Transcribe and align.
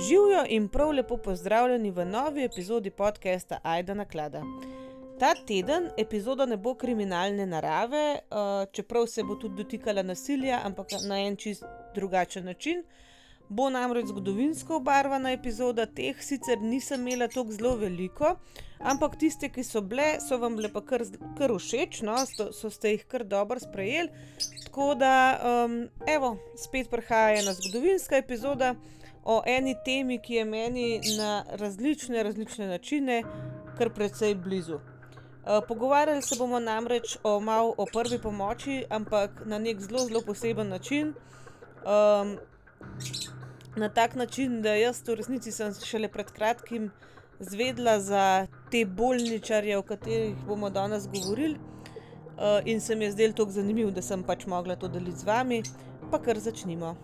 Živijo 0.00 0.44
in 0.48 0.68
prav 0.68 0.90
lepo 0.90 1.16
pozdravljeni 1.16 1.90
v 1.90 2.04
novi 2.04 2.44
epizodi 2.44 2.90
podcasta 2.90 3.58
Aida 3.62 3.94
Naklada. 3.94 4.42
Ta 5.18 5.34
teden 5.46 5.88
epizoda 5.96 6.46
ne 6.46 6.56
bo 6.56 6.74
kriminalne 6.74 7.46
narave, 7.46 8.18
uh, 8.30 8.72
čeprav 8.72 9.06
se 9.06 9.22
bo 9.22 9.34
tudi 9.34 9.56
dotikala 9.56 10.02
nasilja, 10.02 10.60
ampak 10.64 10.86
na 11.08 11.18
en 11.18 11.36
čist 11.36 11.64
drugačen 11.94 12.44
način. 12.44 12.84
Bo 13.48 13.70
namreč 13.70 14.06
zgodovinsko 14.06 14.76
obarvana 14.76 15.32
epizoda, 15.32 15.86
teh 15.86 16.22
sicer 16.22 16.60
nisem 16.62 17.00
imela 17.00 17.28
tako 17.28 17.52
zelo 17.52 17.74
veliko, 17.76 18.36
ampak 18.78 19.16
tiste, 19.18 19.48
ki 19.48 19.64
so 19.64 19.80
bile, 19.80 20.20
so 20.28 20.38
vam 20.38 20.56
bile 20.56 20.70
pa 20.72 20.84
kar, 20.84 21.02
kar 21.38 21.56
všeč, 21.56 22.02
no, 22.06 22.14
so, 22.36 22.52
so 22.52 22.70
ste 22.70 22.92
jih 22.92 23.06
kar 23.08 23.24
dobro 23.24 23.58
sprejeli. 23.60 24.12
Tako 24.64 24.94
da, 24.94 25.14
um, 25.42 25.80
evo, 26.06 26.36
spet 26.56 26.90
prihaja 26.90 27.40
ena 27.40 27.56
zgodovinska 27.56 28.16
epizoda 28.16 28.74
o 29.28 29.42
eni 29.46 29.74
temi, 29.84 30.18
ki 30.18 30.34
je 30.34 30.44
meni 30.44 31.00
na 31.18 31.44
različne, 31.60 32.22
različne 32.22 32.66
načine 32.66 33.22
kar 33.78 33.90
precej 33.90 34.34
blizu. 34.34 34.74
Uh, 34.74 35.60
pogovarjali 35.68 36.22
se 36.22 36.36
bomo 36.38 36.58
namreč 36.60 37.18
o, 37.22 37.40
mal, 37.40 37.74
o 37.76 37.84
prvi 37.92 38.18
pomoči, 38.18 38.84
ampak 38.90 39.42
na 39.44 39.58
nek 39.58 39.80
zelo, 39.80 40.06
zelo 40.08 40.22
poseben 40.24 40.68
način. 40.68 41.12
Um, 41.84 42.38
na 43.76 43.88
tak 43.88 44.14
način, 44.14 44.62
da 44.62 44.74
jaz 44.74 45.02
v 45.08 45.18
resnici 45.20 45.52
sem 45.52 45.74
šele 45.84 46.08
pred 46.08 46.32
kratkim 46.32 46.90
zvedla 47.40 48.00
za 48.00 48.46
te 48.70 48.84
bolničarje, 48.84 49.76
o 49.78 49.82
katerih 49.82 50.36
bomo 50.46 50.70
danes 50.70 51.04
govorili. 51.08 51.58
Uh, 52.38 52.64
in 52.64 52.80
se 52.80 52.96
mi 52.96 53.04
je 53.04 53.12
zdelo 53.12 53.32
tako 53.32 53.50
zanimivo, 53.50 53.90
da 53.90 54.02
sem 54.02 54.22
pač 54.22 54.46
mogla 54.46 54.76
to 54.76 54.88
deliti 54.88 55.18
z 55.18 55.28
vami, 55.28 55.62
pa 56.10 56.22
kar 56.22 56.38
začnimo. 56.38 56.96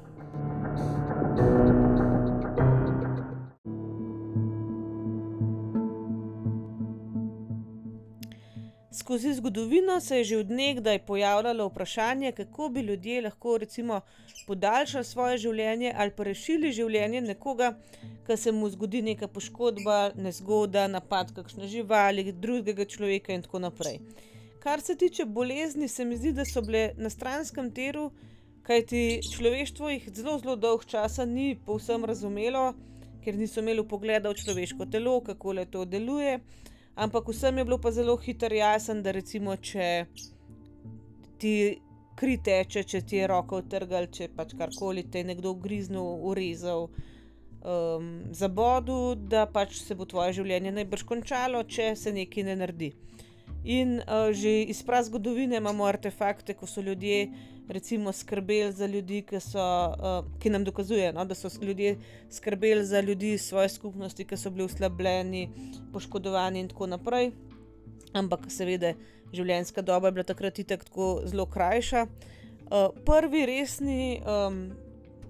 Skozi 8.95 9.35
zgodovino 9.35 10.01
se 10.01 10.17
je 10.17 10.25
že 10.25 10.37
odnegdaj 10.39 10.99
pojavljalo 11.07 11.67
vprašanje, 11.67 12.33
kako 12.33 12.69
bi 12.69 12.81
ljudje 12.81 13.23
lahko 13.23 13.59
recimo 13.59 14.01
podaljšali 14.47 15.05
svoje 15.05 15.39
življenje 15.39 15.93
ali 15.97 16.11
pa 16.17 16.25
rešili 16.25 16.73
življenje 16.73 17.21
nekoga, 17.21 17.73
ki 18.27 18.37
se 18.37 18.53
mu 18.53 18.69
zgodi 18.71 19.01
neka 19.03 19.27
poškodba, 19.29 20.13
nezgoda, 20.15 20.87
napad 20.87 21.33
kakšne 21.35 21.67
živali, 21.69 22.33
drugega 22.33 22.85
človeka 22.85 23.35
in 23.35 23.43
tako 23.43 23.59
naprej. 23.67 23.99
Kar 24.63 24.81
se 24.81 24.95
tiče 24.97 25.25
bolezni, 25.25 25.89
se 25.89 26.05
mi 26.05 26.17
zdi, 26.17 26.33
da 26.33 26.45
so 26.45 26.63
bile 26.63 26.93
na 26.97 27.11
stranskem 27.11 27.73
teru, 27.75 28.13
kajti 28.63 29.21
človeštvo 29.33 29.91
jih 29.91 30.07
zelo, 30.15 30.39
zelo 30.39 30.55
dolg 30.57 30.85
časa 30.87 31.25
ni 31.25 31.57
povsem 31.67 32.05
razumelo, 32.05 32.75
ker 33.25 33.35
niso 33.35 33.59
imeli 33.61 33.83
pogleda 33.89 34.31
v 34.31 34.39
človeško 34.39 34.87
telo, 34.87 35.19
kako 35.21 35.59
le 35.59 35.67
to 35.67 35.85
deluje. 35.85 36.39
Ampak 36.95 37.29
vsem 37.29 37.59
je 37.59 37.65
bilo 37.65 37.79
pa 37.79 37.91
zelo 37.91 38.17
hitro 38.17 38.55
jasno, 38.55 39.01
da 39.03 39.11
recimo, 39.11 39.57
če 39.57 40.07
ti 41.43 41.55
kri 42.15 42.37
teče, 42.39 42.85
če 42.87 43.01
ti 43.03 43.19
je 43.19 43.27
roko 43.27 43.59
utrgal, 43.65 44.07
če 44.07 44.31
pač 44.37 44.55
karkoli 44.59 45.03
te 45.11 45.25
je 45.25 45.29
nekdo 45.33 45.57
griznil, 45.59 46.07
urezal, 46.31 46.87
um, 47.65 48.13
zabodel, 48.31 49.17
da 49.17 49.47
pač 49.51 49.81
se 49.83 49.97
bo 49.99 50.07
tvoje 50.07 50.37
življenje 50.39 50.75
najbrž 50.79 51.03
končalo, 51.09 51.65
če 51.67 51.95
se 51.99 52.15
nekaj 52.15 52.47
ne 52.47 52.57
naredi. 52.63 52.93
In 53.65 53.99
uh, 53.99 54.31
že 54.31 54.61
iz 54.71 54.85
prav 54.87 55.09
zgodovine 55.09 55.59
imamo 55.59 55.89
artefakte, 55.89 56.55
ko 56.55 56.69
so 56.71 56.85
ljudje 56.85 57.27
recimo 57.69 58.13
skrbeli 58.13 58.73
za 58.73 58.87
ljudi, 58.87 59.23
ki, 59.23 59.41
so, 59.41 59.59
uh, 59.59 60.39
ki 60.39 60.51
nam 60.51 60.65
dokazujejo, 60.65 61.13
no, 61.13 61.25
da 61.25 61.35
so 61.35 61.49
ljudje 61.63 61.97
skrbeli 62.31 62.85
za 62.87 63.01
ljudi 63.01 63.39
svoje 63.39 63.69
skupnosti, 63.69 64.25
ki 64.25 64.37
so 64.37 64.51
bili 64.51 64.65
uslabljeni, 64.65 65.51
poškodovani 65.93 66.61
in 66.61 66.69
tako 66.69 66.87
naprej. 66.87 67.31
Ampak 68.13 68.47
seveda 68.49 68.95
življenjska 69.33 69.83
doba 69.83 70.09
je 70.09 70.13
bila 70.13 70.25
takrat 70.25 70.61
tako 70.69 71.23
zelo 71.25 71.47
krajša. 71.47 72.07
Uh, 72.65 72.89
prvi 73.05 73.47
resni, 73.47 74.21
um, 74.21 74.71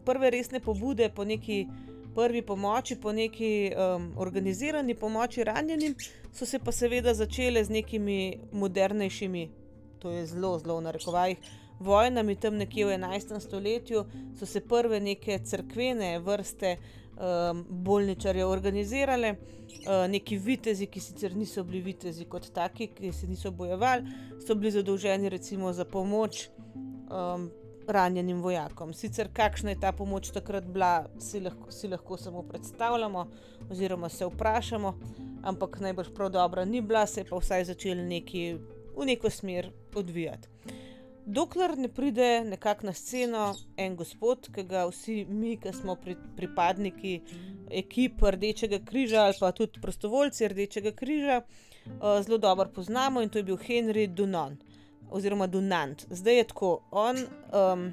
prve 0.05 0.31
resne 0.31 0.61
pobude 0.61 1.09
po 1.09 1.25
neki 1.25 1.67
prvi 2.15 2.43
pomoči, 2.43 2.97
po 2.97 3.13
neki 3.13 3.73
um, 3.75 4.13
organizirani 4.17 4.95
pomoči 4.95 5.45
ranjenim, 5.45 5.95
so 6.33 6.47
se 6.47 6.59
pa 6.59 6.73
seveda 6.73 7.15
začele 7.15 7.65
z 7.65 7.71
nekimi 7.71 8.39
modernejšimi, 8.53 9.49
to 9.99 10.11
je 10.11 10.27
zelo, 10.27 10.59
zelo 10.59 10.79
v 10.79 10.83
narekovajih 10.83 11.39
vojnami, 11.81 12.37
tam 12.37 12.57
nekje 12.57 12.87
v 12.87 12.99
11. 12.99 13.41
stoletju, 13.41 14.05
so 14.39 14.47
se 14.47 14.61
prve 14.61 15.01
neke 15.01 15.39
crkvene 15.39 16.19
vrste 16.19 16.77
um, 16.77 17.65
bolničarjev 17.69 18.49
organizirale, 18.49 19.35
uh, 19.35 20.07
neki 20.11 20.39
vitezi, 20.39 20.87
ki 20.87 21.01
sicer 21.01 21.37
niso 21.37 21.65
bili 21.65 21.83
vitezi 21.83 22.25
kot 22.25 22.51
taki, 22.55 22.87
ki 22.87 23.13
se 23.13 23.27
niso 23.27 23.51
bojevali, 23.51 24.07
so 24.47 24.55
bili 24.55 24.71
zadolženi 24.71 25.29
recimo 25.29 25.73
za 25.73 25.85
pomoč. 25.85 26.49
Um, 27.11 27.51
Ranjenim 27.87 28.39
vojakom. 28.41 28.95
Sicer 28.97 29.29
kakšna 29.29 29.75
je 29.75 29.81
ta 29.81 29.91
pomoč 29.93 30.31
takrat 30.33 30.65
bila, 30.65 31.05
si 31.21 31.41
lahko, 31.41 31.69
si 31.69 31.89
lahko 31.89 32.17
samo 32.17 32.43
predstavljamo, 32.43 33.27
oziroma 33.71 34.09
se 34.09 34.25
vprašamo, 34.25 34.95
ampak 35.45 35.77
najbrž 35.81 36.09
prav 36.17 36.31
dobra 36.33 36.65
ni 36.65 36.81
bila, 36.81 37.05
se 37.07 37.21
je 37.21 37.29
pa 37.29 37.37
vsaj 37.37 37.65
začel 37.75 38.01
neki 38.09 38.47
v 38.97 39.05
neko 39.05 39.31
smer 39.31 39.69
odvijati 39.95 40.54
dokler 41.27 41.79
ne 41.79 41.89
pride 41.89 42.45
nekako 42.45 42.87
na 42.87 42.93
sceno 42.93 43.55
en 43.77 43.97
gospod, 43.97 44.49
ki 44.55 44.65
ga 44.69 44.85
vsi 44.91 45.25
mi, 45.29 45.57
ki 45.57 45.73
smo 45.73 45.97
pri, 45.97 46.17
pripadniki 46.37 47.21
ekip 47.71 48.23
Rdečega 48.23 48.79
križa 48.85 49.25
ali 49.25 49.35
pa 49.41 49.53
tudi 49.53 49.81
prostovoljci 49.81 50.49
Rdečega 50.49 50.93
križa, 50.93 51.41
uh, 51.41 52.21
zelo 52.25 52.39
dobro 52.39 52.69
poznamo 52.75 53.23
in 53.23 53.29
to 53.29 53.39
je 53.39 53.45
bil 53.45 53.57
Henry 53.57 54.07
Dunan 54.07 54.57
oziroma 55.11 55.47
Dunant. 55.47 56.07
Zdaj 56.11 56.37
je 56.37 56.45
tako, 56.45 56.81
on 56.91 57.17
um, 57.17 57.93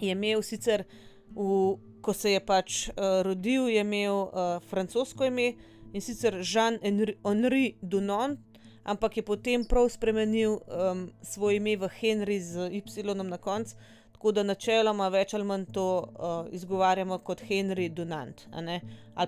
je 0.00 0.10
imel 0.12 0.42
sicer, 0.42 0.84
v, 1.30 1.76
ko 2.02 2.12
se 2.12 2.32
je 2.32 2.40
pač 2.40 2.88
uh, 2.88 2.94
rodil, 3.22 3.68
je 3.68 3.80
imel 3.80 4.14
uh, 4.14 4.62
francosko 4.70 5.24
ime 5.24 5.52
in 5.92 6.00
sicer 6.00 6.40
Jean-Henri 6.42 7.74
Dunant 7.82 8.49
ampak 8.90 9.16
je 9.16 9.22
potem 9.22 9.64
prav 9.64 9.88
spremenil 9.88 10.58
um, 10.58 11.10
svoje 11.22 11.56
ime 11.56 11.76
v 11.76 11.88
Henry 12.00 12.40
z 12.40 12.70
Y 12.72 13.14
na 13.14 13.38
koncu, 13.38 13.76
tako 14.12 14.32
da 14.32 14.42
načeloma 14.42 15.08
več 15.08 15.34
ali 15.34 15.44
manj 15.44 15.64
to 15.72 16.00
uh, 16.00 16.06
izgovarjamo 16.52 17.18
kot 17.18 17.42
Henry 17.48 17.88
Dunant 17.88 18.48
ali 18.52 18.80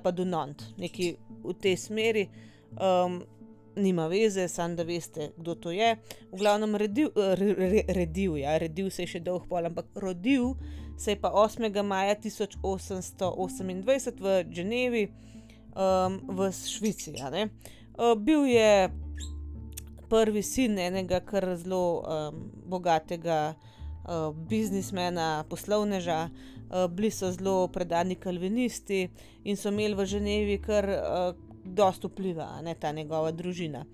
pa 0.02 0.10
Dunant, 0.10 0.62
nekaj 0.76 1.14
v 1.44 1.54
tej 1.60 1.76
smeri. 1.76 2.28
Um, 2.76 3.22
Nima 3.72 4.04
veze, 4.06 4.48
samo 4.52 4.76
da 4.76 4.84
veste, 4.84 5.30
kdo 5.36 5.54
to 5.54 5.70
je. 5.72 5.96
V 6.28 6.36
glavnem, 6.36 6.76
redil, 6.76 7.08
re, 7.16 7.84
redil, 7.88 8.36
ja, 8.36 8.58
redil 8.60 8.90
se 8.92 9.06
je 9.06 9.14
še 9.14 9.20
dolgo 9.24 9.48
pol, 9.48 9.64
ampak 9.64 9.86
rodil 9.96 10.52
se 11.00 11.14
je 11.14 11.20
pa 11.20 11.30
8. 11.32 11.72
maja 11.82 12.12
1828 12.20 14.20
v 14.20 14.44
Ženevi, 14.52 15.06
um, 15.72 16.20
v 16.36 16.52
Švici. 16.52 17.16
Uh, 17.16 18.12
bil 18.16 18.44
je 18.44 18.92
prvi 20.12 20.42
sin 20.44 20.76
enega 20.78 21.22
kar 21.24 21.46
zelo 21.56 21.84
um, 22.00 22.40
bogatega 22.68 23.38
uh, 23.54 24.28
biznismena, 24.48 25.44
poslovneža, 25.48 26.18
uh, 26.28 26.84
bili 26.92 27.10
so 27.10 27.30
zelo 27.32 27.68
predani 27.72 28.18
kalvinisti 28.20 29.06
in 29.48 29.56
so 29.56 29.72
imeli 29.72 29.96
v 29.96 30.06
Ženevi 30.12 30.58
kar 30.66 30.88
uh, 30.92 31.22
dosta 31.64 32.10
vpliva, 32.10 32.48
ne 32.62 32.74
ta 32.74 32.92
njegova 32.92 33.32
družina. 33.32 33.86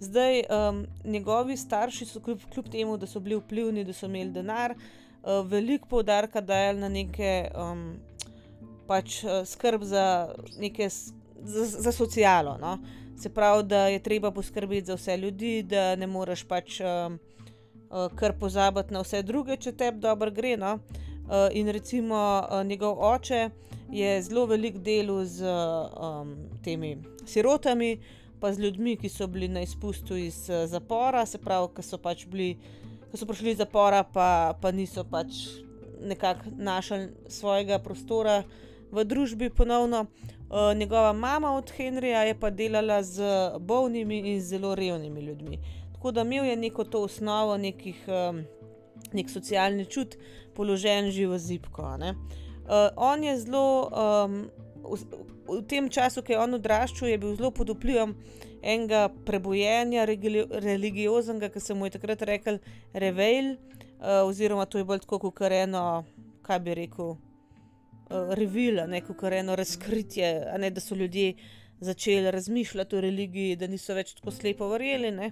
Zdaj, 0.00 0.44
um, 0.48 0.86
njegovi 1.04 1.56
starši 1.56 2.06
so 2.06 2.20
kljub, 2.24 2.46
kljub 2.54 2.68
temu, 2.72 2.96
da 2.96 3.06
so 3.06 3.20
bili 3.20 3.36
vplivni, 3.36 3.84
da 3.84 3.92
so 3.92 4.06
imeli 4.06 4.30
denar, 4.30 4.72
uh, 4.72 5.42
veliko 5.46 5.88
poudarka 5.90 6.40
dajali 6.40 6.80
na 6.80 6.88
neke 6.88 7.32
um, 7.52 7.90
pač, 8.86 9.20
uh, 9.26 9.42
skrb 9.44 9.84
za, 9.84 10.06
neke, 10.56 10.88
za, 10.88 11.66
za 11.66 11.92
socialo. 11.92 12.56
No? 12.62 12.78
Se 13.18 13.28
pravi, 13.28 13.62
da 13.62 13.86
je 13.86 13.98
treba 13.98 14.30
poskrbeti 14.30 14.86
za 14.86 14.94
vse 14.94 15.16
ljudi, 15.16 15.62
da 15.62 15.96
ne 15.96 16.06
moreš 16.06 16.44
pač 16.46 16.80
uh, 16.80 16.86
uh, 17.90 18.12
kar 18.14 18.32
pozabiti 18.38 18.94
na 18.94 19.02
vse 19.02 19.22
druge, 19.22 19.56
če 19.56 19.72
te 19.72 19.90
dobro 19.90 20.30
gre. 20.30 20.56
No? 20.56 20.78
Uh, 20.78 21.48
in 21.52 21.68
recimo 21.68 22.18
uh, 22.42 22.62
njegov 22.66 23.02
oče 23.02 23.50
je 23.90 24.22
zelo 24.22 24.46
velik 24.46 24.78
del 24.78 25.10
z 25.24 25.44
um, 25.44 26.36
temi 26.64 26.98
sirotami, 27.26 27.98
pa 28.40 28.52
z 28.52 28.62
ljudmi, 28.62 28.96
ki 28.96 29.08
so 29.08 29.26
bili 29.26 29.48
na 29.48 29.66
izpustu 29.66 30.16
iz 30.16 30.44
uh, 30.48 30.66
zapora, 30.70 31.26
se 31.26 31.42
pravi, 31.42 31.72
ki 31.74 31.82
so 31.82 31.98
pač 31.98 32.26
bili, 32.26 32.52
ki 33.10 33.18
so 33.18 33.26
prišli 33.26 33.56
iz 33.56 33.58
zapora, 33.58 34.04
pa, 34.04 34.54
pa 34.62 34.70
niso 34.70 35.04
pač 35.04 35.42
nekako 36.00 36.54
našli 36.56 37.08
svojega 37.28 37.82
prostora 37.82 38.44
v 38.92 39.04
družbi 39.04 39.50
ponovno. 39.50 40.06
Uh, 40.48 40.76
njegova 40.76 41.12
mama 41.12 41.52
od 41.52 41.70
Henrija 41.76 42.22
je 42.22 42.34
pa 42.40 42.50
delala 42.50 43.02
z 43.02 43.22
bolnimi 43.60 44.18
in 44.18 44.40
zelo 44.40 44.74
revnimi 44.74 45.20
ljudmi. 45.20 45.58
Tako 45.92 46.12
da 46.12 46.20
imel 46.20 46.44
je 46.44 46.56
neko 46.56 46.84
to 46.84 47.02
osnovo, 47.02 47.56
nekih, 47.56 48.04
um, 48.08 48.44
nek 49.12 49.30
socialni 49.30 49.84
čut, 49.84 50.16
položen 50.56 51.10
že 51.10 51.26
v 51.26 51.38
zipko. 51.38 51.82
Uh, 51.82 52.14
on 52.96 53.24
je 53.24 53.36
zelo 53.38 53.90
um, 53.92 54.50
v, 54.84 54.98
v 55.48 55.62
tem 55.68 55.90
času, 55.90 56.22
ki 56.22 56.32
je 56.32 56.40
on 56.40 56.54
odraščal, 56.54 57.08
je 57.08 57.18
bil 57.18 57.36
zelo 57.36 57.50
pod 57.50 57.70
vplivom 57.76 58.16
enega 58.62 59.08
prebojenja 59.26 60.06
religioznega, 60.06 61.52
ki 61.52 61.60
se 61.60 61.74
mu 61.74 61.86
je 61.86 61.98
takrat 61.98 62.22
rekel 62.22 62.58
Reveil, 62.94 63.56
uh, 64.00 64.24
oziroma 64.24 64.64
to 64.64 64.80
je 64.80 64.88
bolj 64.88 65.04
tako 65.04 65.18
kot 65.28 65.52
eno, 65.52 66.04
kaj 66.42 66.60
bi 66.64 66.74
rekel, 66.74 67.18
revila, 68.10 68.86
neko 68.86 69.14
kar 69.14 69.32
eno 69.32 69.56
razkritje, 69.56 70.28
ne 70.58 70.70
da 70.70 70.80
so 70.80 70.94
ljudje 70.94 71.34
začeli 71.80 72.30
razmišljati 72.30 72.96
o 72.96 73.00
religiji, 73.00 73.56
da 73.56 73.66
niso 73.66 73.94
več 73.94 74.14
tako 74.14 74.30
slepo 74.34 74.68
verjeli. 74.68 75.10
Ne? 75.14 75.30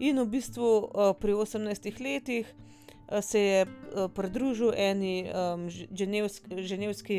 In 0.00 0.20
v 0.22 0.26
bistvu 0.36 0.68
uh, 0.78 1.12
pri 1.20 1.34
18 1.36 2.00
letih 2.00 2.48
uh, 2.48 3.20
se 3.20 3.40
je 3.40 3.62
uh, 3.66 4.08
pridružil 4.14 4.72
eni 4.76 5.28
um, 5.28 5.68
ženevski, 5.70 6.62
ženevski 6.62 7.18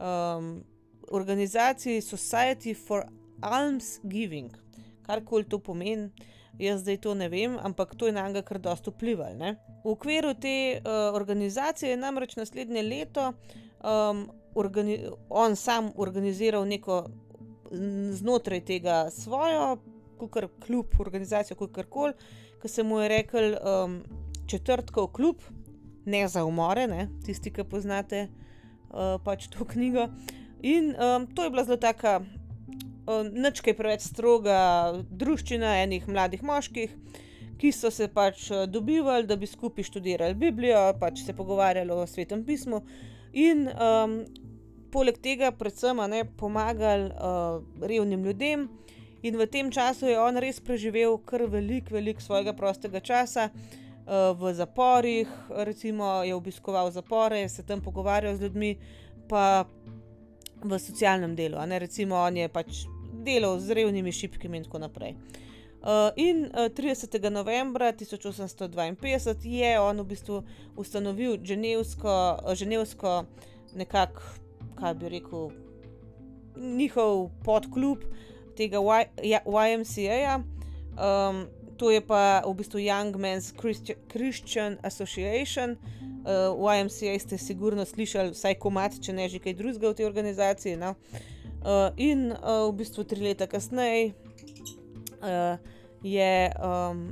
um, 0.00 0.64
organizaciji 1.10 2.02
Society 2.02 2.74
for 2.74 3.06
Alms 3.40 3.98
Giving, 4.02 4.50
kar 5.06 5.24
koli 5.24 5.44
to 5.48 5.58
pomeni. 5.58 6.10
Jaz 6.58 6.84
zdaj 6.84 7.00
to 7.02 7.16
ne 7.18 7.26
vem, 7.28 7.56
ampak 7.58 7.96
to 7.98 8.06
je 8.06 8.12
na 8.14 8.28
njega 8.28 8.44
kar 8.46 8.60
dosto 8.62 8.92
vplivalo. 8.94 9.54
V 9.84 9.90
okviru 9.90 10.34
te 10.38 10.78
uh, 10.78 11.14
organizacije 11.14 11.90
je 11.90 11.96
namreč 11.96 12.36
naslednje 12.36 12.82
leto 12.82 13.32
um, 13.84 14.26
on 15.28 15.56
sam 15.56 15.90
organiziral 15.96 16.64
neko 16.68 17.04
znotraj 18.12 18.60
tega 18.64 19.10
svojo, 19.10 19.76
kukar 20.18 20.48
klub, 20.66 20.86
organizacijo, 20.98 21.56
kakor 21.56 21.86
koli, 21.90 22.12
ki 22.62 22.68
se 22.68 22.82
mu 22.82 23.00
je 23.00 23.08
rekel 23.08 23.56
um, 23.58 24.02
četrtkov 24.46 25.10
klub, 25.12 25.42
ne 26.04 26.28
za 26.28 26.44
umore, 26.44 26.86
ne, 26.86 27.08
tisti, 27.26 27.52
ki 27.52 27.64
poznate 27.64 28.28
uh, 28.28 29.20
pač 29.24 29.48
to 29.52 29.64
knjigo. 29.72 30.08
In 30.62 30.94
um, 30.96 31.26
to 31.26 31.44
je 31.44 31.50
bila 31.50 31.64
zelo 31.64 31.76
taka, 31.76 32.20
um, 32.20 33.28
nečkaj 33.32 33.76
preveč 33.76 34.06
stroga 34.06 34.58
družščina 35.10 35.76
enih 35.82 36.08
mladih 36.08 36.42
moških. 36.42 36.94
Ki 37.54 37.70
so 37.72 37.90
se 37.92 38.08
pač 38.10 38.48
uh, 38.50 38.64
dobivali, 38.66 39.28
da 39.28 39.36
bi 39.36 39.46
skupaj 39.46 39.86
študirali 39.86 40.34
Biblijo, 40.34 40.80
pač 41.00 41.22
se 41.26 41.36
pogovarjali 41.36 41.92
o 41.94 42.06
svetem 42.06 42.42
pismu, 42.44 42.82
in 43.34 43.66
um, 43.68 44.22
poleg 44.94 45.18
tega, 45.18 45.50
predvsem, 45.50 45.98
ne, 46.10 46.22
pomagali 46.38 47.10
uh, 47.10 47.60
revnim 47.82 48.24
ljudem. 48.24 48.68
In 49.24 49.38
v 49.40 49.46
tem 49.48 49.70
času 49.72 50.06
je 50.06 50.18
on 50.20 50.36
res 50.38 50.60
preživel 50.60 51.16
kar 51.26 51.46
velik, 51.50 51.90
velik 51.90 52.20
svojega 52.20 52.52
prostega 52.54 53.00
časa 53.00 53.48
uh, 53.50 54.32
v 54.38 54.52
zaporih, 54.54 55.30
recimo 55.66 56.22
je 56.22 56.34
obiskoval 56.34 56.92
zapore, 56.92 57.48
se 57.48 57.64
tam 57.66 57.82
pogovarjal 57.82 58.36
z 58.36 58.46
ljudmi, 58.46 58.76
pa 59.28 59.64
v 60.64 60.78
socialnem 60.78 61.34
delu. 61.34 61.58
Ne, 61.66 61.78
recimo 61.78 62.20
on 62.20 62.36
je 62.36 62.48
pač 62.48 62.84
delal 63.24 63.58
z 63.58 63.74
revnimi 63.80 64.12
šipkami 64.12 64.60
in 64.60 64.68
tako 64.68 64.84
naprej. 64.84 65.16
In 66.16 66.48
uh, 66.52 66.68
30. 66.72 67.30
novembra 67.30 67.92
1852 67.92 69.44
je 69.44 69.80
on 69.80 70.00
v 70.00 70.04
bistvu 70.04 70.42
ustanovil 70.76 71.38
ženevsko, 71.44 72.40
ženevsko 72.54 73.24
nekako 73.74 74.22
kaj 74.74 74.94
bi 74.94 75.08
rekel, 75.08 75.50
njihov 76.56 77.30
podklub 77.44 77.98
tega 78.56 78.78
YMCA-ja. 79.44 80.40
Um, 80.94 81.46
to 81.76 81.90
je 81.90 82.00
pa 82.00 82.42
v 82.46 82.54
bistvu 82.54 82.78
Young 82.78 83.16
Men's 83.18 83.52
Christian 84.12 84.78
Association. 84.82 85.76
Uh, 86.24 86.54
YMCA 86.56 87.18
ste 87.18 87.38
sigurno 87.38 87.84
slišali, 87.84 88.32
vsaj 88.32 88.54
komat, 88.62 89.00
če 89.02 89.12
ne 89.12 89.28
že 89.28 89.42
kaj 89.42 89.58
drugega 89.58 89.90
v 89.90 89.96
tej 89.98 90.06
organizaciji. 90.06 90.76
No? 90.78 90.94
Uh, 91.64 91.90
in 91.96 92.30
uh, 92.32 92.70
v 92.70 92.78
bistvu 92.78 93.04
tri 93.04 93.20
leta 93.20 93.50
kasneje 93.50 94.14
uh, 95.24 95.58
je 96.04 96.52
um, 96.60 97.06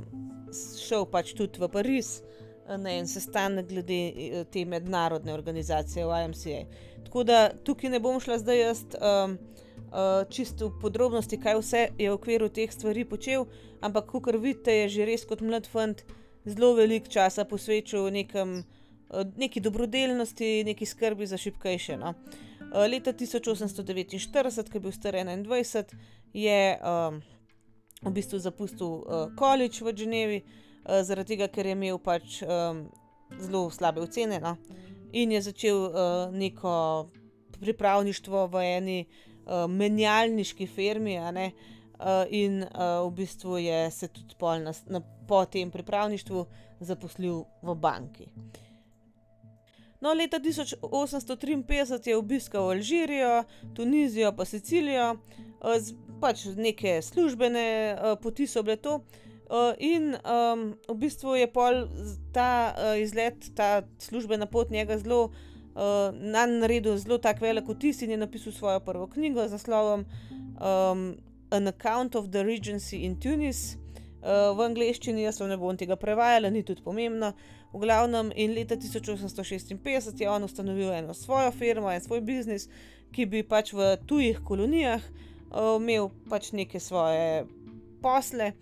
šel 0.53 1.07
pač 1.09 1.33
tudi 1.33 1.61
v 1.61 1.69
Pariz 1.73 2.21
na 2.69 2.93
en 2.93 3.07
sestanek 3.09 3.67
glede 3.67 4.01
uh, 4.13 4.43
te 4.51 4.65
mednarodne 4.65 5.33
organizacije 5.33 6.05
YMCA. 6.05 6.65
Tako 7.03 7.23
da 7.23 7.49
tukaj 7.65 7.89
ne 7.89 7.99
bom 7.99 8.19
šla 8.21 8.37
zdaj 8.41 8.61
jaz 8.61 8.83
um, 8.95 9.37
uh, 9.93 10.23
čisto 10.29 10.69
v 10.69 10.79
podrobnosti, 10.81 11.39
kaj 11.41 11.59
vse 11.59 11.81
je 11.97 12.09
v 12.09 12.13
okviru 12.13 12.49
teh 12.49 12.71
stvari 12.71 13.05
počel, 13.05 13.45
ampak 13.81 14.09
kot 14.09 14.29
vidite, 14.35 14.73
je 14.83 14.89
že 14.89 15.09
res 15.09 15.25
kot 15.25 15.41
mlad 15.41 15.67
fant 15.67 16.05
zelo 16.45 16.73
velik 16.77 17.09
časa 17.09 17.45
posvečal 17.45 18.09
nekem, 18.11 18.63
uh, 19.09 19.25
neki 19.37 19.61
dobrodelnosti, 19.61 20.63
neki 20.63 20.85
skrbi 20.85 21.27
za 21.27 21.37
šipkejše. 21.37 21.97
No. 21.97 22.15
Uh, 22.73 22.87
leta 22.89 23.13
1849, 23.13 24.69
ko 24.69 24.77
je 24.77 24.81
bil 24.81 24.91
star 24.91 25.15
21, 25.15 25.93
je 26.33 26.79
um, 26.81 27.21
v 28.03 28.11
bistvu 28.13 28.39
zapustil 28.39 29.03
količ 29.39 29.81
uh, 29.81 29.87
v 29.87 29.97
Ženevi, 29.97 30.39
uh, 30.43 31.01
zaradi 31.03 31.35
tega, 31.35 31.47
ker 31.47 31.65
je 31.65 31.75
imel 31.75 31.99
pač 31.99 32.41
um, 32.43 32.85
zelo 33.39 33.69
slabe 33.71 34.03
ocene. 34.03 34.39
No 34.43 34.57
in 35.13 35.31
je 35.31 35.41
začel 35.41 35.77
uh, 35.77 35.91
neko 36.33 37.07
pripravništvo 37.59 38.47
v 38.47 38.63
eni 38.77 39.05
uh, 39.05 39.69
menjalniški 39.69 40.67
firmi, 40.67 41.17
uh, 41.19 41.29
in 42.29 42.63
uh, 42.63 43.07
v 43.07 43.11
bistvu 43.15 43.57
je 43.57 43.91
se 43.91 44.07
tudi 44.07 44.35
na, 44.41 44.73
na, 44.87 45.01
po 45.27 45.45
tem 45.45 45.71
pripravništvu 45.71 46.45
zaposlil 46.79 47.45
v 47.61 47.75
banki. 47.75 48.27
No, 50.03 50.11
leta 50.13 50.39
1853 50.39 52.09
je 52.09 52.17
obiskal 52.17 52.69
Alžirijo, 52.69 53.43
Tunizijo, 53.73 54.33
pa 54.35 54.45
Sicilijo, 54.45 55.13
pač 56.19 56.43
neke 56.59 56.97
službene 57.01 57.95
poti 58.21 58.47
so 58.47 58.63
bile 58.67 58.75
to, 58.83 58.99
Uh, 59.53 59.75
in 59.77 60.15
um, 60.25 60.73
v 60.87 60.95
bistvu 60.97 61.35
je 61.35 61.47
pol 61.51 61.83
ta 62.33 62.73
uh, 62.73 62.95
izlet, 62.97 63.51
ta 63.53 63.83
službena 63.99 64.47
pot 64.47 64.71
njega 64.71 64.97
zelo 64.97 65.29
uh, 65.29 66.09
naredil, 66.15 66.95
zelo 66.97 67.19
tak 67.21 67.41
velik 67.43 67.67
vtis 67.69 68.01
in 68.01 68.15
je 68.15 68.17
napisal 68.17 68.55
svojo 68.55 68.79
prvo 68.79 69.05
knjigo 69.07 69.45
z 69.47 69.51
naslovom 69.51 70.05
um, 70.57 71.13
An 71.51 71.67
Account 71.67 72.15
of 72.15 72.31
the 72.31 72.41
Regency 72.41 73.03
in 73.05 73.19
Tunis. 73.19 73.77
V 74.23 74.63
angleščini 74.63 75.25
jaz 75.25 75.41
ne 75.43 75.57
bom 75.59 75.75
tega 75.75 75.97
prevajala, 75.99 76.47
ni 76.49 76.63
tudi 76.63 76.83
pomembno. 76.83 77.33
V 77.73 77.81
glavnem, 77.81 78.29
in 78.37 78.53
leta 78.55 78.77
1856 78.79 80.21
je 80.21 80.29
on 80.29 80.43
ustanovil 80.43 80.93
eno 80.93 81.13
svojo 81.13 81.51
firmo, 81.51 81.91
en 81.91 82.01
svoj 82.01 82.21
biznis, 82.21 82.69
ki 83.11 83.25
bi 83.25 83.43
pač 83.43 83.73
v 83.73 83.97
tujih 84.07 84.39
kolonijah 84.45 85.03
uh, 85.03 85.75
imel 85.75 86.11
pač 86.29 86.51
neke 86.53 86.79
svoje 86.79 87.43
posle. 88.01 88.53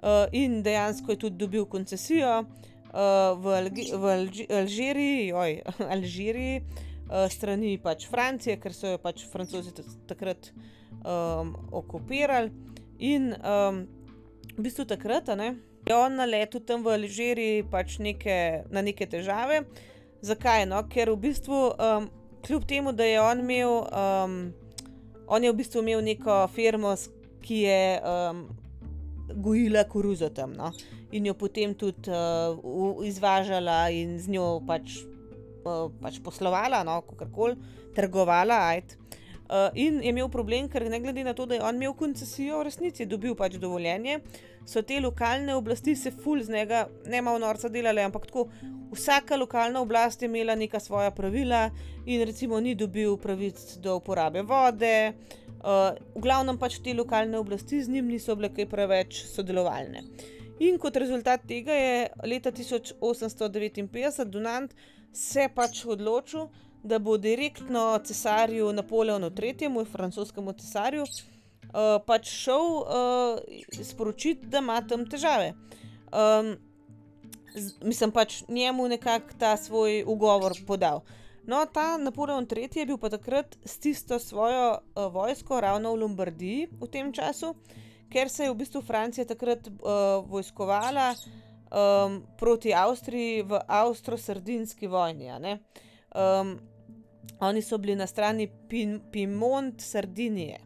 Uh, 0.00 0.24
in 0.32 0.62
dejansko 0.62 1.12
je 1.12 1.18
tudi 1.26 1.36
dobil 1.36 1.66
koncesijo 1.68 2.38
uh, 2.40 3.36
v, 3.36 3.56
Algi 3.58 3.90
v 3.92 4.12
Alži 4.14 4.46
Alžiriji, 4.48 5.32
oj, 5.36 5.58
Alžiriji, 5.96 6.62
uh, 7.10 7.26
strani 7.28 7.76
pač 7.82 8.06
Francije, 8.08 8.56
ker 8.62 8.72
so 8.72 8.94
jo 8.94 9.02
pač 9.02 9.26
francozi 9.28 9.74
takrat 10.08 10.52
um, 11.04 11.52
okupirali. 11.82 12.48
In 13.00 13.34
um, 13.36 13.84
v 14.60 14.68
bistvu 14.68 14.84
takrat 14.84 15.32
ne, 15.40 15.54
je 15.88 15.96
on 15.96 16.12
na 16.12 16.28
letu 16.28 16.60
tam 16.60 16.84
v 16.84 16.92
Alžiriji 16.92 17.64
pač 17.72 17.96
neke, 17.96 18.68
na 18.68 18.84
neke 18.84 19.08
težave. 19.08 19.64
Zakaj? 20.20 20.68
No? 20.68 20.82
Ker 20.84 21.08
v 21.08 21.16
bistvu, 21.16 21.72
um, 21.72 22.10
kljub 22.44 22.66
temu, 22.68 22.92
da 22.92 23.08
je 23.08 23.16
on 23.24 23.40
imel, 23.40 23.72
um, 23.88 24.34
on 25.24 25.40
je 25.40 25.52
v 25.52 25.56
bistvu 25.56 25.80
imel 25.80 26.04
neko 26.04 26.44
firmo, 26.52 26.92
ki 27.40 27.62
je 27.64 27.80
um, 28.04 28.44
gojila 29.32 29.86
koruzo 29.88 30.28
tam 30.28 30.52
no? 30.52 30.74
in 31.10 31.24
jo 31.24 31.32
potem 31.34 31.72
tudi 31.74 32.12
uh, 32.12 33.00
izvažala 33.06 33.88
in 33.96 34.18
z 34.20 34.36
njo 34.36 34.60
pač, 34.68 35.00
uh, 35.64 35.88
pač 36.04 36.20
poslovala, 36.20 36.84
no? 36.84 37.00
kako 37.00 37.32
koli, 37.32 37.56
trgovala. 37.96 38.76
Uh, 39.50 39.72
in 39.74 39.98
je 40.04 40.12
imel 40.12 40.28
problem, 40.30 40.68
ker 40.68 40.84
ne 40.86 41.00
glede 41.00 41.24
na 41.24 41.32
to, 41.34 41.48
da 41.48 41.56
je 41.56 41.64
on 41.64 41.80
imel 41.80 41.96
koncesijo, 41.96 42.60
v 42.60 42.68
resnici 42.68 43.02
je 43.02 43.10
dobil 43.10 43.34
pač 43.34 43.56
dovoljenje, 43.58 44.20
so 44.66 44.82
te 44.82 45.00
lokalne 45.00 45.54
oblasti 45.54 45.96
se 45.96 46.10
ful 46.10 46.42
z 46.42 46.52
njega, 46.52 46.86
ne 47.06 47.22
malo 47.22 47.38
norca 47.38 47.68
delale, 47.68 48.02
ampak 48.02 48.26
tako. 48.26 48.48
Vsaka 48.90 49.36
lokalna 49.36 49.80
oblast 49.80 50.22
je 50.22 50.26
imela 50.26 50.54
neka 50.58 50.80
svoja 50.80 51.10
pravila, 51.14 51.70
in 52.06 52.24
recimo 52.26 52.60
ni 52.60 52.74
dobil 52.74 53.16
pravic 53.16 53.76
do 53.78 53.94
uporabe 53.96 54.42
vode, 54.42 55.12
uh, 55.12 55.40
Uh, 55.60 55.92
v 56.16 56.22
glavnem 56.24 56.56
pač 56.56 56.78
te 56.80 56.94
lokalne 56.96 57.36
oblasti 57.36 57.82
z 57.84 57.92
njim 57.92 58.06
niso 58.08 58.32
bile 58.32 58.48
kaj 58.48 58.64
preveč 58.64 59.18
sodelovalne. 59.28 60.06
In 60.64 60.78
kot 60.80 60.96
rezultat 60.96 61.44
tega 61.48 61.74
je 61.76 62.08
leta 62.24 62.48
1859 62.48 64.24
Donant 64.32 64.72
se 65.12 65.50
pač 65.52 65.82
odločil, 65.84 66.48
da 66.80 66.96
bo 66.96 67.18
direktno 67.20 68.00
cesarju 68.08 68.72
Napoleonu 68.72 69.28
III., 69.28 69.84
francoskemu 69.84 70.56
cesarju, 70.62 71.04
uh, 71.70 71.98
pač 72.06 72.30
šel 72.30 72.66
uh, 72.80 73.84
sporočiti, 73.84 74.46
da 74.46 74.58
ima 74.58 74.80
tam 74.82 75.06
težave. 75.08 75.54
Um, 76.10 76.56
z, 77.54 77.74
mislim 77.82 78.12
pač 78.12 78.42
njemu 78.48 78.88
nekako 78.88 79.38
ta 79.38 79.56
svoj 79.56 80.04
ugovor 80.06 80.54
podal. 80.66 81.02
No, 81.46 81.64
ta 81.66 81.96
Napoleon 81.98 82.46
III 82.46 82.68
je 82.74 82.86
bil 82.86 82.98
pa 82.98 83.08
takrat 83.10 83.56
s 83.64 83.78
tisto 83.78 84.18
svojo 84.18 84.78
uh, 84.78 85.12
vojsko 85.12 85.60
ravno 85.60 85.94
v 85.94 86.02
Lombardiji 86.04 86.68
v 86.80 86.88
tem 86.90 87.12
času, 87.12 87.54
ker 88.12 88.28
se 88.28 88.44
je 88.44 88.50
v 88.52 88.58
bistvu 88.60 88.82
Francija 88.82 89.24
takrat 89.24 89.66
uh, 89.66 90.20
vojskovala 90.26 91.14
um, 91.70 92.20
proti 92.38 92.74
Avstriji 92.74 93.42
v 93.42 93.60
Avstro-Sardinski 93.66 94.86
vojni. 94.86 95.30
Um, 96.14 96.58
oni 97.40 97.62
so 97.62 97.78
bili 97.78 97.96
na 97.96 98.06
strani 98.06 98.50
Pimont, 99.10 99.80
Sardinije. 99.80 100.60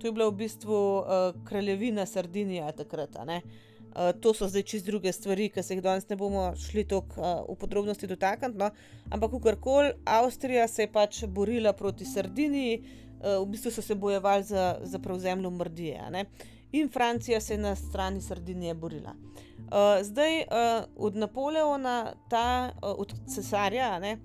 To 0.00 0.06
je 0.06 0.12
bila 0.12 0.28
v 0.28 0.36
bistvu 0.44 0.74
uh, 0.98 1.04
kraljevina 1.44 2.06
Sardinija 2.06 2.72
takrat. 2.72 3.16
Uh, 3.16 4.10
to 4.20 4.34
so 4.34 4.48
zdaj 4.48 4.62
čist 4.62 4.86
druge 4.86 5.12
stvari, 5.12 5.48
ki 5.48 5.62
se 5.62 5.74
jih 5.74 5.82
danes 5.82 6.08
ne 6.08 6.16
bomo 6.16 6.52
šli 6.56 6.84
tako 6.88 7.20
uh, 7.20 7.54
v 7.54 7.58
podrobnosti 7.60 8.06
dotakniti. 8.06 8.58
No? 8.58 8.70
Ampak, 9.10 9.30
kakorkoli, 9.30 9.92
Avstrija 10.04 10.68
se 10.68 10.82
je 10.82 10.92
pač 10.92 11.24
borila 11.24 11.72
proti 11.72 12.04
Sardiniji, 12.04 12.80
uh, 12.80 13.42
v 13.42 13.46
bistvu 13.54 13.70
so 13.70 13.82
se 13.82 13.94
bojevali 13.94 14.42
za, 14.42 14.78
za 14.82 14.98
prevzem 14.98 15.44
Lombardije. 15.44 16.26
In 16.72 16.88
Francija 16.88 17.40
se 17.40 17.54
je 17.54 17.58
na 17.58 17.76
strani 17.76 18.20
Sardinije 18.20 18.74
borila. 18.74 19.14
Uh, 19.14 20.02
zdaj 20.02 20.40
uh, 20.40 20.84
od 20.96 21.16
Napoleona, 21.16 22.12
ta, 22.30 22.72
uh, 22.82 22.98
od 22.98 23.14
cesarja, 23.26 23.98
ne, 23.98 24.18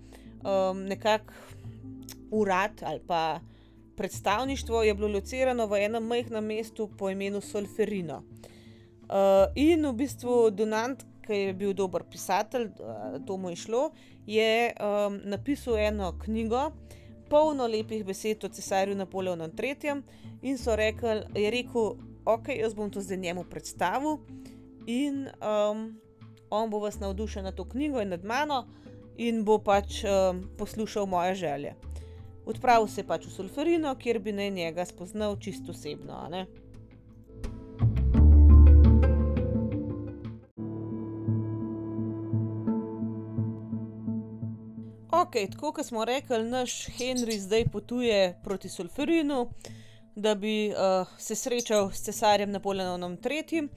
um, 0.43 0.83
nekako 0.83 1.33
urad 2.31 2.71
ali 2.85 2.99
pa 3.07 3.39
predstavništvo 3.99 4.83
je 4.83 4.93
bilo 4.93 5.07
locirano 5.07 5.67
v 5.67 5.83
enem 5.85 6.05
majhnem 6.07 6.45
mestu 6.45 6.87
po 6.97 7.09
imenu 7.09 7.41
Solferino. 7.41 8.23
Uh, 9.09 9.51
in 9.55 9.83
v 9.85 9.91
bistvu 9.93 10.51
Donant, 10.55 11.03
ki 11.27 11.33
je 11.33 11.53
bil 11.53 11.73
dober 11.75 12.05
pisatelj, 12.07 12.69
uh, 12.79 13.17
to 13.27 13.35
mu 13.37 13.51
je 13.51 13.57
šlo, 13.65 13.89
je 14.23 14.71
um, 14.71 15.19
napisal 15.27 15.75
eno 15.77 16.13
knjigo, 16.23 16.69
polno 17.29 17.67
lepih 17.67 18.05
besed 18.07 18.45
o 18.47 18.49
cesarju 18.49 18.95
Napoleonu 18.95 19.51
III. 19.51 19.99
in 20.41 20.57
so 20.57 20.75
rekli, 20.75 21.19
je 21.35 21.51
rekel, 21.51 21.97
ok, 22.25 22.55
jaz 22.55 22.73
bom 22.73 22.91
to 22.91 23.01
zdaj 23.01 23.17
njemu 23.17 23.43
predstavil 23.43 24.17
in 24.87 25.27
um, 25.43 25.99
on 26.49 26.69
bo 26.69 26.79
vas 26.79 26.99
navdušen 26.99 27.43
na 27.43 27.51
to 27.51 27.67
knjigo 27.69 28.01
in 28.01 28.09
nad 28.09 28.23
mano 28.23 28.63
in 29.17 29.43
bo 29.43 29.59
pač 29.59 30.03
um, 30.03 30.43
poslušal 30.57 31.05
moje 31.05 31.35
želje. 31.35 31.75
Odpravil 32.49 32.87
se 32.87 33.01
je 33.01 33.05
pač 33.07 33.27
v 33.27 33.31
Sulferino, 33.31 33.91
kjer 33.95 34.17
bi 34.19 34.31
naj 34.33 34.49
njega 34.49 34.85
spoznal 34.85 35.35
čisto 35.37 35.71
osebno. 35.71 36.17
Ok, 45.11 45.35
tako 45.51 45.71
kot 45.77 45.85
smo 45.85 46.05
rekli, 46.05 46.41
naš 46.43 46.87
Henry 46.97 47.37
zdaj 47.37 47.67
potuje 47.69 48.39
proti 48.43 48.69
Sulferinu, 48.69 49.51
da 50.15 50.35
bi 50.35 50.71
uh, 50.71 51.07
se 51.17 51.35
srečal 51.35 51.91
s 51.91 52.01
cesarjem 52.01 52.51
Napoleonom 52.51 53.17
III. 53.21 53.67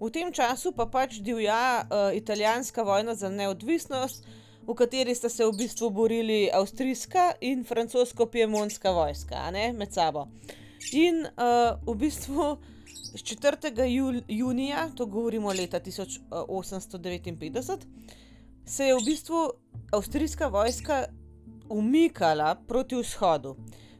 V 0.00 0.10
tem 0.10 0.30
času 0.32 0.70
pa 0.72 0.86
pač 0.86 1.18
divja 1.18 1.82
uh, 1.82 2.14
italijanska 2.14 2.82
vojna 2.82 3.14
za 3.14 3.28
neodvisnost, 3.28 4.22
v 4.70 4.74
kateri 4.74 5.14
sta 5.14 5.28
se 5.28 5.46
v 5.46 5.52
bistvu 5.56 5.90
borili 5.90 6.50
avstrijska 6.54 7.32
in 7.40 7.64
francosko-piemontska 7.64 8.92
vojska 8.94 9.50
ne, 9.50 9.72
med 9.72 9.92
sabo. 9.92 10.28
In 10.92 11.26
uh, 11.26 11.74
v 11.86 11.96
bistvu 11.98 12.58
4. 13.18 13.74
Jul, 13.90 14.22
junija, 14.28 14.88
to 14.94 15.06
govorimo 15.06 15.52
leta 15.52 15.80
1859, 15.80 17.78
se 18.64 18.84
je 18.84 18.94
v 18.94 19.04
bistvu 19.04 19.50
avstrijska 19.92 20.46
vojska 20.46 21.04
umikala 21.68 22.54
proti 22.54 22.94
vzhodu. 22.96 23.56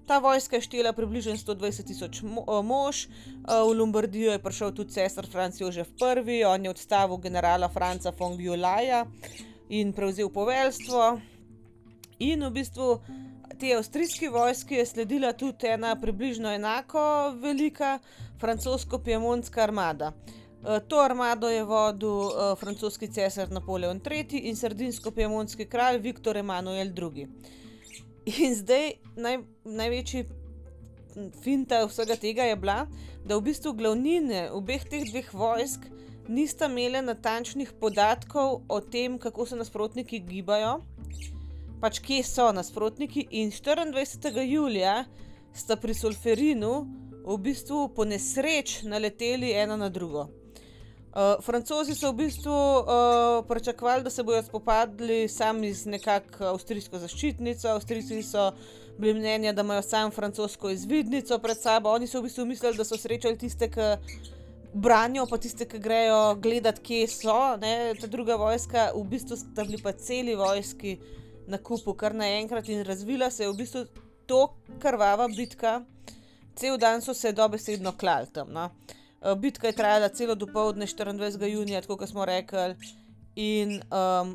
Ta 0.06 0.18
vojska 0.18 0.56
je 0.56 0.62
štela 0.62 0.92
približno 0.92 1.32
120 1.38 1.86
tisoč 1.86 2.22
mo 2.22 2.62
mož, 2.62 3.06
v 3.46 3.74
Lombardijo 3.78 4.32
je 4.32 4.42
prišel 4.42 4.72
tudi 4.74 4.92
cesar 4.92 5.26
Franc 5.26 5.60
Jožef 5.60 5.88
I., 6.26 6.44
on 6.44 6.64
je 6.64 6.70
odstavil 6.70 7.16
generala 7.16 7.68
Franca 7.68 8.12
von 8.18 8.36
Gjulaja 8.38 9.06
in 9.70 9.92
prevzel 9.92 10.28
poveljstvo. 10.28 11.20
In 12.18 12.44
v 12.44 12.50
bistvu 12.50 12.98
te 13.60 13.70
avstrijske 13.76 14.28
vojske 14.30 14.74
je 14.74 14.86
sledila 14.86 15.32
tudi 15.32 15.66
ena 15.66 15.94
približno 16.00 16.50
enako 16.52 17.02
velika 17.40 17.98
francosko-piemontska 18.40 19.62
armada. 19.62 20.12
E, 20.12 20.80
to 20.88 21.00
armado 21.00 21.48
je 21.48 21.64
vodil 21.64 22.10
uh, 22.10 22.58
francoski 22.58 23.08
cesar 23.08 23.50
Napoleon 23.52 24.00
III. 24.10 24.38
in 24.38 24.56
sardinsko-piemontski 24.56 25.68
kralj 25.68 25.98
Viktor 25.98 26.36
Emanuel 26.36 26.92
II. 26.96 27.28
In 28.26 28.54
zdaj 28.54 28.92
naj, 29.16 29.38
največji 29.64 30.24
finta 31.42 31.84
vsega 31.86 32.16
tega 32.16 32.42
je 32.42 32.56
bila, 32.56 32.86
da 33.24 33.36
v 33.36 33.48
bistvu 33.48 33.72
glavnine 33.72 34.50
obeh 34.50 34.84
teh 34.84 35.04
dveh 35.10 35.32
vojsk 35.34 35.88
nista 36.28 36.66
imeli 36.66 37.02
natančnih 37.02 37.72
podatkov 37.80 38.60
o 38.68 38.80
tem, 38.80 39.18
kako 39.18 39.46
se 39.46 39.56
nasprotniki 39.56 40.20
gibajo, 40.20 40.80
pač 41.80 41.98
kje 42.04 42.22
so 42.24 42.50
nasprotniki. 42.52 43.26
In 43.30 43.50
24. 43.50 44.42
julija 44.44 45.04
sta 45.54 45.76
pri 45.76 45.94
Solferinu 45.94 46.86
v 47.26 47.38
bistvu 47.38 47.88
po 47.94 48.04
nesreč 48.04 48.82
naleteli 48.82 49.52
ena 49.52 49.76
na 49.76 49.88
drugo. 49.88 50.28
Uh, 51.10 51.42
Francozi 51.42 51.94
so 51.98 52.12
v 52.12 52.22
bistvu 52.22 52.54
uh, 52.54 52.86
pričakovali, 53.48 54.04
da 54.06 54.10
se 54.10 54.22
bodo 54.22 54.42
spopadli 54.42 55.28
sami 55.28 55.72
z 55.74 55.90
nekakšno 55.90 56.52
avstrijsko 56.52 57.00
zaščitnico. 57.02 57.68
Avstrijci 57.68 58.22
so 58.22 58.52
bili 58.98 59.18
mnenja, 59.18 59.52
da 59.52 59.64
imajo 59.66 59.82
samo 59.82 60.10
francosko 60.10 60.70
izvidnico 60.70 61.38
pred 61.38 61.58
sabo. 61.58 61.90
Oni 61.90 62.06
so 62.06 62.20
v 62.20 62.28
bistvu 62.28 62.46
mislili, 62.46 62.78
da 62.78 62.86
so 62.86 62.96
srečali 62.96 63.38
tiste, 63.38 63.66
ki 63.70 63.88
branijo, 64.74 65.26
pa 65.26 65.38
tiste, 65.38 65.66
ki 65.68 65.78
grejo 65.82 66.34
gledat, 66.42 66.78
kje 66.84 67.08
so. 67.10 67.38
Ne? 67.60 67.94
Ta 68.00 68.06
druga 68.10 68.36
vojska, 68.40 68.90
v 68.94 69.04
bistvu 69.10 69.38
sta 69.40 69.64
bili 69.64 69.80
pa 69.82 69.92
celi 69.92 70.36
vojski 70.38 70.98
na 71.50 71.58
kupu, 71.58 71.94
kar 71.98 72.14
naenkrat 72.14 72.68
in 72.68 72.84
razvila 72.86 73.30
se 73.30 73.44
je 73.44 73.50
v 73.50 73.58
bistvu 73.58 73.84
to 74.30 74.46
krvava 74.82 75.28
bitka. 75.28 75.80
Cel 76.54 76.78
dan 76.78 77.02
so 77.02 77.14
se 77.14 77.32
dobesedno 77.32 77.92
klali 77.98 78.30
tam. 78.32 78.52
No? 78.52 78.70
Eh, 79.22 79.34
bitka 79.34 79.66
je 79.66 79.76
trajala 79.76 80.08
celo 80.08 80.34
dopoledne 80.34 80.86
24. 80.86 81.52
junija, 81.52 81.80
tako 81.80 81.96
kot 81.96 82.08
smo 82.08 82.24
rekli. 82.24 82.74
In 83.36 83.80
um, 83.90 84.34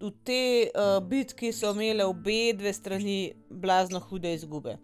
v 0.00 0.10
tej 0.24 0.68
uh, 0.68 0.98
bitki 1.04 1.52
so 1.52 1.70
imele 1.72 2.04
obe 2.04 2.52
dve 2.56 2.72
strani 2.72 3.34
blazno 3.50 4.00
hude 4.00 4.34
izgube. 4.34 4.76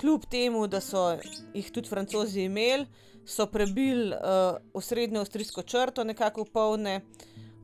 Kljub 0.00 0.24
temu, 0.30 0.66
da 0.66 0.80
so 0.80 1.16
jih 1.54 1.70
tudi 1.72 1.88
francozi 1.88 2.44
imeli, 2.44 2.86
so 3.26 3.46
prebili 3.46 4.12
uh, 4.12 4.56
osrednjo 4.74 5.20
avstrijsko 5.20 5.62
črto, 5.62 6.04
nekako 6.04 6.44
polne, 6.44 7.00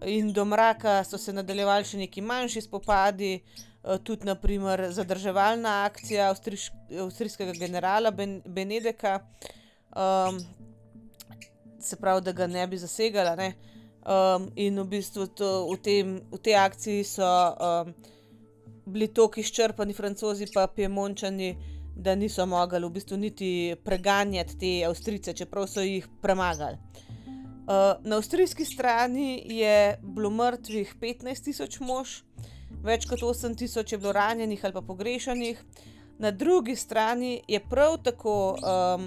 in 0.04 0.32
do 0.32 0.44
mraka 0.44 1.04
so 1.04 1.18
se 1.18 1.32
nadaljevali 1.32 1.84
še 1.84 1.98
neki 2.00 2.22
manjši 2.24 2.62
spopadi, 2.64 3.34
uh, 3.40 3.98
tudi 4.04 4.28
naprimer 4.28 4.86
zadrževalna 4.92 5.82
akcija 5.84 6.30
avstriš, 6.30 6.70
avstrijskega 7.04 7.52
generala 7.58 8.10
ben, 8.10 8.40
Benedeka, 8.46 9.20
um, 9.96 10.40
se 11.80 11.96
pravi, 11.96 12.24
da 12.24 12.32
ga 12.32 12.46
ne 12.46 12.66
bi 12.66 12.78
zasegala. 12.78 13.36
Ne? 13.36 13.52
Um, 14.00 14.48
in 14.56 14.80
v 14.80 14.86
bistvu 14.96 15.26
to, 15.36 15.68
v, 15.68 15.76
tem, 15.84 16.16
v 16.32 16.38
tej 16.40 16.56
akciji 16.56 17.04
so 17.04 17.26
um, 17.26 17.92
bili 18.86 19.08
tako 19.12 19.40
izčrpani, 19.40 19.92
francozi 19.92 20.48
pa 20.54 20.66
piemončani 20.66 21.54
da 21.96 22.14
niso 22.14 22.46
mogli 22.46 22.80
v 22.86 22.90
bistvu 22.90 23.16
niti 23.16 23.76
preganjati 23.84 24.58
te 24.58 24.72
Avstrijce, 24.86 25.32
čeprav 25.32 25.66
so 25.68 25.80
jih 25.84 26.08
premagali. 26.22 26.76
Uh, 27.70 28.04
na 28.04 28.16
avstrijski 28.16 28.64
strani 28.64 29.42
je 29.46 29.98
bilo 30.02 30.30
mrtvih 30.30 30.96
15 31.00 31.44
tisoč 31.44 31.78
mož, 31.80 32.22
več 32.82 33.06
kot 33.06 33.22
8 33.22 33.54
tisoč 33.58 33.92
je 33.92 33.98
bilo 33.98 34.12
ranjenih 34.12 34.64
ali 34.64 34.74
pa 34.74 34.82
pogrešanih, 34.82 35.60
na 36.18 36.30
drugi 36.30 36.76
strani 36.76 37.42
je 37.48 37.60
prav 37.60 38.00
tako 38.02 38.56
um, 38.56 39.06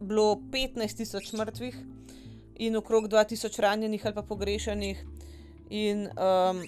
bilo 0.00 0.34
15 0.52 0.96
tisoč 0.96 1.32
mrtvih 1.32 1.78
in 2.56 2.76
okrog 2.76 3.08
2 3.08 3.24
tisoč 3.28 3.58
ranjenih 3.58 4.06
ali 4.06 4.14
pa 4.14 4.22
pogrešanih. 4.22 5.04
In 5.70 6.08
um, 6.12 6.60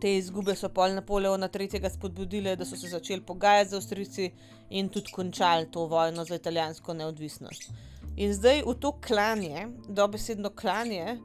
te 0.00 0.16
izgube 0.16 0.54
so 0.56 0.68
pol 0.68 0.94
Napoleona 0.94 1.48
III. 1.48 1.90
spodbudile, 1.90 2.56
da 2.56 2.64
so 2.64 2.76
se 2.76 2.88
začeli 2.88 3.22
pogajati 3.22 3.70
z 3.70 3.74
Avstrijci 3.74 4.30
in 4.70 4.88
tudi 4.88 5.12
končali 5.12 5.70
to 5.70 5.86
vojno 5.86 6.24
za 6.24 6.34
italijansko 6.34 6.94
neodvisnost. 6.94 7.70
In 8.16 8.34
zdaj 8.34 8.62
v 8.66 8.74
to 8.80 8.92
klanje, 9.00 9.68
dobesedno 9.88 10.50
klanje, 10.50 11.18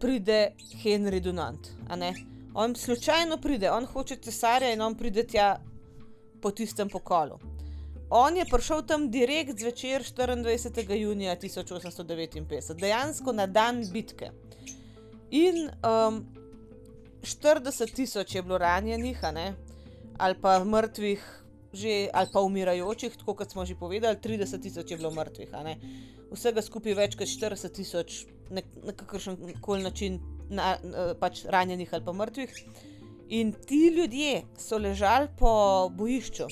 pride 0.00 0.52
Henry 0.82 1.20
Dunant. 1.20 1.68
On 2.54 2.74
slučajno 2.74 3.36
pride, 3.36 3.70
on 3.70 3.84
hoče 3.86 4.16
cesarja 4.16 4.72
in 4.72 4.80
on 4.80 4.94
pride 4.94 5.26
tja 5.26 5.56
po 6.42 6.50
tistem 6.50 6.88
pokolu. 6.88 7.38
On 8.10 8.36
je 8.36 8.44
prišel 8.44 8.82
tam 8.86 9.10
direkt 9.10 9.60
zvečer 9.60 10.02
24. 10.02 10.94
junija 10.94 11.36
1859, 11.36 12.74
dejansko 12.80 13.32
na 13.32 13.46
dan 13.46 13.84
bitke. 13.92 14.30
In 15.30 15.70
um, 15.80 16.26
40 17.22 17.94
tisoč 17.94 18.34
je 18.34 18.42
bilo 18.42 18.58
ranjenih, 18.58 19.20
ali 20.18 20.34
pa 20.40 20.64
mrtvih, 20.64 21.22
že, 21.72 22.08
ali 22.12 22.28
pa 22.32 22.40
umirajočih, 22.40 23.16
tako 23.16 23.34
kot 23.34 23.50
smo 23.50 23.64
že 23.64 23.74
povedali, 23.74 24.16
30 24.16 24.62
tisoč 24.62 24.90
je 24.90 24.96
bilo 24.96 25.10
mrtvih. 25.10 25.54
Vsega 26.32 26.62
skupaj 26.62 26.94
več 26.94 27.16
kot 27.16 27.28
40 27.28 27.72
tisoč 27.72 28.24
na, 28.50 28.62
na 28.84 28.92
kakršen 28.92 29.38
koli 29.60 29.82
način 29.82 30.20
na, 30.50 30.76
na, 30.82 31.12
pač 31.20 31.44
ranjenih 31.44 31.88
ali 31.92 32.04
pa 32.04 32.12
mrtvih. 32.12 32.52
In 33.32 33.52
ti 33.52 33.88
ljudje 33.96 34.42
so 34.58 34.78
ležali 34.78 35.28
po 35.38 35.88
bojišču. 35.96 36.48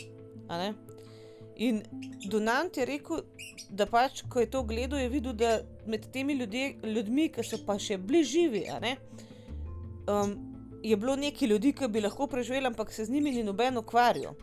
In 1.60 1.82
Donant 2.30 2.76
je 2.76 2.86
rekel, 2.88 3.20
da 3.68 3.84
pač, 3.86 4.22
ko 4.32 4.40
je 4.40 4.48
to 4.50 4.62
gledal, 4.64 4.98
je 5.00 5.10
videl, 5.12 5.34
da 5.36 5.58
med 5.86 6.06
temi 6.12 6.38
ljudje, 6.38 6.78
ljudmi, 6.84 7.28
ki 7.34 7.44
so 7.44 7.58
pa 7.66 7.76
še 7.78 7.98
bližjivi, 8.00 8.64
um, 10.08 10.49
je 10.82 10.96
bilo 10.96 11.16
nekaj 11.16 11.48
ljudi, 11.48 11.72
ki 11.72 11.88
bi 11.88 12.00
lahko 12.00 12.26
preživeli, 12.26 12.66
ampak 12.66 12.92
se 12.92 13.04
z 13.04 13.10
njimi 13.10 13.30
ni 13.30 13.42
noben 13.42 13.78
ukvarjal. 13.78 14.34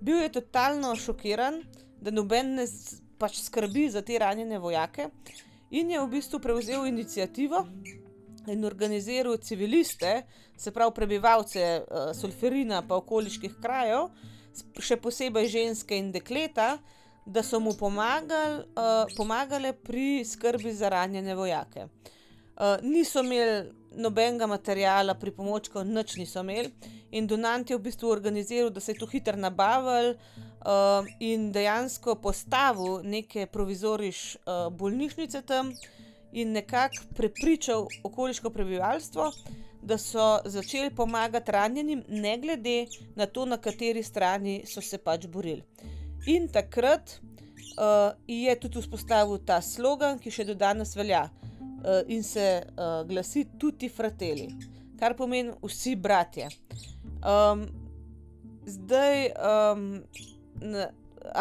Bil 0.00 0.22
je 0.22 0.32
totalno 0.32 0.94
šokiran, 0.96 1.62
da 2.00 2.10
noben 2.10 2.54
ne 2.54 2.66
pač 3.18 3.40
skrbi 3.42 3.90
za 3.90 4.02
te 4.02 4.18
ranjene 4.18 4.58
vojake, 4.58 5.10
in 5.70 5.90
je 5.90 6.00
v 6.00 6.08
bistvu 6.08 6.40
prevzel 6.40 6.86
inicijativo 6.86 7.66
in 8.48 8.64
organiziral 8.64 9.36
civiliste, 9.36 10.22
se 10.56 10.70
pravi 10.70 10.92
prebivalce 10.94 11.82
uh, 11.82 12.16
Sulferina 12.16 12.82
in 12.82 12.92
okoliških 12.92 13.60
krajev 13.62 14.08
še 14.80 14.96
posebej 14.96 15.48
ženske 15.48 15.96
in 15.96 16.10
dekleta, 16.12 16.78
da 17.26 17.42
so 17.42 17.60
mu 17.60 17.74
pomagali, 17.78 18.64
uh, 18.74 19.04
pomagale 19.16 19.72
pri 19.72 20.24
skrbi 20.24 20.72
za 20.74 20.88
ranjene 20.88 21.34
vojake. 21.34 21.86
Uh, 22.56 22.80
niso 22.82 23.22
imeli 23.22 23.79
nobenega 23.96 24.46
materijala, 24.46 25.14
pri 25.14 25.30
pomočku, 25.30 25.82
nič 25.84 26.16
niso 26.16 26.40
imeli, 26.40 26.70
in 27.10 27.26
Donant 27.26 27.70
je 27.70 27.76
v 27.76 27.82
bistvu 27.82 28.10
organiziral, 28.10 28.70
da 28.70 28.80
se 28.80 28.92
je 28.92 28.98
to 28.98 29.06
hitro 29.06 29.36
nabavil 29.36 30.14
uh, 30.14 31.06
in 31.20 31.50
dejansko 31.52 32.14
postavil 32.22 33.02
neke 33.02 33.46
provizoriške 33.46 34.38
uh, 34.46 34.68
bolnišnice 34.72 35.42
tam 35.42 35.72
in 36.32 36.52
nekako 36.52 37.08
prepričal 37.16 37.88
okoliško 38.04 38.50
prebivalstvo, 38.50 39.32
da 39.82 39.98
so 39.98 40.38
začeli 40.44 40.90
pomagati 40.94 41.52
ranjenim, 41.52 42.04
ne 42.08 42.38
glede 42.38 42.86
na 43.16 43.26
to, 43.26 43.46
na 43.46 43.56
kateri 43.56 44.02
strani 44.02 44.62
so 44.66 44.80
se 44.80 44.98
pač 44.98 45.26
borili. 45.26 45.64
In 46.26 46.48
takrat 46.48 47.16
uh, 47.16 48.12
je 48.28 48.54
tudi 48.60 48.80
vzpostavil 48.80 49.40
ta 49.46 49.60
slogan, 49.62 50.18
ki 50.18 50.30
še 50.30 50.44
do 50.44 50.54
danes 50.54 50.94
velja 50.96 51.30
in 52.08 52.22
se 52.22 52.62
uh, 52.66 53.08
glasi 53.08 53.46
Tutti 53.58 53.88
Fratelli, 53.88 54.48
kar 54.98 55.16
pomeni 55.16 55.52
vsi 55.62 55.96
bratje. 55.96 56.48
Um, 57.20 57.66
zdaj, 58.66 59.26
um, 59.26 60.02
na, 60.60 60.88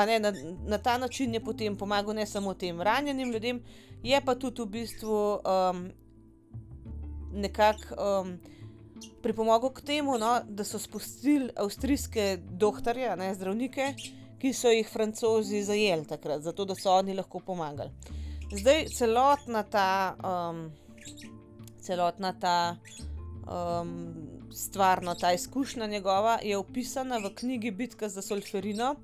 ne, 0.05 0.19
na, 0.19 0.34
na 0.67 0.77
ta 0.77 0.98
način 0.98 1.34
je 1.34 1.43
potem 1.43 1.77
pomagal 1.77 2.15
ne 2.15 2.25
samo 2.25 2.53
tem 2.53 2.81
ranjenim 2.81 3.31
ljudem, 3.31 3.63
je 4.03 4.22
pa 4.25 4.36
tudi 4.36 4.62
v 4.62 4.65
bistvu. 4.65 5.39
Um, 5.43 5.89
nekako 7.31 7.96
um, 8.22 8.39
pripomogel 9.22 9.69
k 9.69 9.81
temu, 9.81 10.17
no, 10.17 10.39
da 10.48 10.63
so 10.63 10.79
spustili 10.79 11.50
avstrijske 11.55 12.38
doktorje, 12.41 13.15
ne, 13.15 13.34
zdravnike, 13.36 13.93
ki 14.39 14.53
so 14.53 14.72
jih 14.72 14.88
francozi 14.88 15.63
zajeli 15.63 16.08
takrat, 16.08 16.41
zato 16.41 16.65
da 16.65 16.75
so 16.75 16.91
oni 16.96 17.15
lahko 17.15 17.39
pomagali. 17.39 17.91
Zdaj 18.51 18.86
celotna 18.89 19.63
ta, 19.63 20.15
um, 20.25 20.72
celotna 21.82 22.34
ta 22.34 22.77
um, 23.46 24.15
stvar, 24.51 25.03
no, 25.03 25.15
ta 25.15 25.34
izkušnja 25.34 25.88
njegova 25.88 26.39
je 26.44 26.58
opisana 26.58 27.18
v 27.18 27.34
knjigi 27.36 27.72
Bitka 27.72 28.10
za 28.10 28.22
Solferino. 28.22 28.96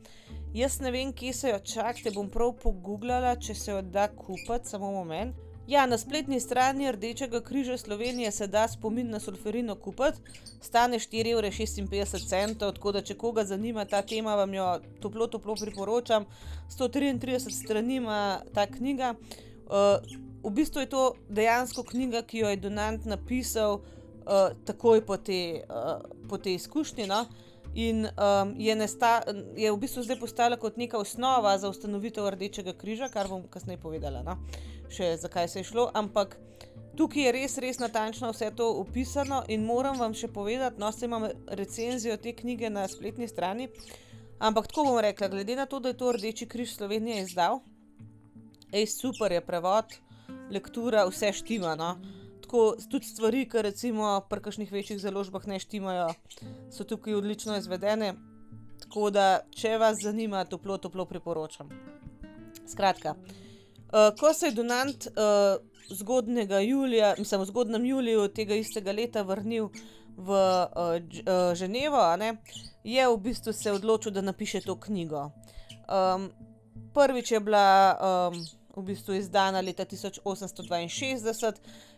Jaz 0.53 0.79
ne 0.81 0.91
vem, 0.91 1.13
kje 1.13 1.33
se 1.33 1.49
jo 1.49 1.59
čakate, 1.59 2.11
bom 2.11 2.29
prav 2.29 2.55
pogooglala, 2.63 3.35
če 3.35 3.55
se 3.55 3.71
jo 3.71 3.81
da 3.81 4.07
kupiti, 4.07 4.69
samo 4.69 4.91
moment. 4.91 5.44
Ja, 5.67 5.85
na 5.85 5.97
spletni 5.97 6.39
strani 6.39 6.91
Rdečega 6.91 7.41
križa 7.41 7.77
Slovenije 7.77 8.31
se 8.31 8.47
da 8.47 8.67
spomin 8.67 9.09
na 9.09 9.19
sulferino 9.19 9.75
kupiti, 9.75 10.21
stane 10.61 10.99
4,56 10.99 12.43
evra, 12.43 12.71
tako 12.71 12.91
da 12.91 13.01
če 13.01 13.15
koga 13.17 13.45
zanima 13.45 13.85
ta 13.85 14.01
tema, 14.01 14.35
vam 14.35 14.53
jo 14.53 14.67
toplo, 15.01 15.27
toplo 15.27 15.55
priporočam. 15.55 16.25
133 16.69 17.49
strani 17.49 17.95
ima 17.95 18.41
ta 18.53 18.67
knjiga. 18.67 19.15
Uh, 19.65 19.97
v 20.43 20.53
bistvu 20.53 20.85
je 20.85 20.89
to 20.89 21.03
dejansko 21.29 21.83
knjiga, 21.83 22.21
ki 22.21 22.43
jo 22.43 22.53
je 22.53 22.61
Donant 22.61 23.05
napisal 23.05 23.79
uh, 23.79 24.53
takoj 24.65 25.01
po 25.05 25.17
tej 25.17 25.63
uh, 25.65 26.37
te 26.43 26.53
izkušnji. 26.53 27.07
No? 27.09 27.25
In 27.73 28.05
um, 28.05 28.53
je, 28.57 28.75
nesta, 28.75 29.23
je 29.57 29.71
v 29.71 29.77
bistvu 29.81 30.05
zdaj 30.05 30.19
postala 30.19 30.61
kot 30.61 30.77
neka 30.77 31.01
osnova 31.01 31.57
za 31.57 31.69
ustanovitev 31.69 32.29
Rdečega 32.29 32.77
križa, 32.77 33.09
kar 33.09 33.27
bom 33.27 33.49
kasneje 33.49 33.81
povedala. 33.81 34.21
No? 34.23 34.37
Še 34.89 35.15
zakaj 35.21 35.47
se 35.49 35.59
je 35.59 35.69
šlo, 35.71 35.89
ampak 35.93 36.37
tukaj 36.97 37.27
je 37.27 37.31
res, 37.35 37.57
res 37.57 37.79
natančno 37.79 38.31
vse 38.31 38.51
to 38.55 38.67
opisano 38.79 39.43
in 39.47 39.65
moram 39.65 39.99
vam 39.99 40.13
še 40.13 40.27
povedati, 40.31 40.79
no, 40.79 40.91
se 40.91 41.05
imam 41.05 41.27
recenzijo 41.47 42.17
te 42.17 42.33
knjige 42.35 42.69
na 42.69 42.87
spletni 42.87 43.27
strani. 43.27 43.69
Ampak 44.39 44.67
tako 44.67 44.89
bom 44.89 44.99
rekla, 44.99 45.29
glede 45.31 45.55
na 45.55 45.65
to, 45.65 45.79
da 45.79 45.91
je 45.91 45.97
to 45.99 46.11
Rdeči 46.11 46.47
križ 46.47 46.75
Slovenije 46.75 47.21
izdal, 47.23 47.61
je 48.71 48.83
super, 48.87 49.31
je 49.31 49.41
prevod, 49.41 49.95
lektura, 50.51 51.05
vse 51.07 51.31
štima. 51.33 51.75
No. 51.79 51.95
Tako 52.43 52.75
tudi 52.91 53.07
stvari, 53.07 53.45
ki 53.49 53.63
recimo 53.63 54.19
pri 54.29 54.43
kakšnih 54.43 54.71
večjih 54.71 54.99
založbah 54.99 55.47
ne 55.47 55.59
štimajo, 55.59 56.09
so 56.71 56.83
tukaj 56.83 57.15
odlično 57.15 57.57
izvedene. 57.57 58.13
Tako 58.83 59.09
da, 59.09 59.25
če 59.55 59.77
vas 59.79 60.03
zanima, 60.03 60.43
toplo, 60.45 60.77
toplo 60.77 61.07
priporočam. 61.07 61.71
Skratka. 62.67 63.15
Uh, 63.95 64.11
ko 64.19 64.33
se 64.33 64.45
je 64.45 64.51
Donant 64.51 65.07
uh, 65.07 65.55
zgodnega 65.89 66.59
julija, 66.59 67.13
mislim, 67.17 67.41
v 67.41 67.45
zgodnem 67.45 67.85
juliju 67.85 68.27
tega 68.27 68.55
istega 68.55 68.91
leta 68.91 69.21
vrnil 69.21 69.69
v 70.17 70.31
uh, 70.31 70.95
uh, 70.99 71.53
Ženevo, 71.55 72.17
ne, 72.19 72.33
je 72.83 73.07
v 73.07 73.17
bistvu 73.17 73.53
se 73.53 73.71
odločil, 73.71 74.11
da 74.11 74.21
napiše 74.21 74.61
to 74.61 74.75
knjigo. 74.79 75.29
Um, 75.87 76.27
prvič 76.93 77.31
je 77.31 77.39
bila 77.39 77.95
um, 77.95 78.35
v 78.75 78.83
bistvu 78.83 79.15
izdana 79.15 79.61
leta 79.61 79.85
1862 79.85 81.53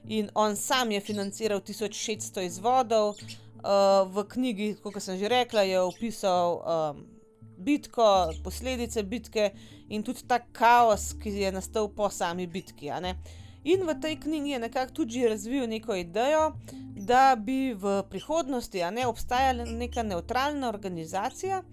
in 0.05 0.29
on 0.35 0.55
sam 0.55 0.91
je 0.91 1.01
financiral 1.01 1.59
1600 1.61 2.45
izvodov. 2.45 3.15
Uh, 3.57 4.05
v 4.13 4.23
knjigi, 4.29 4.75
kot 4.83 5.01
sem 5.01 5.17
že 5.17 5.27
rekla, 5.27 5.65
je 5.65 5.81
opisal 5.81 6.61
um, 6.61 7.16
bitko, 7.57 8.33
posledice 8.43 9.03
bitke 9.03 9.51
in 9.89 10.03
tudi 10.03 10.25
ta 10.27 10.39
kaos, 10.39 11.13
ki 11.21 11.33
je 11.41 11.51
nastal 11.51 11.89
po 11.95 12.09
sami 12.09 12.47
bitki. 12.47 12.91
In 13.67 13.83
v 13.83 13.95
tej 13.99 14.15
knjigi 14.23 14.55
je 14.55 14.59
nekako 14.59 14.93
tudi 14.93 15.27
razvil 15.27 15.67
neko 15.67 15.95
idejo, 15.95 16.53
da 16.95 17.35
bi 17.35 17.73
v 17.73 18.03
prihodnosti 18.09 18.83
ne, 18.91 19.07
obstajala 19.07 19.65
neka 19.65 20.03
neutralna 20.03 20.69
organizacija, 20.69 21.63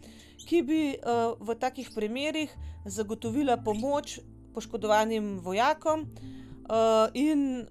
ki 0.44 0.62
bi 0.62 0.80
uh, 0.96 1.38
v 1.40 1.54
takih 1.56 1.90
primerih 1.94 2.50
zagotovila 2.84 3.56
pomoč 3.56 4.18
poškodovanim 4.54 5.38
vojakom, 5.40 6.04
uh, 6.04 7.08
in 7.14 7.64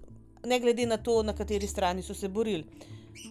ne 0.44 0.60
glede 0.60 0.86
na 0.86 0.96
to, 0.96 1.22
na 1.22 1.32
kateri 1.32 1.66
strani 1.66 2.02
so 2.02 2.14
se 2.14 2.28
borili. 2.28 2.64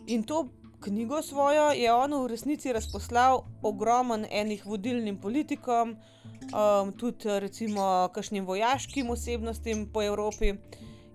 In 0.08 0.24
to 0.24 0.48
knjigo 0.84 1.22
svojo 1.22 1.72
je 1.72 1.94
on 1.94 2.14
v 2.14 2.28
resnici 2.28 2.74
razposlal 2.74 3.44
ogromen 3.62 4.26
enih 4.32 4.66
vodilnim 4.66 5.18
politikom, 5.22 5.96
um, 5.96 6.92
tudi 6.92 7.40
recimo 7.40 8.10
kakšnim 8.14 8.46
vojaškim 8.46 9.10
osebnostim 9.10 9.88
po 9.94 10.04
Evropi 10.04 10.54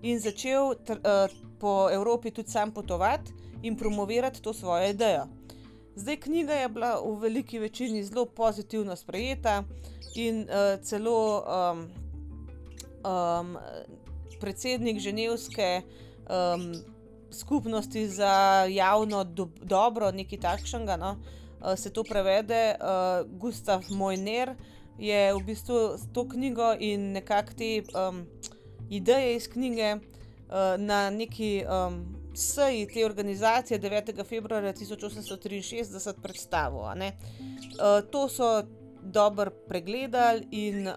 in 0.01 0.19
začel 0.19 0.73
tr, 0.85 0.97
uh, 0.97 1.29
po 1.59 1.89
Evropi 1.91 2.31
tudi 2.31 2.49
sam 2.49 2.71
potovati 2.71 3.33
in 3.61 3.77
promovirati 3.77 4.41
to 4.41 4.53
svojo 4.53 4.89
idejo. 4.89 5.27
Zdaj, 5.95 6.17
knjiga 6.17 6.53
je 6.53 6.69
bila 6.69 7.01
v 7.05 7.15
veliki 7.19 7.59
večini 7.59 8.03
zelo 8.03 8.25
pozitivno 8.25 8.95
sprejeta 8.95 9.63
in 10.15 10.41
uh, 10.41 10.81
celo 10.81 11.43
um, 11.43 11.89
um, 13.03 13.57
predsednik 14.39 14.99
Ženevske 14.99 15.81
um, 16.29 16.73
skupnosti 17.31 18.07
za 18.07 18.65
javno 18.69 19.23
do 19.23 19.49
dobro, 19.61 20.11
nekaj 20.11 20.39
takšnega, 20.39 20.97
no, 20.97 21.15
uh, 21.61 21.75
se 21.75 21.93
to 21.93 22.03
prevede, 22.03 22.75
uh, 22.79 23.39
Gustav 23.39 23.83
Mojner 23.89 24.55
je 24.99 25.33
v 25.33 25.39
bistvu 25.45 25.97
to 26.13 26.27
knjigo 26.29 26.73
in 26.79 27.11
nekako 27.11 27.53
te 27.57 27.83
um, 27.95 28.25
ideje 28.89 29.35
iz 29.35 29.47
knjige 29.47 29.95
uh, 29.95 30.01
na 30.77 31.09
neki 31.09 31.63
um, 31.63 32.19
seji 32.35 32.87
te 32.87 33.05
organizacije 33.05 33.79
9. 33.79 34.25
februarja 34.25 34.73
1863 34.73 36.13
predstavil. 36.21 36.79
Uh, 36.79 36.91
to 38.11 38.29
so 38.29 38.63
dobro 39.01 39.51
pregledali 39.67 40.47
in 40.51 40.87
uh, 40.87 40.95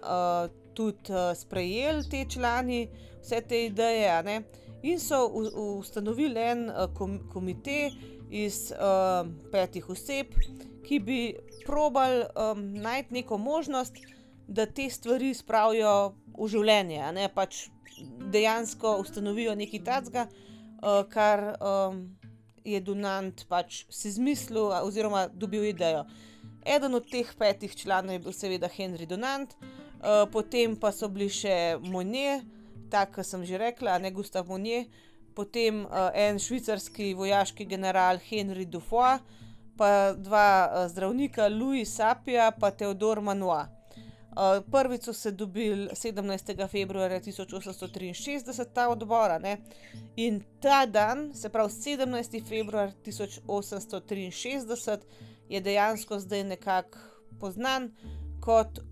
tudi 0.73 1.13
uh, 1.13 1.37
sprejeli 1.37 2.09
te 2.09 2.25
člani, 2.29 2.89
vse 3.21 3.41
te 3.41 3.65
ideje. 3.65 4.41
In 4.83 4.99
so 4.99 5.27
ustanovili 5.79 6.39
en 6.39 6.65
uh, 6.69 6.89
kom 6.93 7.19
komitej 7.31 7.91
iz 8.33 8.71
uh, 8.75 9.23
petih 9.51 9.89
oseb, 9.89 10.33
ki 10.83 10.99
bi 10.99 11.19
probali 11.65 12.25
um, 12.35 12.65
najti 12.83 13.13
neko 13.13 13.37
možnost, 13.37 13.95
da 14.47 14.65
te 14.65 14.89
stvari 14.91 15.31
spravijo 15.33 16.13
v 16.35 16.47
življenje, 16.51 16.99
ne 17.15 17.29
pač 17.31 17.67
dejansko 18.33 18.97
ustanovijo 18.99 19.53
nekaj 19.55 19.83
takega, 19.87 20.25
uh, 20.27 21.05
kar 21.09 21.45
um, 21.53 22.03
je 22.67 22.81
Dunant 22.83 23.45
pač 23.47 23.85
si 23.87 24.09
izmislil 24.11 24.73
oziroma 24.83 25.29
dobil 25.31 25.69
idejo. 25.71 26.03
Eden 26.67 26.95
od 26.99 27.07
teh 27.11 27.31
petih 27.39 27.71
članov 27.75 28.17
je 28.17 28.23
bil 28.23 28.35
seveda 28.35 28.67
Henry 28.71 29.07
Dunant, 29.07 29.55
uh, 29.55 30.25
potem 30.31 30.75
pa 30.75 30.91
so 30.91 31.07
bili 31.07 31.29
še 31.31 31.77
Monier, 31.87 32.43
tako 32.93 33.19
kot 33.19 33.25
sem 33.25 33.45
že 33.49 33.57
rekla, 33.57 33.97
ne 33.97 34.11
Gustav 34.13 34.45
Monier, 34.47 34.85
potem 35.33 35.85
uh, 35.85 36.11
en 36.13 36.39
švicarski 36.39 37.13
vojaški 37.17 37.65
general 37.65 38.21
Henry 38.21 38.65
Dufoy, 38.69 39.17
pa 39.77 40.13
dva 40.13 40.49
uh, 40.67 40.89
zdravnika 40.91 41.47
Louis 41.49 41.89
Sapia 41.89 42.51
in 42.51 42.77
Theodor 42.77 43.21
Manoa. 43.21 43.65
Uh, 44.33 44.61
prvič 44.71 45.03
so 45.05 45.13
se 45.13 45.31
dobili 45.31 45.89
17. 45.93 46.67
februarja 46.67 47.19
1863, 47.19 48.41
ta 48.73 48.89
odbor, 48.89 49.31
in 50.15 50.41
ta 50.61 50.85
dan, 50.85 51.33
se 51.33 51.49
pravi 51.49 51.69
17. 51.69 52.41
februar 52.49 52.91
1863, 53.05 54.97
je 55.49 55.61
dejansko 55.61 56.19
zdaj 56.19 56.43
nekako 56.43 56.97
poznan 57.39 57.91
kot 58.41 58.79
uh, 58.79 58.83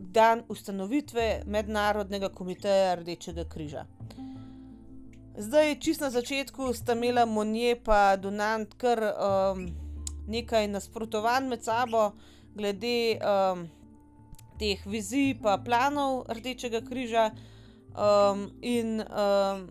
dan 0.00 0.42
ustanovitve 0.48 1.42
Mednarodnega 1.46 2.28
komiteja 2.28 2.94
Rdečega 2.94 3.44
križa. 3.44 3.84
Zdaj, 5.36 5.76
čist 5.80 6.00
na 6.00 6.10
začetku 6.10 6.72
sta 6.74 6.92
imela 6.96 7.26
Monje 7.26 7.76
in 7.84 8.16
Donant 8.16 8.74
kar 8.80 9.00
um, 9.00 9.66
nekaj 10.28 10.68
nasprotovanj 10.68 11.48
med 11.48 11.64
sabo, 11.64 12.12
glede 12.56 13.20
um, 13.20 13.68
teh 14.58 14.80
vizij 14.86 15.36
in 15.40 15.58
planov 15.64 16.24
Rdečega 16.28 16.80
križa. 16.80 17.30
Um, 17.90 18.48
in 18.62 19.00
um, 19.04 19.68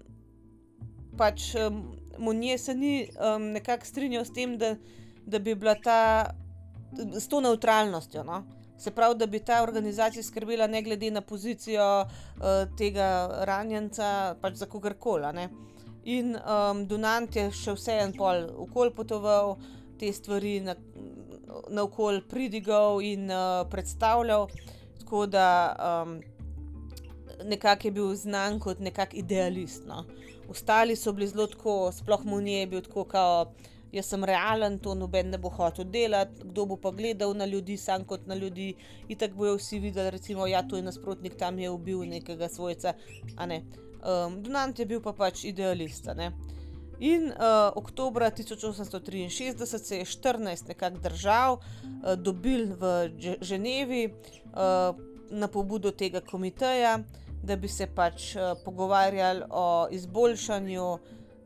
pač 1.18 1.56
um, 1.56 1.84
Monje 2.18 2.58
se 2.58 2.76
ni 2.76 2.94
um, 3.18 3.52
nekako 3.56 3.86
strinjal 3.86 4.26
s 4.26 4.34
tem, 4.34 4.58
da, 4.58 4.76
da 5.26 5.39
bi 5.39 5.56
bila 5.56 5.76
ta 5.76 6.00
s 7.18 7.28
to 7.28 7.42
neutralnostjo. 7.42 8.24
No? 8.24 8.44
Se 8.80 8.92
pravi, 8.96 9.18
da 9.20 9.26
bi 9.28 9.39
ta 9.44 9.63
organizacija 9.63 10.24
skrbela 10.24 10.68
ne 10.68 10.82
glede 10.82 11.12
na 11.12 11.22
pozicijo 11.22 12.02
uh, 12.02 12.46
tega 12.78 13.10
ranjenca, 13.44 14.36
pač 14.42 14.56
za 14.62 14.65
kogarkoli. 14.65 15.48
In 16.04 16.36
um, 16.36 16.86
Donant 16.88 17.36
je 17.36 17.50
še 17.52 17.76
vseeno 17.76 18.15
pol 18.15 18.46
okol 18.63 18.94
potoval 18.96 19.58
te 20.00 20.13
stvari 20.15 20.62
na, 20.63 20.78
na 21.68 21.84
okol 21.84 22.22
pridigal 22.24 23.04
in 23.04 23.28
uh, 23.28 23.65
predstavljal, 23.70 24.48
tako 25.02 25.26
da 25.28 25.50
um, 25.76 26.22
nekako 27.44 27.88
je 27.88 27.92
bil 27.92 28.15
znan 28.15 28.60
kot 28.63 28.80
nekak 28.80 29.13
idealist. 29.13 29.84
No. 29.88 30.06
Ostali 30.50 30.96
so 30.96 31.12
bili 31.13 31.28
zelo 31.28 31.48
tako, 31.52 31.92
sploh 31.92 32.24
mu 32.26 32.39
ni 32.42 32.63
bil 32.65 32.82
tako, 32.82 33.04
kot 33.04 33.68
jaz 33.91 34.06
sem 34.06 34.23
realen, 34.23 34.78
to 34.80 34.93
noben 34.95 35.32
ne 35.34 35.38
bo 35.38 35.49
hotel 35.49 35.86
delati, 35.86 36.43
kdo 36.43 36.65
bo 36.65 36.78
pa 36.78 36.91
gledal 36.91 37.34
na 37.38 37.45
ljudi, 37.45 37.78
sam 37.78 38.06
kot 38.06 38.28
na 38.28 38.36
ljudi. 38.36 38.73
In 39.08 39.17
tako 39.17 39.43
bojo 39.43 39.58
vsi 39.58 39.80
videli, 39.80 40.12
recimo, 40.12 40.47
ja, 40.47 40.63
to 40.67 40.78
je 40.78 40.86
nasprotnik, 40.86 41.38
tam 41.38 41.60
je 41.60 41.69
ubil 41.69 42.06
nekega 42.10 42.49
svojca. 42.49 42.93
Um, 43.39 44.41
Donant 44.43 44.80
je 44.80 44.86
bil 44.86 45.02
pa 45.02 45.13
pač 45.13 45.43
idealist. 45.43 46.08
In 46.99 47.30
uh, 47.32 47.71
oktober 47.75 48.23
1863 48.23 49.65
se 49.65 49.97
je 49.97 50.06
14 50.06 50.67
nekakšnih 50.67 51.02
držav 51.02 51.54
uh, 51.54 52.15
dobil 52.15 52.75
v 52.75 53.12
Ženevi 53.41 54.06
uh, 54.08 54.95
na 55.32 55.47
pobudo 55.47 55.91
tega 55.91 56.21
komiteja, 56.21 56.99
da 57.43 57.56
bi 57.56 57.67
se 57.67 57.88
pač 57.88 58.36
uh, 58.36 58.52
pogovarjali 58.65 59.47
o 59.49 59.88
izboljšanju 59.91 60.97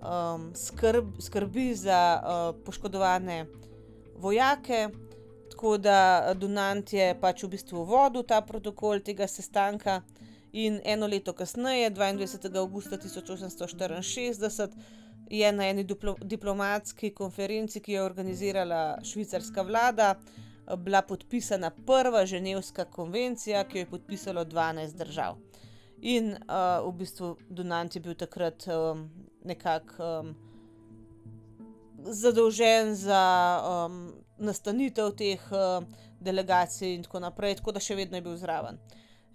um, 0.03 0.51
skrb, 0.55 1.21
skrbi 1.21 1.75
za 1.75 2.21
uh, 2.21 2.63
poškodovane 2.65 3.45
vojake. 4.15 4.89
Tako 5.51 5.77
da 5.77 6.33
Donant 6.33 6.93
je 6.93 7.13
pač 7.21 7.43
v 7.43 7.53
bistvu 7.55 7.85
vodil 7.85 8.23
ta 8.27 8.41
protokol 8.41 8.99
tega 8.99 9.27
sestanka. 9.27 10.01
In 10.53 10.81
eno 10.85 11.07
leto 11.07 11.33
kasneje, 11.33 11.89
22. 11.91 12.57
augusta 12.57 12.97
1864, 12.97 14.69
je 15.29 15.51
na 15.51 15.65
eni 15.65 15.83
diplo 15.83 16.13
diplomatski 16.21 17.09
konferenci, 17.09 17.79
ki 17.79 17.93
jo 17.93 18.01
je 18.01 18.05
organizirala 18.05 18.99
švicarska 19.03 19.61
vlada, 19.61 20.13
bila 20.77 21.01
podpisana 21.01 21.71
prva 21.85 22.25
Ženevska 22.25 22.85
konvencija, 22.85 23.63
ki 23.63 23.77
jo 23.77 23.81
je 23.81 23.89
podpisalo 23.89 24.45
12 24.45 24.97
držav. 24.97 25.37
In 26.03 26.33
uh, 26.35 26.83
v 26.83 26.91
bistvu 26.99 27.37
Donant 27.47 27.95
je 27.95 28.01
bil 28.03 28.15
takrat 28.19 28.65
um, 28.67 29.05
nekako 29.47 30.03
um, 30.03 30.33
zadolžen 32.03 32.91
za 32.95 33.23
um, 33.63 34.11
nastanitev 34.37 35.13
teh 35.15 35.39
uh, 35.51 35.79
delegacij 36.19 36.91
in 36.97 37.07
tako 37.07 37.23
naprej, 37.23 37.55
tako 37.61 37.71
da 37.71 37.79
še 37.79 37.95
vedno 37.95 38.19
je 38.19 38.25
bil 38.27 38.35
zraven. 38.35 38.81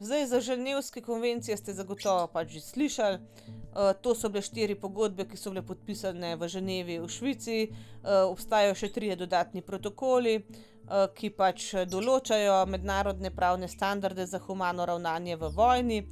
Zdaj 0.01 0.27
za 0.27 0.41
Ženevske 0.41 1.01
konvencije 1.03 1.57
ste 1.57 1.73
zagotovo 1.73 2.29
pač 2.31 2.53
že 2.59 2.61
slišali. 2.61 3.19
Uh, 3.19 3.97
to 4.03 4.13
so 4.15 4.29
bile 4.29 4.45
štiri 4.45 4.77
pogodbe, 4.77 5.25
ki 5.25 5.41
so 5.41 5.51
bile 5.51 5.65
podpisane 5.65 6.37
v 6.37 6.53
Ženevi 6.53 7.01
v 7.01 7.09
Švici, 7.09 7.61
uh, 7.73 8.29
obstajajo 8.29 8.77
še 8.77 8.93
tri 8.93 9.15
dodatni 9.17 9.65
protokoli, 9.65 10.37
uh, 10.39 11.09
ki 11.17 11.33
pač 11.33 11.73
določajo 11.89 12.67
mednarodne 12.69 13.33
pravne 13.33 13.73
standarde 13.73 14.29
za 14.29 14.39
humano 14.45 14.85
ravnanje 14.85 15.41
v 15.41 15.57
vojni. 15.57 16.03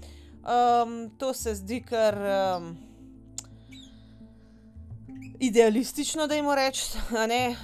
Um, 0.47 1.11
to 1.19 1.35
se 1.35 1.55
zdi 1.55 1.83
kar. 1.83 2.15
Um, 2.59 2.77
idealistično, 5.41 6.27
da 6.27 6.35
jim 6.35 6.47
rečem, 6.51 7.01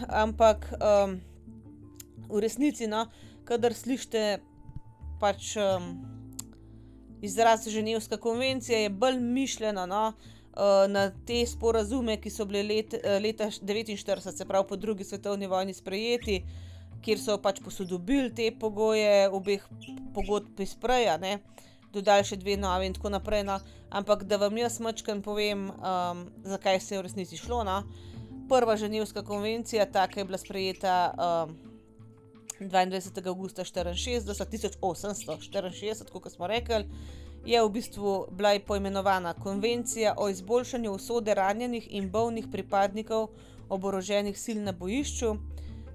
ampak 0.09 0.73
um, 0.73 1.21
v 2.29 2.41
resnici, 2.41 2.87
no, 2.87 3.07
kadar 3.45 3.75
slišite 3.75 4.41
pač, 5.21 5.55
um, 5.57 5.95
izraz 7.23 7.69
Ženevska 7.69 8.17
konvencija, 8.17 8.79
je 8.79 8.91
bolj 8.91 9.21
mišljeno 9.21 9.87
no, 9.87 10.13
uh, 10.13 10.91
na 10.91 11.11
te 11.27 11.45
sporazume, 11.47 12.19
ki 12.21 12.31
so 12.31 12.45
bile 12.45 12.63
let, 12.63 12.95
leta 13.23 13.51
1949, 13.51 14.37
se 14.37 14.49
pravi 14.49 14.69
po 14.69 14.77
drugi 14.77 15.05
svetovni 15.05 15.47
vojni, 15.47 15.75
sprejeti, 15.75 16.43
kjer 17.03 17.19
so 17.19 17.39
pač 17.43 17.61
posodobili 17.65 18.35
te 18.35 18.51
pogoje, 18.61 19.29
obeh 19.31 19.65
pogodb 20.15 20.61
iz 20.61 20.75
preja 20.75 21.19
dodali 21.93 22.25
še 22.25 22.39
dve 22.41 22.57
nove 22.57 22.87
in 22.87 22.95
tako 22.97 23.13
naprej. 23.13 23.45
No. 23.49 23.59
Ampak 23.91 24.25
da 24.25 24.39
vam 24.41 24.57
jaz 24.57 24.81
mačkam 24.81 25.23
povem, 25.23 25.69
um, 25.71 26.25
zakaj 26.45 26.81
se 26.81 26.95
je 26.95 27.01
v 27.01 27.07
resnici 27.09 27.37
šlo. 27.37 27.63
No. 27.65 27.83
Prva 28.49 28.77
Ženevska 28.77 29.23
konvencija, 29.25 29.87
ta, 29.87 30.07
ki 30.09 30.21
je 30.21 30.29
bila 30.29 30.39
sprejeta 30.39 30.95
um, 31.13 31.57
22. 32.61 33.27
augusta 33.29 33.65
1864, 33.65 34.79
1864, 34.81 36.11
kot 36.13 36.33
smo 36.33 36.47
rekli, 36.47 36.85
je 37.45 37.63
v 37.63 37.71
bistvu 37.75 38.27
bila 38.31 38.55
poimenovana 38.67 39.35
Konvencija 39.35 40.15
o 40.17 40.29
izboljšanju 40.29 40.93
usode 40.93 41.35
ranjenih 41.35 41.89
in 41.91 42.11
bolnih 42.11 42.47
pripadnikov 42.53 43.29
oboroženih 43.69 44.39
sil 44.39 44.63
na 44.63 44.73
bojišču 44.73 45.35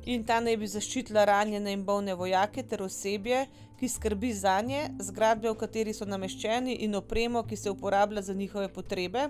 in 0.08 0.24
ta 0.24 0.40
naj 0.40 0.56
bi 0.58 0.68
zaščitila 0.72 1.26
ranjene 1.28 1.74
in 1.76 1.84
bolne 1.86 2.16
vojake 2.16 2.64
ter 2.64 2.84
osebje, 2.84 3.46
ki 3.78 3.90
skrbi 3.90 4.32
za 4.34 4.56
nje, 4.62 4.88
zgradbe, 5.10 5.52
v 5.52 5.60
kateri 5.60 5.94
so 5.94 6.08
nameščeni 6.08 6.80
in 6.88 6.96
opremo, 6.96 7.44
ki 7.44 7.58
se 7.60 7.70
uporablja 7.70 8.24
za 8.26 8.34
njihove 8.34 8.72
potrebe. 8.74 9.28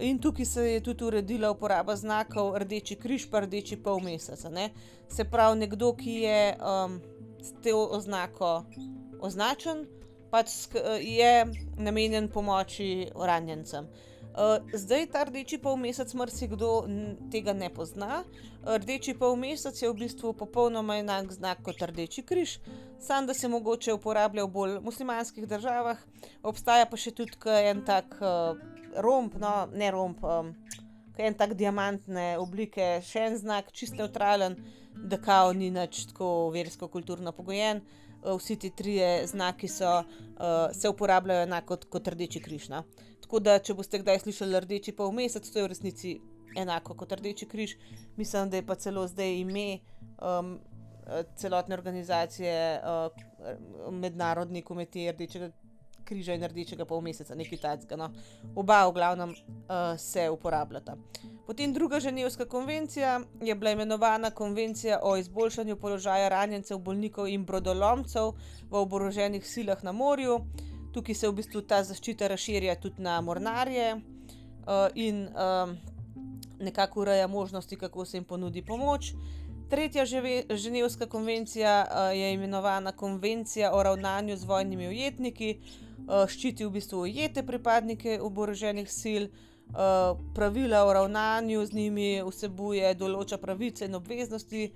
In 0.00 0.18
tukaj 0.18 0.46
se 0.46 0.64
je 0.72 0.80
tudi 0.80 1.04
uredila 1.04 1.50
uporaba 1.50 1.96
znakov 1.96 2.56
Rdeči 2.62 2.96
križ, 2.96 3.26
pa 3.30 3.44
Rdeči 3.44 3.76
pol 3.82 4.00
meseca. 4.00 4.48
Ne? 4.48 4.70
Se 5.08 5.24
pravi, 5.24 5.58
nekdo, 5.60 5.92
ki 5.98 6.14
je 6.24 6.42
um, 6.56 7.00
s 7.42 7.52
to 7.62 7.84
oznako 7.98 8.64
označen, 9.20 9.84
pač 10.30 10.54
je 11.00 11.44
namenjen 11.76 12.28
pomoči 12.28 13.10
ranjencem. 13.14 13.90
Uh, 14.40 14.56
zdaj 14.72 15.04
ta 15.12 15.24
rdeči 15.28 15.58
polmesec, 15.60 16.14
marsikdo 16.16 16.86
tega 17.28 17.52
ne 17.52 17.68
pozna. 17.68 18.22
Rdeči 18.64 19.12
polmesec 19.12 19.76
je 19.82 19.90
v 19.90 19.98
bistvu 20.00 20.32
popolnoma 20.32 20.96
enak 20.96 21.28
znak 21.36 21.60
kot 21.60 21.76
rdeči 21.76 22.24
križ, 22.24 22.56
samo 22.96 23.28
da 23.28 23.34
se 23.36 23.48
mogoče 23.52 23.92
uporablja 23.92 24.46
v 24.46 24.52
bolj 24.54 24.78
muslimanskih 24.80 25.44
državah. 25.44 26.00
Obstaja 26.40 26.88
pa 26.88 26.96
še 26.96 27.12
tudi 27.12 27.36
en 27.52 27.84
tak 27.84 28.16
uh, 28.24 28.56
romb, 28.96 29.36
no 29.36 29.68
ne 29.76 29.90
romb, 29.92 30.24
um, 30.24 30.54
en 31.20 31.36
tak 31.36 31.52
diamantne 31.52 32.38
oblike, 32.40 33.02
še 33.04 33.28
en 33.28 33.36
znak, 33.36 33.68
čist 33.76 34.00
neutralen, 34.00 34.56
da 34.96 35.20
kao 35.20 35.52
ni 35.52 35.68
nič 35.68 36.06
tako 36.14 36.48
versko-kulturno 36.56 37.36
pogojen. 37.36 37.84
Uh, 38.24 38.40
vsi 38.40 38.56
ti 38.56 38.72
trije 38.72 39.26
znaki 39.28 39.68
so, 39.68 40.00
uh, 40.00 40.72
se 40.72 40.88
uporabljajo 40.88 41.44
enako 41.44 41.76
kot, 41.76 41.88
kot 41.92 42.12
rdeči 42.16 42.40
križ. 42.40 42.72
No? 42.72 42.86
Tako 43.20 43.40
da, 43.40 43.58
če 43.58 43.74
boste 43.74 44.00
kdaj 44.00 44.24
slišali 44.24 44.60
rdeči 44.64 44.92
pol 44.96 45.12
mesec, 45.12 45.46
to 45.46 45.58
je 45.58 45.64
v 45.64 45.72
resnici 45.72 46.18
enako 46.56 46.94
kot 46.94 47.12
Rdeči 47.12 47.46
križ, 47.46 47.76
mislim, 48.16 48.50
da 48.50 48.56
je 48.56 48.66
pa 48.66 48.74
celo 48.74 49.06
zdaj 49.06 49.36
ime 49.40 49.78
um, 50.18 50.58
celotne 51.36 51.74
organizacije, 51.74 52.80
uh, 52.82 53.92
mednarodni 53.92 54.62
komitej 54.62 55.12
Rdečega 55.12 55.50
križa 56.04 56.34
in 56.34 56.42
Rdečega 56.42 56.84
pol 56.84 57.00
meseca, 57.06 57.36
nekaj 57.38 57.60
tajnega. 57.62 57.96
No. 57.96 58.10
Oba, 58.58 58.82
v 58.88 58.94
glavnem, 58.98 59.30
uh, 59.30 59.94
se 59.98 60.26
uporabljata. 60.30 60.96
Potem 61.46 61.72
druga 61.74 62.00
Ženevska 62.00 62.44
konvencija 62.50 63.20
je 63.42 63.54
bila 63.54 63.70
imenovana 63.70 64.30
Konvencija 64.30 65.00
o 65.02 65.16
izboljšanju 65.16 65.76
položaja 65.76 66.28
ranjencev, 66.28 66.78
bolnikov 66.78 67.28
in 67.28 67.44
brodolomcev 67.44 68.34
v 68.70 68.82
oboroženih 68.82 69.46
silah 69.46 69.82
na 69.84 69.92
morju. 69.92 70.40
Tukaj 70.92 71.14
se 71.14 71.28
v 71.28 71.38
bistvu 71.38 71.62
ta 71.62 71.82
zaščita 71.86 72.28
razširja 72.28 72.74
tudi 72.82 73.02
na 73.02 73.20
mornarje 73.20 73.94
uh, 73.94 74.88
in 74.94 75.28
uh, 75.28 75.70
nekako 76.60 77.00
ureja 77.00 77.26
možnosti, 77.26 77.76
kako 77.76 78.04
se 78.04 78.16
jim 78.16 78.24
ponudi 78.24 78.62
pomoč. 78.62 79.12
Tretja 79.70 80.04
Ženevska 80.50 81.06
konvencija 81.06 81.86
uh, 81.86 82.18
je 82.18 82.32
imenovana 82.34 82.92
Konvencija 82.92 83.72
o 83.72 83.82
ravnanju 83.82 84.36
z 84.36 84.44
vojnimi 84.44 84.88
ujetniki, 84.88 85.60
uh, 85.60 86.26
ščiti 86.26 86.66
v 86.66 86.70
bistvu 86.74 87.04
ujete 87.06 87.46
pripadnike 87.46 88.18
oboroženih 88.20 88.90
sil, 89.00 89.28
uh, 89.70 90.18
pravila 90.34 90.82
o 90.84 90.92
ravnanju 90.92 91.66
z 91.66 91.72
njimi 91.72 92.08
vsebuje, 92.26 92.94
določa 92.94 93.38
pravice 93.38 93.86
in 93.86 93.94
obveznosti 93.94 94.72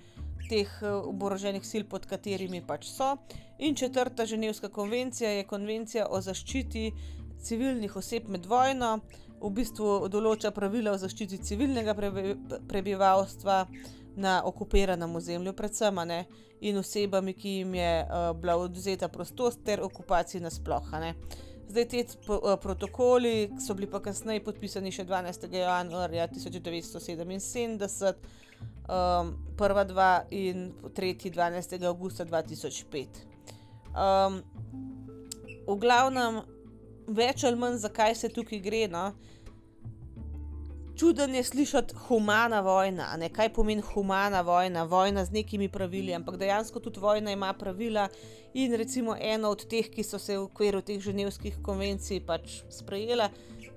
teh 0.48 0.70
oboroženih 0.84 1.66
sil, 1.66 1.88
pod 1.90 2.06
katerimi 2.06 2.62
pač 2.62 2.86
so. 2.92 3.16
In 3.64 3.74
četrta 3.74 4.26
Ženevska 4.26 4.68
konvencija 4.68 5.30
je 5.30 5.44
Konvencija 5.44 6.06
o 6.10 6.20
zaščiti 6.20 6.92
civilnih 7.40 7.96
oseb 7.96 8.28
med 8.28 8.46
vojno, 8.46 8.98
v 9.40 9.50
bistvu 9.56 10.08
določa 10.12 10.50
pravila 10.52 10.92
o 10.92 10.98
zaščiti 11.00 11.38
civilnega 11.48 11.94
prebivalstva 12.68 13.56
na 14.20 14.34
okupiranem 14.44 15.16
ozemlju, 15.16 15.56
predvsem 15.56 16.02
ne, 16.10 16.20
in 16.60 16.76
osebami, 16.76 17.32
ki 17.32 17.56
jim 17.62 17.74
je 17.80 17.90
uh, 18.04 18.28
bila 18.36 18.60
oduzeta 18.60 19.08
prostost, 19.08 19.64
ter 19.64 19.80
okupaciji 19.80 20.44
nasplošno. 20.44 21.14
Zdaj, 21.72 21.88
ti 21.88 22.04
uh, 22.04 22.54
protokoli 22.60 23.50
so 23.64 23.72
bili 23.74 23.88
pa 23.88 24.04
kasneje 24.04 24.44
podpisani 24.44 24.92
še 24.92 25.08
12. 25.08 25.48
januarja 25.56 26.28
1977, 26.36 28.12
um, 28.92 29.36
prva 29.56 29.88
dva 29.88 30.10
in 30.30 30.68
tretji 30.92 31.32
12. 31.32 31.80
augusta 31.88 32.28
2005. 32.28 33.33
Um, 33.94 34.42
v 35.64 35.78
glavnem, 35.80 36.42
več 37.06 37.44
ali 37.44 37.60
manj, 37.60 37.78
zakaj 37.86 38.18
se 38.18 38.32
tukaj 38.34 38.60
gre. 38.60 38.86
No? 38.90 39.12
čuden 40.96 41.34
je 41.34 41.44
slišati 41.44 41.94
humana 42.08 42.60
vojna, 42.60 43.16
ne 43.16 43.28
kaj 43.28 43.52
pomeni 43.52 43.82
humana 43.82 44.40
vojna, 44.40 44.84
vojna 44.84 45.24
z 45.24 45.32
nekimi 45.32 45.68
pravili, 45.68 46.14
ampak 46.14 46.36
dejansko 46.36 46.80
tudi 46.80 47.00
vojna 47.00 47.32
ima 47.32 47.52
pravila. 47.52 48.08
In 48.54 48.74
recimo 48.74 49.16
eno 49.20 49.50
od 49.50 49.66
teh, 49.68 49.90
ki 49.90 50.02
so 50.02 50.18
se 50.18 50.38
v 50.38 50.44
okviru 50.44 50.82
teh 50.82 51.00
ženevskih 51.02 51.58
konvencij 51.62 52.20
pač 52.26 52.62
sprejela, 52.70 53.28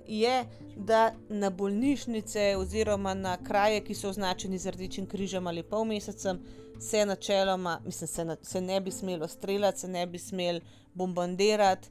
je, 0.08 0.46
da 0.76 1.12
na 1.30 1.50
bolnišnice 1.50 2.56
oziroma 2.58 3.13
na 3.13 3.38
kraje, 3.43 3.84
ki 3.84 3.96
so 3.96 4.10
označeni 4.10 4.58
z 4.58 4.72
rdečim 4.72 5.06
križem 5.06 5.48
ali 5.48 5.63
pol 5.63 5.86
mesecem, 5.86 6.39
se 6.80 7.06
načeloma, 7.06 7.80
mislim, 7.86 8.08
se, 8.08 8.26
na, 8.26 8.36
se 8.41 8.62
ne 8.62 8.82
bi 8.82 8.91
smelo 8.91 9.28
streljati, 9.28 9.80
se 9.80 9.88
ne 9.88 10.06
bi 10.08 10.20
smelo 10.20 10.60
bombardirati 10.93 11.89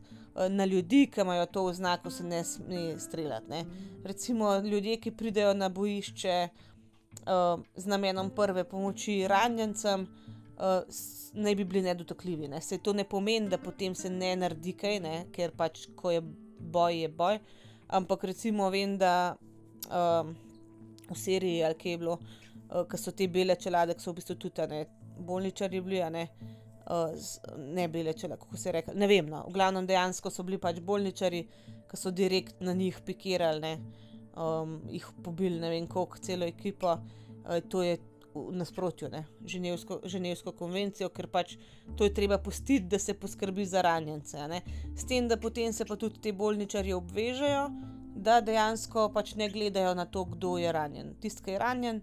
na 0.48 0.64
ljudi, 0.64 1.06
ki 1.14 1.20
imajo 1.20 1.46
to 1.46 1.64
oznako, 1.64 2.10
se 2.10 2.24
ne 2.24 2.44
sme 2.44 2.98
streljati. 2.98 3.50
Ne. 3.50 3.64
Recimo 4.04 4.58
ljudje, 4.58 5.00
ki 5.00 5.10
pridejo 5.10 5.54
na 5.54 5.68
bojišče 5.68 6.48
uh, 6.48 7.62
z 7.76 7.86
namenom 7.86 8.30
prve 8.30 8.64
pomoči 8.64 9.28
ranjencem, 9.28 10.02
uh, 10.02 10.62
naj 11.32 11.54
bi 11.54 11.64
bili 11.64 11.82
nedotokljivi. 11.82 12.48
Ne. 12.48 12.60
To 12.82 12.92
ne 12.92 13.04
pomeni, 13.04 13.48
da 13.48 13.58
potem 13.58 13.94
se 13.94 14.10
ne 14.10 14.36
naredi 14.36 14.72
kaj, 14.72 15.00
ne, 15.00 15.24
ker 15.32 15.50
pač 15.56 15.86
ko 15.96 16.10
je 16.10 16.22
boj, 16.58 17.00
je 17.02 17.08
boj. 17.08 17.38
Ampak 17.88 18.24
recimo 18.24 18.70
vem, 18.70 18.96
da 18.98 19.36
um, 19.90 20.34
v 21.10 21.18
Siriji 21.18 21.64
ali 21.64 21.74
kje 21.74 21.90
je 21.90 21.98
bilo, 21.98 22.18
uh, 22.18 22.84
ki 22.90 22.98
so 22.98 23.12
te 23.12 23.28
bele 23.28 23.56
čelade, 23.56 23.94
ki 23.94 24.02
so 24.02 24.12
v 24.12 24.20
bistvu 24.20 24.38
tudi 24.42 24.66
ne, 24.70 24.86
bolničari 25.18 25.80
bili. 25.80 26.02
Ne, 26.10 26.26
uh, 26.90 27.14
ne 27.58 27.88
bile 27.88 28.12
čele, 28.12 28.36
kako 28.36 28.56
se 28.56 28.72
rekel. 28.72 28.98
Ne 28.98 29.06
vem, 29.06 29.30
no. 29.30 29.44
v 29.48 29.54
glavnem 29.54 29.86
dejansko 29.86 30.30
so 30.30 30.42
bili 30.46 30.58
pač 30.58 30.80
bolničari, 30.82 31.44
ki 31.86 32.00
so 32.00 32.10
direkt 32.10 32.60
na 32.60 32.74
njih 32.74 32.98
pikirali, 33.06 33.60
ne, 33.62 34.02
um, 34.34 34.80
jih 34.90 35.06
pobili, 35.22 35.60
ne 35.62 35.70
vem, 35.70 35.86
koliko 35.86 36.18
celo 36.18 36.46
ekipo. 36.46 36.98
Uh, 37.46 37.60
to 37.70 37.82
je 37.86 37.98
v 38.36 38.56
nasprotju 38.56 39.08
z 39.10 39.22
ženevsko, 39.46 40.00
ženevsko 40.04 40.52
konvencijo, 40.52 41.08
ker 41.08 41.28
pač 41.32 41.56
to 41.96 42.04
je 42.04 42.14
treba 42.14 42.38
pustiti, 42.38 42.86
da 42.86 42.98
se 42.98 43.14
poskrbi 43.14 43.66
za 43.66 43.82
ranjence. 43.82 44.48
Ne. 44.48 44.62
S 44.96 45.06
tem, 45.06 45.28
da 45.28 45.36
potem 45.36 45.72
se 45.72 45.84
pa 45.84 45.96
tudi 45.96 46.20
ti 46.20 46.32
bolničari 46.32 46.92
obvežejo, 46.92 47.68
da 48.16 48.40
dejansko 48.40 49.10
pač 49.14 49.34
ne 49.34 49.48
gledajo 49.48 49.94
na 49.94 50.06
to, 50.06 50.24
kdo 50.24 50.56
je 50.58 50.72
ranjen. 50.72 51.14
Tisti, 51.20 51.42
ki 51.44 51.56
je 51.56 51.58
ranjen, 51.58 52.00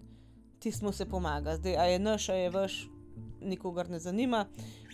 tisti 0.60 0.84
mu 0.84 0.92
se 0.92 1.06
pomaga. 1.06 1.56
Zdaj, 1.56 1.76
a 1.76 1.84
je 1.90 1.98
naš, 1.98 2.28
a 2.28 2.38
je 2.38 2.50
vaš, 2.50 2.78
nikogar 3.40 3.90
ne 3.90 3.98
zanima. 3.98 4.46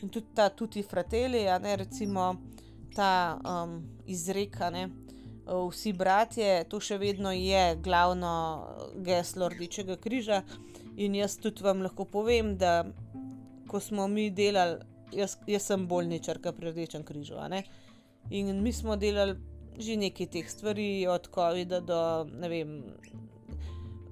In 0.02 0.08
tudi 0.08 0.34
ta 0.34 0.48
tuti 0.48 0.82
fratelli, 0.82 1.46
a 1.48 1.58
ne 1.58 1.76
recimo 1.76 2.34
ta 2.96 3.38
um, 3.44 3.76
izreka, 4.06 4.70
ne, 4.70 4.88
vsi 5.46 5.92
bratje, 5.92 6.48
to 6.70 6.80
še 6.80 6.98
vedno 7.00 7.32
je 7.34 7.76
glavno 7.82 8.32
geslo 9.04 9.48
Rdečega 9.50 9.96
križa. 9.96 10.42
In 10.96 11.14
jaz 11.14 11.36
tudi 11.38 11.62
vam 11.62 11.82
lahko 11.82 12.04
povem, 12.04 12.56
da 12.58 12.84
ko 13.68 13.80
smo 13.80 14.08
mi 14.08 14.30
delali, 14.30 14.80
jaz, 15.12 15.36
jaz 15.46 15.68
sem 15.70 15.86
bolničarka 15.86 16.52
pri 16.52 16.70
Rdečem 16.70 17.04
križu. 17.04 17.38
In 18.30 18.62
mi 18.62 18.72
smo 18.72 18.96
delali 18.96 19.36
že 19.80 19.96
nekaj 19.96 20.26
teh 20.26 20.50
stvari, 20.50 21.06
od 21.08 21.28
COVID-a 21.34 21.80
do 21.80 22.28
ne 22.36 22.48
vem 22.48 22.70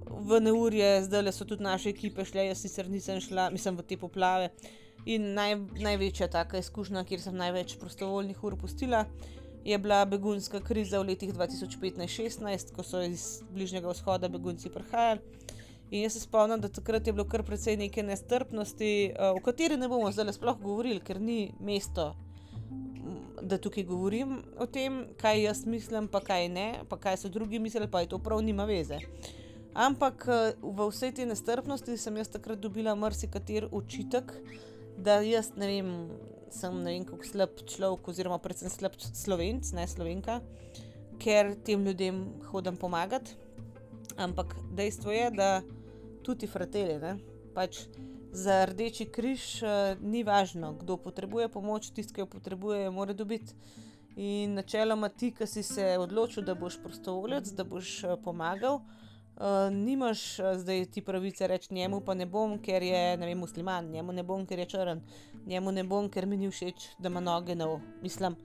v 0.08 0.40
neurje, 0.40 1.04
zdaj 1.04 1.32
so 1.32 1.44
tudi 1.44 1.62
naše 1.62 1.92
ekipe 1.92 2.24
šle, 2.24 2.46
jaz 2.48 2.62
sicer 2.64 2.88
nisem 2.88 3.20
šla, 3.20 3.50
mislim 3.50 3.76
v 3.76 3.84
te 3.84 3.98
poplave. 4.00 4.48
In 5.06 5.34
naj, 5.36 5.56
največja 5.78 6.28
taka 6.32 6.58
izkušnja, 6.58 7.04
kjer 7.04 7.20
sem 7.20 7.36
največ 7.36 7.76
prostovoljnih 7.80 8.40
ur 8.44 8.56
postila, 8.58 9.04
je 9.64 9.78
bila 9.78 10.04
begunska 10.04 10.60
kriza 10.64 11.00
v 11.00 11.12
letih 11.12 11.34
2015-2016, 11.34 12.72
ko 12.74 12.82
so 12.82 13.02
iz 13.04 13.42
Bližnjega 13.52 13.92
vzhoda 13.92 14.28
begunci 14.28 14.72
prihajali. 14.72 15.20
In 15.90 16.02
jaz 16.02 16.12
se 16.12 16.20
spomnim, 16.20 16.60
da 16.60 16.68
takrat 16.68 17.06
je 17.06 17.12
bilo 17.12 17.24
kar 17.24 17.42
precej 17.42 17.76
neke 17.80 18.02
nestrpnosti, 18.02 19.12
uh, 19.14 19.36
o 19.36 19.40
kateri 19.44 19.76
ne 19.80 19.88
bomo 19.88 20.10
zdaj 20.12 20.34
sploh 20.36 20.58
govorili, 20.60 21.00
ker 21.00 21.20
ni 21.20 21.52
mesto, 21.60 22.10
da 23.42 23.58
tukaj 23.58 23.84
govorim 23.84 24.38
o 24.58 24.66
tem, 24.66 25.06
kaj 25.20 25.42
jaz 25.42 25.64
mislim, 25.66 26.08
pa 26.08 26.20
kaj 26.20 26.48
ne, 26.48 26.66
pa 26.88 26.98
kaj 27.00 27.16
so 27.16 27.28
drugi 27.28 27.58
mislili, 27.58 27.88
pa 27.90 28.00
je 28.00 28.12
to 28.12 28.18
prav 28.18 28.42
nima 28.44 28.64
veze. 28.68 28.98
Ampak 29.74 30.26
eh, 30.28 30.52
v 30.62 30.88
vsej 30.90 31.14
tej 31.14 31.28
nestrpnosti 31.30 31.96
sem 31.96 32.16
jaz 32.16 32.32
takrat 32.32 32.60
dobila 32.60 32.94
marsikater 32.94 33.68
očitek, 33.72 34.32
da 34.98 35.20
jaz 35.22 35.52
ne 35.56 35.66
vem, 35.70 35.90
sem 36.50 36.74
ne 36.82 36.96
vem, 36.96 37.04
kako 37.06 37.24
slab 37.24 37.60
človek, 37.62 38.08
oziroma 38.10 38.40
predvsem 38.42 38.72
slab 38.72 38.96
slovenc, 38.98 39.72
ne 39.72 39.86
slovenka, 39.86 40.40
ker 41.22 41.54
tem 41.64 41.84
ljudem 41.86 42.24
hodim 42.50 42.76
pomagati. 42.76 43.36
Ampak 44.18 44.56
dejstvo 44.74 45.14
je, 45.14 45.30
da 45.30 45.50
tudi 46.28 46.46
fratelji, 46.46 46.98
ne, 47.00 47.16
pač 47.56 47.86
za 48.36 48.60
rdeči 48.68 49.06
križ 49.08 49.44
uh, 49.62 49.70
ni 50.04 50.20
važno, 50.24 50.74
kdo 50.82 50.98
potrebuje 51.00 51.48
pomoč, 51.48 51.88
tisti, 51.96 52.14
ki 52.14 52.24
jo 52.24 52.28
potrebuje, 52.28 52.90
mora 52.92 53.16
dobiti. 53.16 53.56
In 54.18 54.58
načeloma 54.58 55.08
ti, 55.08 55.30
ki 55.32 55.46
si 55.46 55.62
se 55.62 55.94
odločil, 55.98 56.44
da 56.44 56.56
boš 56.58 56.80
prostovoljec, 56.82 57.52
da 57.56 57.64
boš 57.64 57.94
uh, 58.04 58.16
pomagal. 58.24 58.82
Uh, 59.38 59.70
nimaš 59.72 60.22
uh, 60.42 60.52
zdaj 60.60 60.84
ti 60.92 61.02
pravice 61.06 61.48
reči 61.48 61.72
njemu, 61.74 62.02
pa 62.04 62.14
ne 62.18 62.26
bom, 62.26 62.58
ker 62.60 62.82
je 62.82 63.02
ne 63.16 63.26
vem, 63.26 63.38
musliman, 63.38 63.88
njemu 63.88 64.12
ne 64.12 64.24
bom, 64.26 64.44
ker 64.46 64.58
je 64.58 64.72
črn, 64.74 65.04
njemu 65.46 65.72
ne 65.72 65.84
bom, 65.84 66.10
ker 66.10 66.26
mi 66.26 66.36
ni 66.36 66.50
všeč, 66.50 66.90
da 66.98 67.08
ima 67.08 67.22
noge 67.24 67.56
na. 67.56 67.70
Mislim, 68.02 68.36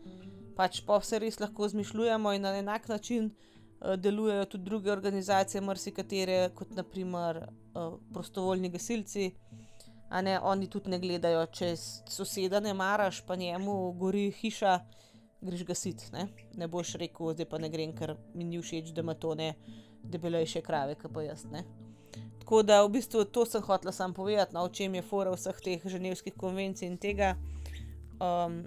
pač 0.55 0.83
pa 0.87 1.01
vse 1.01 1.19
res 1.19 1.41
lahko 1.41 1.67
zmišljujemo 1.67 2.37
in 2.37 2.45
na 2.45 2.53
enak 2.61 2.87
način 2.87 3.33
uh, 3.33 3.52
delujejo 3.97 4.45
tudi 4.45 4.63
druge 4.63 4.91
organizacije, 4.91 5.61
marsikatere, 5.61 6.49
kot 6.55 6.71
naprimer 6.75 7.37
uh, 7.37 7.99
prostovoljni 8.13 8.69
gasilci. 8.69 9.31
A 10.09 10.21
ne, 10.21 10.39
oni 10.39 10.69
tudi 10.69 10.89
ne 10.89 10.99
gledajo, 10.99 11.45
če 11.51 11.73
soseda 11.77 12.59
ne 12.59 12.73
maraš, 12.73 13.23
pa 13.25 13.35
njemu 13.35 13.91
gori 13.97 14.27
hiša, 14.31 14.77
greš 15.41 15.63
gasit. 15.65 16.03
Ne, 16.13 16.27
ne 16.53 16.67
boš 16.67 16.95
rekel, 17.01 17.33
zdaj 17.33 17.49
pa 17.49 17.59
ne 17.59 17.69
grem, 17.73 17.95
ker 17.97 18.15
mi 18.33 18.45
ni 18.45 18.61
všeč, 18.61 18.93
da 18.93 19.01
ima 19.01 19.15
to 19.17 19.33
ne 19.35 19.53
debelejše 20.03 20.61
krave, 20.61 20.95
kot 21.01 21.13
pa 21.13 21.23
jaz. 21.25 21.47
Ne? 21.51 21.63
Tako 22.43 22.61
da 22.63 22.83
v 22.83 22.93
bistvu 22.93 23.25
to 23.25 23.45
sem 23.45 23.63
hotel 23.63 23.91
sam 23.91 24.13
povedati, 24.13 24.53
no, 24.53 24.63
o 24.63 24.69
čem 24.69 24.95
je 24.95 25.01
fora 25.01 25.33
vseh 25.33 25.59
teh 25.63 25.83
ženevskih 25.95 26.35
konvencij 26.37 26.87
in 26.91 26.97
tega, 27.01 27.33
um, 28.19 28.61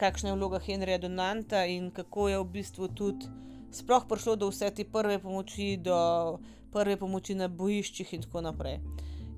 kakšna 0.00 0.32
je 0.32 0.36
vloga 0.36 0.58
Henrija 0.58 0.98
Donanta 0.98 1.64
in 1.68 1.90
kako 1.94 2.28
je 2.28 2.38
v 2.40 2.46
bistvu 2.58 2.88
tudi 2.88 3.28
sploh 3.74 4.06
prišlo 4.08 4.36
do 4.36 4.48
vse 4.50 4.70
te 4.70 4.84
prve 4.84 5.18
pomoči, 5.18 5.76
do 5.76 6.38
prve 6.72 6.96
pomoči 6.96 7.34
na 7.34 7.48
bojiščih 7.48 8.14
in 8.14 8.22
tako 8.22 8.42
naprej. 8.44 8.80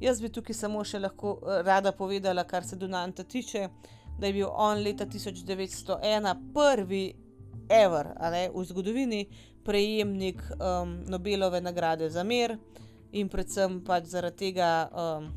Jaz 0.00 0.20
bi 0.20 0.28
tukaj 0.28 0.56
samo 0.56 0.84
še 0.84 1.00
lahko 1.00 1.38
rada 1.64 1.92
povedala, 1.96 2.44
kar 2.44 2.64
se 2.64 2.76
Donanta 2.76 3.24
tiče, 3.24 3.68
da 4.18 4.26
je 4.26 4.32
bil 4.32 4.48
on 4.48 4.82
leta 4.84 5.06
1901 5.06 6.34
prvi, 6.54 7.04
ever, 7.68 8.12
ne, 8.32 8.48
v 8.54 8.64
zgodovini, 8.64 9.22
prejemnik 9.64 10.42
um, 10.56 11.00
Nobelove 11.10 11.60
nagrade 11.60 12.10
za 12.10 12.22
mir 12.24 12.54
in 13.12 13.28
predvsem 13.28 13.80
pač 13.84 14.06
zaradi 14.12 14.36
tega, 14.44 14.70
um, 14.92 15.30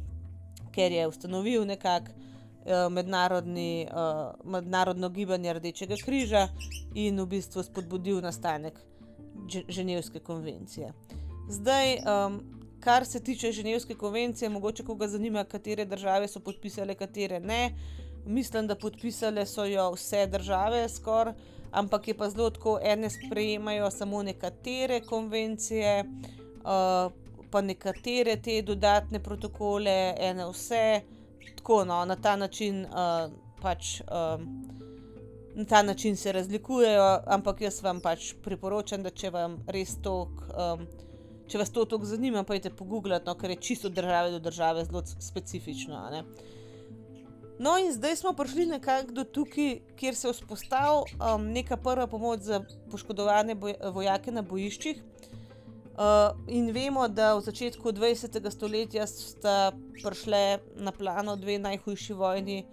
ker 0.75 0.91
je 0.91 1.07
ustanovil 1.09 1.65
nekako 1.65 2.13
uh, 2.13 2.28
mednarodni, 2.89 3.87
uh, 3.91 4.51
mednarodno 4.51 5.09
gibanje 5.09 5.53
Rdečega 5.53 5.95
križa 6.05 6.47
in 6.95 7.19
v 7.21 7.25
bistvu 7.25 7.63
spodbudil 7.63 8.21
nastanek 8.21 8.79
Ženevske 9.67 10.19
konvencije. 10.19 10.93
Zdaj, 11.49 11.95
kar 12.79 13.05
se 13.05 13.19
tiče 13.23 13.51
Ženevske 13.51 13.95
konvencije, 13.95 14.49
mogoče 14.49 14.83
koga 14.85 15.07
zanima, 15.07 15.43
katere 15.43 15.85
države 15.85 16.27
so 16.27 16.39
podpisale, 16.39 16.95
katere 16.95 17.39
ne. 17.39 17.71
Mislim, 18.25 18.67
da 18.67 18.75
podpisale 18.75 19.45
so 19.45 19.65
jo 19.65 19.87
vse 19.95 20.27
države 20.27 20.89
skoraj 20.89 21.33
ampak 21.71 22.07
je 22.07 22.13
pa 22.13 22.29
zelo 22.29 22.49
tako, 22.49 22.79
ene 22.83 23.09
sprejemajo 23.09 23.91
samo 23.91 24.23
nekatere 24.23 25.01
konvencije, 25.01 26.03
uh, 26.03 27.11
pa 27.49 27.61
nekatere 27.61 28.37
te 28.41 28.61
dodatne 28.61 29.19
protokole, 29.23 30.15
ene 30.19 30.45
vse, 30.51 31.01
tako 31.55 31.83
no, 31.85 32.05
na 32.05 32.15
ta 32.15 32.35
način 32.35 32.85
uh, 32.85 33.31
pač. 33.61 34.01
Um, 34.01 34.49
Na 35.55 35.65
ta 35.65 35.81
način 35.83 36.15
se 36.15 36.31
razlikujejo, 36.31 37.23
ampak 37.27 37.61
jaz 37.61 37.81
vam 37.83 37.97
pač 37.99 38.29
priporočam, 38.43 39.01
da 39.03 39.09
če, 39.09 39.31
res 39.67 39.95
tok, 39.99 40.43
um, 40.53 40.85
če 41.51 41.57
vas 41.59 41.73
to 41.75 41.83
tako 41.89 42.05
zanima, 42.07 42.45
pa 42.47 42.55
idite 42.55 42.69
pogooglati, 42.77 43.25
no, 43.27 43.33
ker 43.35 43.49
je 43.49 43.57
čisto 43.67 43.89
od 43.89 43.97
države 43.97 44.31
do 44.31 44.39
države 44.39 44.85
zelo 44.85 45.01
specifično. 45.19 45.99
Uh, 46.05 46.45
No, 47.59 47.77
in 47.77 47.91
zdaj 47.91 48.15
smo 48.15 48.31
prišli 48.33 48.65
nekako 48.65 49.11
do 49.11 49.23
tukaj, 49.23 49.79
kjer 49.95 50.15
se 50.15 50.27
je 50.27 50.33
vzpostavila 50.33 51.03
um, 51.35 51.49
neka 51.51 51.77
prva 51.77 52.07
pomoč 52.07 52.39
za 52.39 52.61
poškodovane 52.91 53.55
boj, 53.55 53.73
vojake 53.93 54.31
na 54.31 54.41
bojiščih. 54.41 55.01
Uh, 55.99 56.31
in 56.47 56.71
vemo, 56.71 57.07
da 57.07 57.33
v 57.35 57.41
začetku 57.43 57.91
20. 57.91 58.39
stoletja 58.51 59.03
sta 59.07 59.71
prišle 59.99 60.59
na 60.79 60.91
plano 60.95 61.35
dve 61.35 61.57
najhujši 61.59 62.13
vojni 62.13 62.63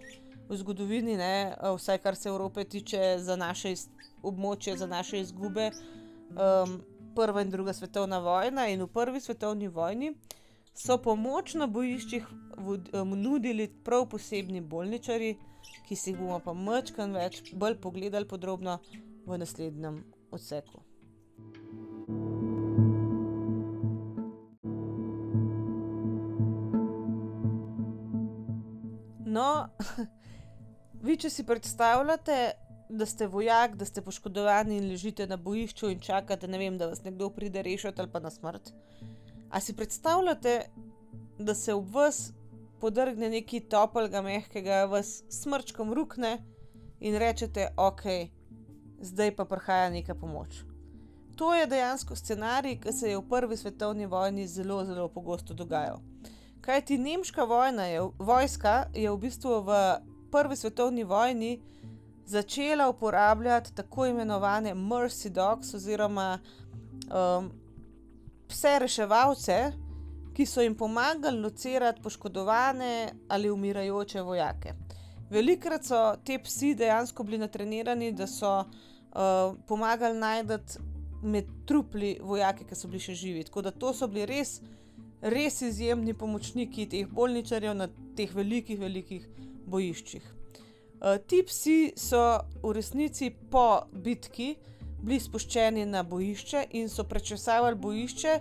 v 0.49 0.57
zgodovini, 0.57 1.17
ne? 1.19 1.57
vsaj 1.59 1.99
kar 1.99 2.15
se 2.15 2.29
Evrope 2.29 2.65
tiče, 2.65 3.19
za 3.19 3.35
naše 3.37 3.75
območje, 4.23 4.77
za 4.77 4.87
naše 4.87 5.21
izgube. 5.21 5.73
Um, 6.39 6.79
prva 7.17 7.43
in 7.43 7.51
druga 7.51 7.73
svetovna 7.73 8.19
vojna, 8.19 8.69
in 8.69 8.83
v 8.83 8.87
prvi 8.87 9.21
svetovni 9.21 9.69
vojni 9.69 10.13
so 10.77 10.99
pomoč 11.03 11.55
na 11.55 11.67
bojiščih 11.67 12.27
nudili 13.17 13.67
prav 13.85 14.07
posebni 14.13 14.61
bolničari, 14.61 15.35
ki 15.89 15.97
si 15.97 16.13
jih 16.13 16.21
bomo 16.21 16.39
pa 16.45 16.55
mečkan 16.55 17.17
več, 17.17 17.43
bolj 17.55 17.81
pogledali 17.81 18.29
podrobno 18.29 18.79
v 19.27 19.41
naslednjem 19.41 20.05
odseku. 20.31 20.85
No, 29.37 29.69
vi, 31.07 31.17
če 31.21 31.31
si 31.31 31.45
predstavljate, 31.45 32.37
da 32.89 33.07
ste 33.07 33.27
vojak, 33.27 33.75
da 33.77 33.85
ste 33.85 34.03
poškodovani 34.03 34.79
in 34.79 34.89
ležite 34.93 35.27
na 35.27 35.37
bojišču 35.37 35.91
in 35.91 36.01
čakate, 36.01 36.47
vem, 36.47 36.79
da 36.79 36.89
vas 36.93 37.03
nekdo 37.05 37.29
pride 37.35 37.65
rešiti 37.67 38.01
ali 38.01 38.13
pa 38.13 38.23
na 38.23 38.31
smrt. 38.31 38.71
A 39.51 39.61
si 39.61 39.75
predstavljate, 39.77 40.55
da 41.39 41.55
se 41.55 41.75
v 41.75 41.83
vas 41.93 42.31
podrgne 42.81 43.29
nekaj 43.31 43.67
toplega, 43.73 44.23
mehkega, 44.23 44.85
vas 44.91 45.19
smrčkom 45.33 45.93
rukne 45.93 46.39
in 47.01 47.19
rečete, 47.21 47.69
ok, 47.77 48.07
zdaj 49.11 49.35
pa 49.37 49.45
prihaja 49.45 49.91
neka 49.91 50.15
pomoč. 50.15 50.63
To 51.37 51.53
je 51.55 51.67
dejansko 51.69 52.17
scenarij, 52.17 52.79
ki 52.81 52.93
se 52.93 53.11
je 53.11 53.19
v 53.19 53.29
prvi 53.29 53.57
svetovni 53.57 54.07
vojni 54.07 54.47
zelo, 54.49 54.85
zelo 54.85 55.11
pogosto 55.13 55.55
dogajal. 55.55 56.01
Kaj 56.67 56.81
ti 56.81 56.99
nemška 56.99 57.43
je, 57.91 58.01
vojska 58.19 58.87
je 58.95 59.11
v 59.11 59.17
bistvu 59.17 59.61
v 59.63 59.99
prvi 60.33 60.57
svetovni 60.57 61.05
vojni 61.05 61.63
začela 62.27 62.89
uporabljati 62.89 63.75
tako 63.75 64.07
imenovane 64.07 64.75
Mercy 64.75 65.29
Dogs 65.29 65.75
oziroma 65.75 66.39
um, 67.07 67.51
pse 68.49 68.79
reševalce, 68.79 69.73
ki 70.35 70.47
so 70.47 70.61
jim 70.61 70.75
pomagali 70.75 71.41
locirati 71.41 72.03
poškodovane 72.03 73.13
ali 73.29 73.51
umirajoče 73.51 74.23
vojake. 74.23 74.75
Velikrat 75.31 75.85
so 75.85 76.17
te 76.25 76.39
psi 76.39 76.75
dejansko 76.75 77.23
bili 77.23 77.39
natrenirani, 77.39 78.13
da 78.13 78.27
so 78.27 78.59
uh, 78.59 79.55
pomagali 79.67 80.19
najti 80.19 80.83
med 81.23 81.47
trupli 81.67 82.19
vojake, 82.23 82.65
ki 82.65 82.75
so 82.75 82.89
bili 82.89 83.01
še 83.01 83.15
živi. 83.15 83.45
Tako 83.45 83.63
da 83.63 83.71
to 83.71 83.95
so 83.95 84.07
bili 84.07 84.27
res, 84.27 84.61
res 85.33 85.61
izjemni 85.63 86.15
pomočniki 86.15 86.87
teh 86.91 87.11
bolničarjev 87.11 87.75
na 87.77 87.89
teh 88.17 88.33
velikih, 88.35 88.79
velikih 88.81 89.27
bojiščih. 89.67 90.25
Uh, 90.97 91.19
ti 91.29 91.43
psi 91.45 91.79
so 91.99 92.23
v 92.63 92.73
resnici 92.77 93.31
po 93.51 93.85
bitki 93.93 94.55
bili 95.03 95.21
spuščeni 95.21 95.85
na 95.87 96.03
bojišče 96.03 96.67
in 96.81 96.89
so 96.89 97.05
prečesavali 97.05 97.77
bojišče 97.79 98.39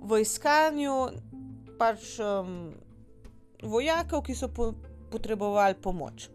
v 0.00 0.20
iskanju 0.22 0.96
pač 1.78 2.16
um, 2.22 2.72
vojakov, 3.62 4.24
ki 4.26 4.34
so 4.34 4.48
po 4.48 4.72
potrebovali 5.10 5.74
pomoč. 5.74 6.28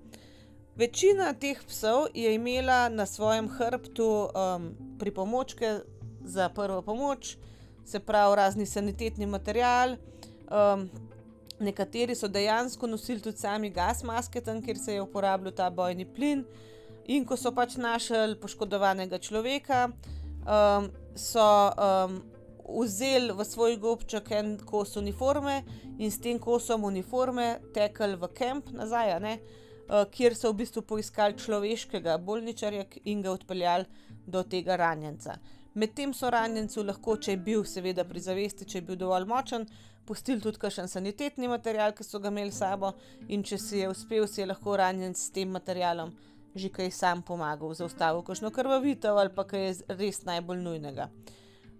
Večina 0.76 1.34
teh 1.38 1.60
psov 1.67 2.08
je 2.13 2.34
imela 2.34 2.89
na 2.89 3.06
svojem 3.06 3.49
hrbtu 3.49 4.08
um, 4.10 4.71
pripomočke 4.99 5.80
za 6.26 6.49
prvo 6.49 6.82
pomoč, 6.82 7.38
se 7.86 8.00
pravi, 8.00 8.36
razni 8.36 8.65
sanitetni 8.65 9.26
material. 9.26 9.98
Um, 10.52 10.89
nekateri 11.60 12.15
so 12.15 12.28
dejansko 12.28 12.88
nosili 12.88 13.22
tudi 13.22 13.38
sami 13.38 13.69
gas 13.69 14.04
maske, 14.04 14.41
tam 14.41 14.62
kjer 14.62 14.78
se 14.78 14.93
je 14.93 15.02
uporabljal 15.02 15.54
ta 15.56 15.69
bojni 15.69 16.06
plin. 16.06 16.43
In 17.08 17.26
ko 17.26 17.38
so 17.38 17.52
pač 17.52 17.76
našli 17.76 18.38
poškodovanega 18.39 19.19
človeka, 19.19 19.89
um, 20.43 20.88
so 21.15 21.43
um, 21.72 22.22
vzeli 22.84 23.34
v 23.36 23.46
svoj 23.46 23.76
gobček 23.78 24.32
en 24.32 24.56
kos 24.65 24.96
uniforme 24.98 25.63
in 26.00 26.12
s 26.12 26.22
tem 26.24 26.39
kosom 26.39 26.88
uniforme 26.88 27.60
tekli 27.76 28.15
v 28.15 28.30
kamp 28.38 28.72
nazaj, 28.72 29.17
uh, 29.19 30.06
kjer 30.12 30.36
so 30.36 30.54
v 30.54 30.63
bistvu 30.63 30.86
poiskali 30.88 31.36
človeškega 31.38 32.17
bolničarja 32.17 32.88
in 33.04 33.22
ga 33.22 33.36
odpeljali 33.36 33.86
do 34.26 34.43
tega 34.43 34.80
ranjenca. 34.80 35.38
Medtem 35.74 36.14
so 36.14 36.30
ranjencu 36.30 36.84
lahko, 36.86 37.18
če 37.18 37.34
je 37.34 37.40
bil, 37.46 37.64
seveda, 37.66 38.06
pri 38.06 38.22
zavesti, 38.22 38.68
če 38.70 38.78
je 38.78 38.86
bil 38.90 39.00
dovolj 39.00 39.26
močen, 39.30 39.66
pustili 40.06 40.42
tudi 40.44 40.62
kakšen 40.62 40.92
sanitetni 40.92 41.50
material, 41.50 41.96
ki 41.98 42.06
so 42.06 42.20
ga 42.22 42.30
imeli 42.30 42.52
s 42.52 42.62
sabo, 42.62 42.94
in 43.28 43.42
če 43.44 43.58
si 43.58 43.82
je 43.82 43.90
uspel, 43.90 44.28
si 44.28 44.44
je 44.44 44.52
lahko 44.52 44.78
ranjen 44.78 45.16
s 45.18 45.32
tem 45.34 45.50
materialom 45.50 46.14
že 46.56 46.70
kaj 46.70 46.92
sam 46.92 47.22
pomagal, 47.26 47.74
zaustavil 47.74 48.22
kakšno 48.22 48.52
krvavitev 48.54 49.18
ali 49.18 49.34
pa 49.34 49.44
kaj 49.44 49.66
je 49.66 49.74
res 49.98 50.22
najbolj 50.26 50.62
nujnega. 50.62 51.10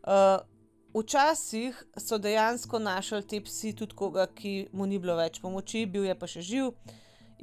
Uh, 0.04 0.42
včasih 0.94 1.78
so 1.98 2.18
dejansko 2.18 2.80
našli 2.80 3.22
te 3.28 3.42
psi 3.42 3.74
tudi 3.78 3.96
koga, 3.96 4.28
ki 4.28 4.70
mu 4.74 4.86
ni 4.86 5.00
bilo 5.00 5.16
več 5.16 5.40
pomoči, 5.42 5.86
bil 5.86 6.06
je 6.10 6.16
pa 6.18 6.28
še 6.28 6.42
živ. 6.42 6.74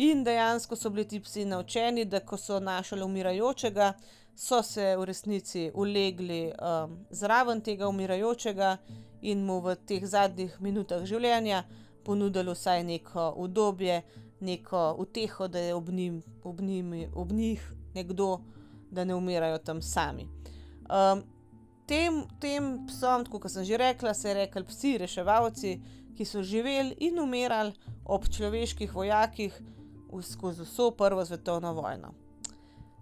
In 0.01 0.25
dejansko 0.25 0.77
so 0.77 0.91
bili 0.91 1.07
ti 1.07 1.21
psi 1.21 1.45
naučeni, 1.45 2.05
da 2.05 2.21
ko 2.21 2.39
so 2.39 2.61
našli 2.61 3.03
umirajočega, 3.03 3.93
so 4.41 4.63
se 4.63 4.97
v 4.97 5.05
resnici 5.05 5.71
ulegli 5.75 6.49
um, 6.49 7.05
zraven 7.11 7.61
tega 7.61 7.89
umirajočega 7.89 8.79
in 9.21 9.45
mu 9.45 9.59
v 9.61 9.75
teh 9.85 10.07
zadnjih 10.09 10.55
minutah 10.65 11.05
življenja 11.05 11.59
ponudili 12.05 12.55
vsaj 12.55 12.81
neko 12.89 13.27
udobje, 13.37 13.99
neko 14.41 14.95
uteho, 14.99 15.49
da 15.49 15.61
je 15.61 15.75
ob, 15.75 15.91
njim, 15.93 16.23
ob, 16.45 16.61
njim, 16.65 16.95
ob 17.13 17.33
njih 17.33 17.67
nekdo, 17.95 18.41
da 18.91 19.05
ne 19.05 19.15
umirajo 19.15 19.59
tam 19.59 19.83
sami. 19.83 20.25
Um, 20.89 21.21
tem, 21.85 22.23
tem 22.41 22.73
psom, 22.89 23.29
kot 23.29 23.53
sem 23.53 23.69
že 23.69 23.77
rekla, 23.77 24.17
se 24.17 24.33
je 24.33 24.39
rekel 24.41 24.65
psi, 24.65 24.97
reševalci, 25.05 25.77
ki 26.17 26.25
so 26.25 26.41
živeli 26.41 26.97
in 27.05 27.21
umirali 27.21 27.77
ob 28.09 28.25
človeških 28.25 28.95
vojakih 28.95 29.61
skozi 30.33 30.65
vso 30.65 30.91
prvo 30.97 31.25
svetovno 31.29 31.77
vojno. 31.77 32.17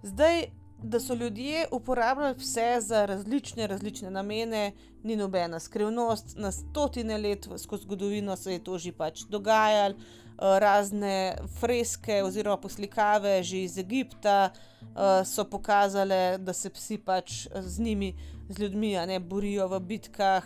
Zdaj, 0.03 0.49
da 0.83 1.01
so 1.01 1.15
ljudje 1.15 1.67
uporabljali 1.73 2.35
vse 2.39 2.77
za 2.81 3.07
različne, 3.07 3.67
različne 3.67 4.11
namene, 4.11 4.73
ni 5.03 5.17
nobena 5.17 5.61
skrivnost. 5.61 6.37
Na 6.37 6.53
stotine 6.53 7.19
let 7.19 7.49
skozi 7.57 7.83
zgodovino 7.83 8.37
se 8.37 8.53
je 8.53 8.65
to 8.65 8.79
že 8.79 8.93
pač 8.93 9.21
dogajalo. 9.29 9.95
razne 10.39 11.37
freske 11.61 12.23
oziroma 12.23 12.57
poslikave 12.57 13.43
že 13.43 13.63
iz 13.63 13.79
Egipta 13.79 14.51
uh, 14.53 15.27
so 15.27 15.45
pokazale, 15.45 16.39
da 16.39 16.53
se 16.53 16.71
psi 16.71 16.99
pač 16.99 17.47
z 17.55 17.81
njimi, 17.81 18.15
z 18.49 18.59
ljudmi, 18.59 18.93
ne 19.07 19.21
borijo 19.21 19.69
v 19.69 19.81
bitkah. 19.81 20.45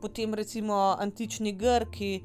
Potem 0.00 0.34
recimo 0.34 0.96
antični 0.98 1.52
Grki 1.52 2.22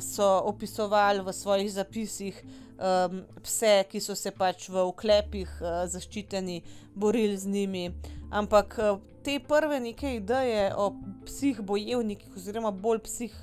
so 0.00 0.40
opisovali 0.44 1.20
v 1.20 1.32
svojih 1.32 1.72
zapisih 1.72 2.44
um, 2.78 3.22
pse, 3.42 3.84
ki 3.90 4.00
so 4.00 4.14
se 4.14 4.30
pač 4.30 4.68
v 4.70 4.82
oklepih 4.86 5.50
uh, 5.60 5.84
zaščiteni 5.90 6.62
borili 6.94 7.36
z 7.36 7.50
njimi. 7.52 7.84
Ampak 8.30 8.78
uh, 8.78 9.00
te 9.22 9.38
prve 9.40 9.80
neke 9.80 10.16
ideje 10.16 10.70
o 10.76 10.92
psih 11.26 11.60
bojevnikih, 11.60 12.36
oziroma 12.36 12.70
bolj 12.70 13.02
psih 13.06 13.34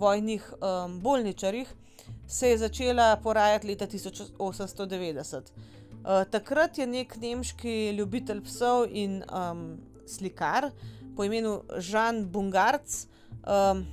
vojnih 0.00 0.46
um, 0.60 1.00
bolničarjih, 1.00 1.68
se 2.26 2.50
je 2.50 2.58
začela 2.58 3.16
porajati 3.22 3.66
leta 3.66 3.86
1890. 3.86 5.52
Uh, 6.00 6.24
takrat 6.30 6.78
je 6.78 6.86
nek 6.86 7.16
nemški 7.20 7.90
ljubitelj 7.98 8.42
psov 8.46 8.86
in 8.90 9.22
um, 9.28 9.78
slikar 10.06 10.70
po 11.16 11.24
imenu 11.24 11.60
Žan 11.76 12.24
Bungarc 12.32 13.04
um, 13.44 13.84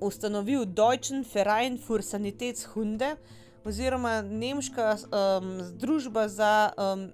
ustanovil 0.00 0.64
Deutschen 0.66 1.24
Verein 1.34 1.78
für 1.78 2.02
Sanitätshunde, 2.02 3.16
oziroma 3.64 4.22
nemška 4.22 4.96
um, 4.96 5.62
združba 5.62 6.28
za 6.28 6.72
um, 6.76 7.10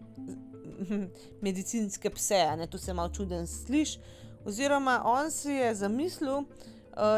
medicinske 1.47 2.11
pse, 2.11 2.57
ne 2.57 2.66
tu 2.66 2.78
se 2.78 2.94
malo 2.94 3.09
čuden 3.09 3.47
sliš. 3.47 3.99
Oziroma, 4.44 5.03
on 5.05 5.30
si 5.30 5.51
je 5.51 5.74
zamislil, 5.74 6.36
uh, 6.36 6.47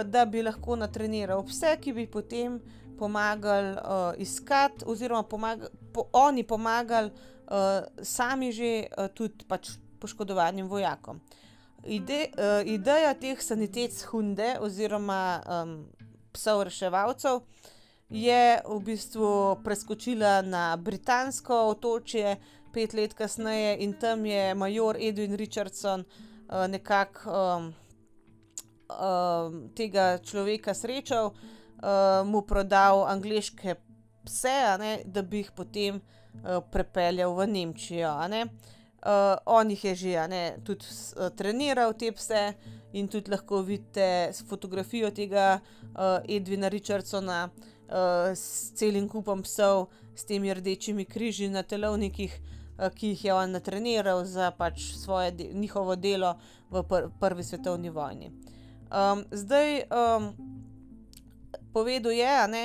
da 0.04 0.24
bi 0.24 0.42
lahko 0.42 0.76
natreniral 0.76 1.44
pse, 1.46 1.76
ki 1.80 1.92
bi 1.92 2.06
potem 2.06 2.60
pomagali 2.98 3.76
uh, 3.76 4.12
iskati, 4.18 4.84
oziroma 4.86 5.22
pomag 5.22 5.68
po 5.92 6.08
oni 6.12 6.42
pomagali 6.42 7.10
uh, 7.10 7.84
sami 8.02 8.52
že 8.52 8.86
uh, 8.86 9.06
tudi 9.14 9.44
pač 9.48 9.76
poškodovanim 10.00 10.68
vojakom. 10.68 11.20
Ide 11.84 12.26
uh, 12.26 12.66
ideja 12.66 13.14
teh 13.14 13.38
sanitetshunde 13.42 14.56
oziroma 14.60 15.42
um, 15.46 15.74
psov 16.32 16.64
reševalcev 16.66 17.42
je 18.10 18.60
v 18.64 18.80
bistvu 18.80 19.60
preskočila 19.64 20.42
na 20.42 20.76
britansko 20.76 21.68
otočje 21.68 22.36
pet 22.72 22.92
let 22.92 23.14
kasneje 23.14 23.76
in 23.84 23.92
tam 23.92 24.26
je 24.26 24.54
major 24.54 24.96
Edwin 24.96 25.36
Richardson 25.36 26.04
uh, 26.04 26.66
nekako 26.68 27.30
um, 27.30 27.74
um, 28.88 29.68
tega 29.74 30.18
človeka 30.18 30.74
srečal, 30.74 31.32
uh, 31.32 32.26
mu 32.26 32.42
prodal 32.42 33.04
angliške 33.08 33.76
pse, 34.24 34.58
ne, 34.78 34.92
da 35.04 35.22
bi 35.22 35.44
jih 35.44 35.52
potem 35.56 36.00
uh, 36.00 36.60
prepeljal 36.72 37.34
v 37.36 37.46
Nemčijo. 37.46 38.12
Uh, 38.18 39.36
on 39.46 39.70
jih 39.70 39.84
je 39.84 39.94
že 39.94 40.28
ne, 40.28 40.42
tudi 40.64 40.84
uh, 41.16 41.28
treniral, 41.36 41.92
te 41.92 42.12
pse, 42.12 42.54
in 42.92 43.08
tudi 43.08 43.30
lahko 43.30 43.62
vidite 43.62 44.32
fotografijo 44.48 45.10
tega 45.10 45.60
uh, 45.60 46.24
Edwina 46.28 46.68
Richardsona, 46.68 47.48
uh, 47.88 48.34
s 48.34 48.72
celim 48.74 49.08
kupom 49.08 49.42
psov, 49.42 49.88
s 50.14 50.24
temi 50.24 50.54
rdečimi 50.54 51.04
križi 51.04 51.48
na 51.48 51.62
telovnikih, 51.62 52.34
uh, 52.78 52.88
ki 52.94 53.14
jih 53.14 53.24
je 53.24 53.34
on 53.34 53.50
natreniral 53.50 54.24
za 54.24 54.50
pač 54.50 54.92
svoje 54.96 55.30
de 55.30 55.50
njihovo 55.52 55.96
delo 55.96 56.36
v 56.70 56.82
pr 56.82 57.08
prvi 57.20 57.44
svetovni 57.44 57.90
vojni. 57.90 58.32
Um, 58.88 59.24
zdaj, 59.30 59.82
um, 59.92 60.32
povedal 61.72 62.12
je, 62.12 62.48
ne, 62.48 62.64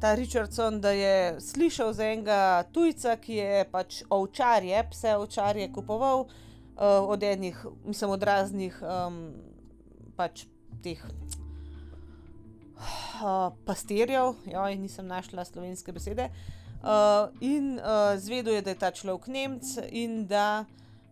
ta 0.00 0.14
Richardson, 0.14 0.80
da 0.80 0.90
je 0.90 1.40
slišal 1.40 1.92
za 1.92 2.04
enega 2.04 2.64
tujca, 2.72 3.16
ki 3.16 3.34
je 3.34 3.64
pač 3.70 4.02
ovčarje, 4.10 4.84
pse 4.90 5.16
ovčarje 5.16 5.72
kupoval 5.72 6.20
uh, 6.20 6.28
od 7.08 7.22
enih, 7.22 7.66
mislim, 7.84 8.10
od 8.10 8.22
raznih 8.22 8.82
um, 8.82 9.18
pač 10.16 10.46
teh 10.82 11.02
uh, 12.78 13.52
pastirjev, 13.66 14.34
joj, 14.46 14.76
nisem 14.76 15.06
našla 15.06 15.44
slovenske 15.44 15.92
besede. 15.92 16.30
Uh, 16.78 17.28
in 17.40 17.78
uh, 17.78 18.14
zvedel 18.20 18.54
je, 18.54 18.62
da 18.62 18.70
je 18.70 18.78
ta 18.78 18.90
človek 18.94 19.26
Nemc 19.26 19.76
in 19.90 20.26
da 20.30 20.64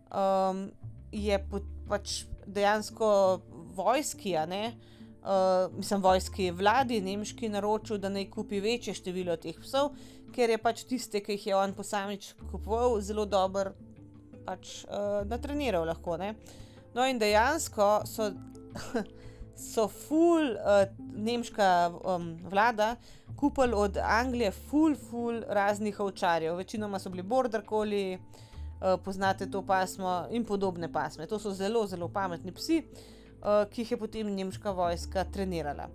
um, 0.07 0.69
je 1.11 1.39
po, 1.49 1.59
pač 1.89 2.23
dejansko 2.47 3.09
vojski, 3.75 4.37
a 4.37 4.45
ne, 4.45 4.77
uh, 5.23 5.67
mislim, 5.75 6.01
vojski 6.01 6.51
vladi, 6.51 7.01
nemški 7.03 7.49
naročil, 7.51 7.99
da 7.99 8.09
naj 8.09 8.29
kupi 8.31 8.61
večje 8.63 8.95
število 8.95 9.35
teh 9.35 9.59
psov, 9.59 9.91
ker 10.35 10.55
je 10.55 10.61
pač 10.61 10.85
tiste, 10.87 11.19
ki 11.23 11.35
jih 11.35 11.49
je 11.51 11.59
on 11.59 11.75
posamič 11.75 12.31
kupoval, 12.51 13.01
zelo 13.03 13.25
dobro 13.27 13.75
pač 14.47 14.85
uh, 14.87 15.27
natreniral 15.27 15.83
lahko. 15.87 16.15
Ne. 16.17 16.33
No, 16.95 17.03
in 17.03 17.19
dejansko 17.19 18.07
so. 18.07 18.31
so 19.57 19.87
ful, 19.87 20.53
uh, 20.53 20.85
nemška 21.13 21.91
um, 21.91 22.37
vlada, 22.49 22.95
kupili 23.35 23.73
od 23.73 23.97
Anglije, 23.97 24.51
ful, 24.51 24.95
ful 24.95 25.41
raznih 25.47 25.99
ovčarjev. 25.99 26.55
Večinoma 26.55 26.99
so 26.99 27.09
bili 27.09 27.23
border 27.23 27.65
koli, 27.65 28.17
uh, 28.17 28.99
poznate 29.05 29.49
to 29.51 29.61
pasmo 29.65 30.27
in 30.31 30.45
podobne 30.45 30.91
pasme. 30.93 31.27
To 31.27 31.39
so 31.39 31.51
zelo, 31.51 31.87
zelo 31.87 32.07
pametni 32.07 32.51
psi, 32.51 32.83
uh, 32.83 33.65
ki 33.69 33.81
jih 33.81 33.91
je 33.91 33.97
potem 33.97 34.35
nemška 34.35 34.71
vojska 34.71 35.25
trenirala. 35.33 35.89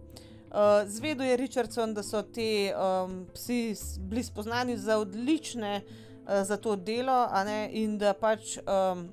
Uh, 0.53 0.85
Zvedel 0.87 1.27
je 1.27 1.37
Richardson, 1.37 1.95
da 1.95 2.03
so 2.03 2.23
ti 2.23 2.71
um, 2.75 3.27
psi 3.35 3.75
bili 3.99 4.23
spoznani 4.23 4.77
za 4.77 4.99
odlične 4.99 5.81
uh, 5.81 6.43
za 6.45 6.57
to 6.57 6.77
delo, 6.77 7.29
in 7.71 7.99
da 7.99 8.13
pač 8.13 8.59
um, 8.59 9.09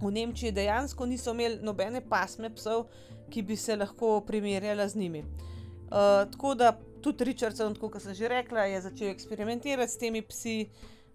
v 0.00 0.10
Nemčiji 0.10 0.52
dejansko 0.52 1.06
niso 1.06 1.34
imeli 1.34 1.58
nobene 1.62 2.00
pasme 2.00 2.50
psov, 2.54 2.86
ki 3.30 3.42
bi 3.42 3.56
se 3.56 3.76
lahko 3.76 4.20
primerjala 4.26 4.88
z 4.88 4.96
njimi. 4.96 5.20
Uh, 5.20 6.30
tako 6.30 6.54
da 6.54 6.72
tudi 7.02 7.24
Richardson, 7.24 7.74
kot 7.74 8.02
sem 8.02 8.14
že 8.14 8.28
rekla, 8.28 8.68
je 8.70 8.80
začel 8.80 9.10
eksperimentirati 9.10 9.92
s 9.92 9.98
temi 9.98 10.22
psi 10.22 10.56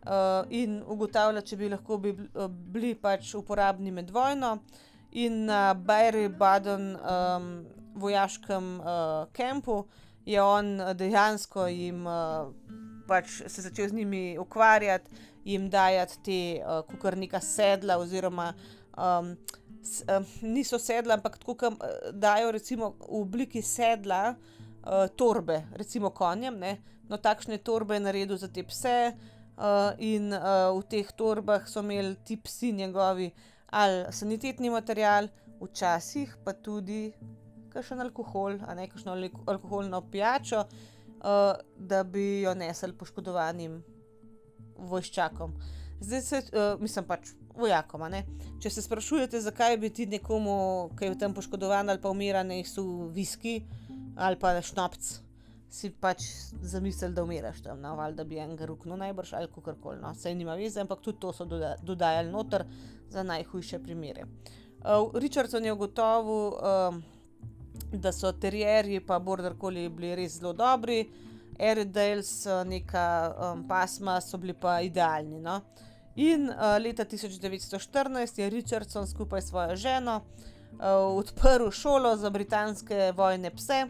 uh, 0.06 0.46
in 0.50 0.82
ugotavljati, 0.88 1.48
če 1.50 1.58
bi 1.58 1.70
lahko 1.70 1.98
bi, 1.98 2.12
uh, 2.12 2.50
bili 2.50 2.96
pač 2.96 3.34
uporabni 3.36 3.92
med 3.92 4.12
vojno. 4.12 4.58
In 5.16 5.46
na 5.46 5.74
Bajri 5.74 6.28
Baden 6.30 6.96
um, 6.96 7.52
vojaškem 7.96 8.80
uh, 8.80 9.30
kampu 9.32 9.86
je 10.26 10.42
on 10.42 10.82
dejansko 10.98 11.68
jim 11.68 12.04
uh, 12.08 12.52
pač 13.08 13.42
se 13.48 13.62
začel 13.62 13.88
z 13.90 13.94
njimi 13.94 14.38
ukvarjati, 14.40 15.12
jim 15.46 15.70
dajati 15.70 16.20
te, 16.26 16.40
uh, 16.66 16.98
kar 17.02 17.18
neka 17.18 17.40
sedla 17.40 17.98
oziroma 18.02 18.52
um, 18.98 19.36
niso 20.42 20.80
sedla, 20.80 21.18
ampak 21.20 21.38
tako, 21.38 21.56
da 21.56 21.70
uh, 21.70 22.12
dajo 22.12 22.52
recimo 22.52 22.96
v 23.00 23.22
obliki 23.22 23.62
sedla 23.62 24.36
uh, 24.36 25.08
torbe, 25.16 25.64
recimo 25.74 26.10
konjem. 26.10 26.60
Ne? 26.60 26.78
No, 27.10 27.18
takšne 27.18 27.58
torbe 27.58 27.96
je 27.96 28.06
naredil 28.06 28.38
za 28.38 28.50
te 28.50 28.64
pse, 28.64 29.14
uh, 29.58 29.94
in 30.00 30.34
uh, 30.34 30.74
v 30.76 30.84
teh 30.90 31.12
torbah 31.16 31.68
so 31.68 31.84
imeli 31.84 32.16
ti 32.24 32.38
psi 32.38 32.72
njegovi 32.72 33.32
ali 33.76 34.06
sanitetni 34.12 34.70
material, 34.70 35.28
včasih 35.60 36.38
pa 36.46 36.54
tudi 36.54 37.12
kakšen 37.74 38.00
alkohol, 38.00 38.60
a 38.64 38.76
ne 38.76 38.88
kakšno 38.88 39.16
alkoholno 39.52 40.00
pijačo, 40.12 40.62
uh, 40.64 41.56
da 41.76 42.04
bi 42.04 42.42
jo 42.42 42.54
nesel 42.56 42.94
poškodovanim 42.96 43.82
vojščakom. 44.78 45.58
Zdaj 46.00 46.22
se, 46.22 46.42
uh, 46.54 46.80
mislim 46.80 47.08
pač 47.08 47.34
vojakom. 47.58 48.06
Če 48.62 48.70
se 48.70 48.82
sprašujete, 48.82 49.42
zakaj 49.42 49.78
bi 49.78 49.90
ti 49.94 50.06
nekomu, 50.10 50.90
ki 50.98 51.08
je 51.08 51.14
v 51.14 51.20
tem 51.20 51.36
poškodovan 51.36 51.90
ali 51.90 52.02
pa 52.02 52.12
umira, 52.12 52.44
ne 52.44 52.62
su 52.68 53.10
viski 53.14 53.62
ali 54.16 54.40
pa 54.40 54.54
šnopc, 54.62 55.08
si 55.76 55.90
pač 55.92 56.24
zamisel, 56.64 57.12
da 57.12 57.24
umiraš 57.26 57.60
tam, 57.66 57.82
no, 57.84 57.98
ali 58.00 58.16
da 58.16 58.24
bi 58.24 58.40
enega 58.40 58.68
ruknil 58.70 58.96
najbrž 58.98 59.34
ali 59.36 59.50
kako 59.52 59.76
koli. 59.82 60.00
No. 60.00 60.14
Sej 60.16 60.36
nima 60.36 60.56
veze, 60.56 60.80
ampak 60.82 61.02
tudi 61.04 61.20
to 61.20 61.34
so 61.36 61.46
doda 61.46 61.76
dodajali 61.84 62.32
noter 62.32 62.64
za 63.12 63.24
najhujše 63.24 63.82
primere. 63.84 64.24
Uh, 64.86 65.12
Richardson 65.20 65.66
je 65.66 65.74
ugotovil, 65.74 66.56
uh, 66.56 66.96
da 67.92 68.12
so 68.12 68.32
terjerji 68.32 69.02
pa 69.04 69.20
border 69.20 69.58
koli 69.60 69.90
bili 69.90 70.16
res 70.16 70.40
zelo 70.40 70.54
dobri. 70.54 71.10
Airedales, 71.60 72.46
neka 72.68 73.08
um, 73.32 73.68
pasma, 73.68 74.20
so 74.22 74.38
bili 74.38 74.54
pa 74.54 74.80
idealni. 74.84 75.40
No? 75.40 75.56
Uh, 75.56 75.95
In 76.16 76.50
uh, 76.50 76.78
leta 76.80 77.06
1914 77.06 78.40
je 78.40 78.50
Richardson 78.50 79.08
skupaj 79.08 79.42
s 79.42 79.50
svojo 79.50 79.76
ženo 79.76 80.16
uh, 80.16 81.18
odprl 81.18 81.72
šolo 81.72 82.16
za 82.18 82.30
britanske 82.30 83.12
vojne 83.18 83.52
pse 83.52 83.88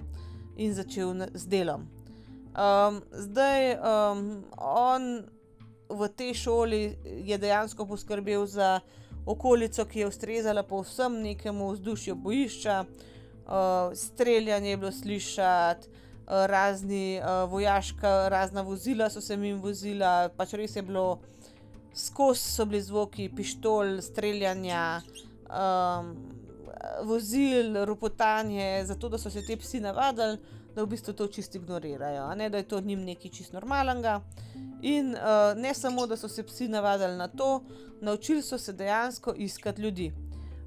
in 0.57 0.73
začel 0.73 1.13
z 1.33 1.47
delom. 1.47 1.85
Um, 2.55 3.01
zdaj, 3.11 3.75
um, 3.75 4.43
on 4.57 5.23
v 5.89 6.07
tej 6.15 6.33
šoli 6.33 6.97
je 7.03 7.37
dejansko 7.37 7.85
poskrbel 7.85 8.45
za 8.45 8.79
okolico, 9.25 9.85
ki 9.85 9.99
je 9.99 10.07
ustrezala 10.07 10.63
povsem 10.63 11.21
nekemu 11.21 11.69
vzdušju 11.71 12.15
bojišča, 12.15 12.85
uh, 12.85 13.93
streljanje 13.93 14.69
je 14.69 14.77
bilo 14.77 14.91
slišati, 14.91 15.87
razni 16.27 17.19
uh, 17.19 17.51
vojaška, 17.51 18.29
razna 18.29 18.61
vozila 18.61 19.09
so 19.09 19.21
se 19.21 19.33
jim 19.33 19.61
vozila, 19.61 20.29
pač 20.37 20.53
res 20.53 20.75
je 20.75 20.81
bilo, 20.81 21.19
skozi 21.95 22.41
so 22.41 22.65
bili 22.65 22.81
zvoki 22.81 23.29
pištol, 23.35 24.01
streljanja, 24.01 25.01
um, 25.49 26.15
vozil, 27.03 27.85
ropotanje, 27.85 28.85
zato 28.85 29.09
da 29.09 29.17
so 29.17 29.29
se 29.29 29.45
ti 29.45 29.57
psi 29.57 29.79
navadili, 29.79 30.37
da 30.75 30.83
v 30.83 30.87
bistvu 30.91 31.13
to 31.13 31.27
čisto 31.27 31.57
ignorirajo, 31.57 32.35
ne 32.35 32.49
da 32.49 32.57
je 32.57 32.67
to 32.67 32.81
njim 32.81 33.03
nekaj 33.03 33.31
čist 33.31 33.53
normalnega. 33.53 34.21
In 34.81 35.15
uh, 35.15 35.55
ne 35.61 35.73
samo, 35.73 36.07
da 36.07 36.17
so 36.17 36.27
se 36.27 36.43
psi 36.43 36.67
navadili 36.67 37.17
na 37.17 37.27
to, 37.27 37.63
naučili 38.01 38.41
so 38.41 38.57
se 38.57 38.73
dejansko 38.73 39.33
iskati 39.37 39.81
ljudi. 39.81 40.13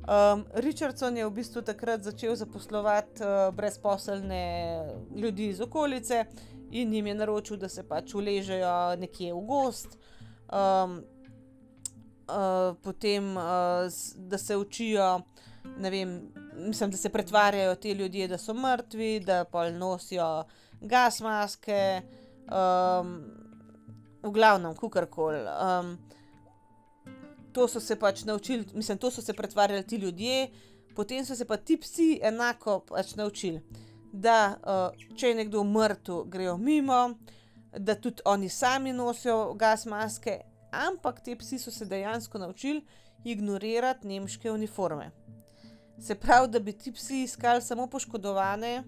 Um, 0.08 0.44
Richardson 0.54 1.16
je 1.16 1.26
v 1.26 1.30
bistvu 1.30 1.62
takrat 1.62 2.02
začel 2.02 2.34
zaposlovati 2.36 3.22
uh, 3.22 3.54
brezposelne 3.54 4.80
ljudi 5.16 5.48
iz 5.48 5.60
okolice 5.60 6.24
in 6.70 6.94
jim 6.94 7.06
je 7.06 7.14
naročil, 7.14 7.56
da 7.56 7.68
se 7.68 7.82
pač 7.88 8.14
uležejo 8.14 8.96
nekje 8.96 9.34
v 9.34 9.40
gost, 9.40 9.98
um, 10.52 11.02
uh, 12.28 12.76
potem 12.82 13.36
uh, 13.36 13.42
da 14.16 14.38
se 14.38 14.56
učijo, 14.56 15.20
ne 15.78 15.90
vem, 15.90 16.32
mislim, 16.56 16.90
da 16.90 16.96
se 16.96 17.08
pretvarjajo 17.08 17.74
ti 17.74 17.92
ljudje, 17.92 18.28
da 18.28 18.38
so 18.38 18.54
mrtvi, 18.54 19.20
da 19.20 19.44
pol 19.44 19.72
nosijo 19.72 20.44
gas 20.80 21.20
maske, 21.20 22.02
um, 22.46 23.24
v 24.22 24.30
glavnem, 24.30 24.74
kukorkoli. 24.74 25.40
Um, 25.40 25.98
to 27.52 27.68
so 27.68 27.80
se 27.80 27.96
pač 27.96 28.24
naučili, 28.24 28.66
mislim, 28.74 28.98
to 28.98 29.10
so 29.10 29.22
se 29.22 29.32
pretvarjali 29.32 29.86
ti 29.86 29.96
ljudje, 29.96 30.48
potem 30.94 31.24
so 31.24 31.36
se 31.36 31.44
pa 31.44 31.56
ti 31.56 31.76
psi 31.76 32.20
enako 32.22 32.80
pač 32.88 33.14
naučili, 33.14 33.62
da 34.12 34.56
uh, 34.62 35.16
če 35.16 35.28
je 35.28 35.34
nekdo 35.34 35.64
mrtev, 35.64 36.24
grejo 36.24 36.56
mimo, 36.56 37.14
da 37.78 37.94
tudi 37.94 38.22
oni 38.24 38.48
sami 38.48 38.92
nosijo 38.92 39.54
gas 39.54 39.86
maske, 39.86 40.40
ampak 40.70 41.20
ti 41.20 41.36
psi 41.36 41.58
so 41.58 41.70
se 41.70 41.84
dejansko 41.84 42.38
naučili 42.38 42.84
ignorirati 43.24 44.06
nemške 44.06 44.50
uniforme. 44.50 45.10
Se 46.00 46.14
pravi, 46.14 46.48
da 46.48 46.60
bi 46.60 46.72
ti 46.72 46.92
psi 46.92 47.22
iskali 47.22 47.62
samo 47.62 47.86
poškodovane 47.86 48.84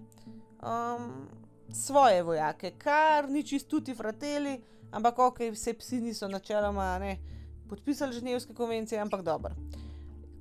um, 0.61 1.27
svoje 1.73 2.23
vojake, 2.23 2.71
kar 2.77 3.29
ni 3.29 3.43
čisto 3.43 3.79
ti 3.79 3.95
frateli, 3.95 4.61
ampak 4.91 5.19
ok, 5.19 5.39
vse 5.51 5.73
psi 5.73 6.01
niso 6.01 6.27
načeloma 6.27 6.99
ne 6.99 7.17
podpisali 7.69 8.13
Ženevske 8.13 8.53
konvencije, 8.53 8.99
ampak 8.99 9.21
dobro. 9.21 9.55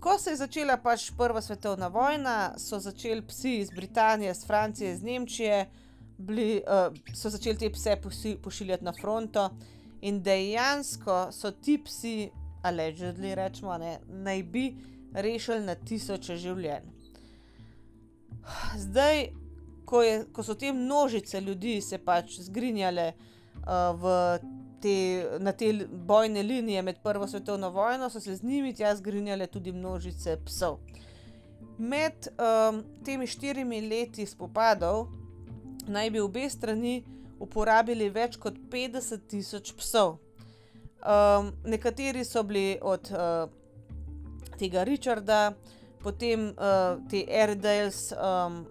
Ko 0.01 0.19
se 0.19 0.31
je 0.31 0.37
začela 0.37 0.77
pač 0.77 1.11
Prva 1.17 1.41
svetovna 1.41 1.89
vojna, 1.89 2.55
so 2.59 2.79
začeli 2.79 3.23
psi 3.27 3.59
iz 3.59 3.71
Britanije, 3.71 4.31
iz 4.31 4.47
Francije, 4.47 4.93
iz 4.93 5.03
Nemčije, 5.03 5.71
bili, 6.19 6.63
uh, 6.67 6.97
so 7.15 7.31
začeli 7.31 7.59
te 7.59 7.71
pse 7.71 7.97
pošiljati 8.43 8.85
na 8.85 8.93
fronto 8.93 9.51
in 10.01 10.23
dejansko 10.23 11.29
so 11.33 11.51
ti 11.51 11.79
psi, 11.85 12.31
allegedly 12.63 13.35
rečemo, 13.35 13.79
ne, 13.79 13.99
naj 14.07 14.43
bi 14.43 14.65
rešili 15.13 15.65
na 15.65 15.75
tisoče 15.75 16.37
življenj. 16.37 16.89
Zdaj, 18.79 19.27
ko, 19.85 20.03
je, 20.03 20.25
ko 20.33 20.43
so 20.43 20.55
te 20.55 20.73
množice 20.73 21.41
ljudi 21.41 21.81
se 21.83 21.99
pač 21.99 22.39
zgrinjale 22.47 23.13
uh, 23.13 24.41
te, 24.83 24.97
na 25.39 25.53
te 25.53 25.73
bojne 25.91 26.43
linije 26.43 26.83
med 26.83 27.03
Prvo 27.03 27.29
svetovno 27.29 27.71
vojno, 27.71 28.11
so 28.11 28.21
se 28.21 28.37
z 28.37 28.43
njimi 28.43 28.75
tja 28.75 28.95
zgrinjale 28.97 29.47
tudi 29.47 29.73
množice 29.73 30.39
psov. 30.47 30.79
Med 31.79 32.29
um, 32.37 32.83
temi 33.05 33.27
štirimi 33.27 33.81
leti 33.89 34.27
spopadov 34.27 35.09
naj 35.89 36.11
bi 36.11 36.21
obe 36.21 36.49
strani 36.51 37.01
uporabili 37.41 38.11
več 38.13 38.37
kot 38.41 38.59
50 38.73 39.27
tisoč 39.31 39.73
psov. 39.79 40.19
Um, 41.01 41.55
nekateri 41.65 42.25
so 42.29 42.43
bili 42.45 42.77
od 42.83 43.09
uh, 43.15 43.49
tega 44.61 44.85
Richarda, 44.85 45.55
potem 46.03 46.51
uh, 46.53 47.01
te 47.09 47.25
Airedales, 47.25 48.11
um, 48.13 48.63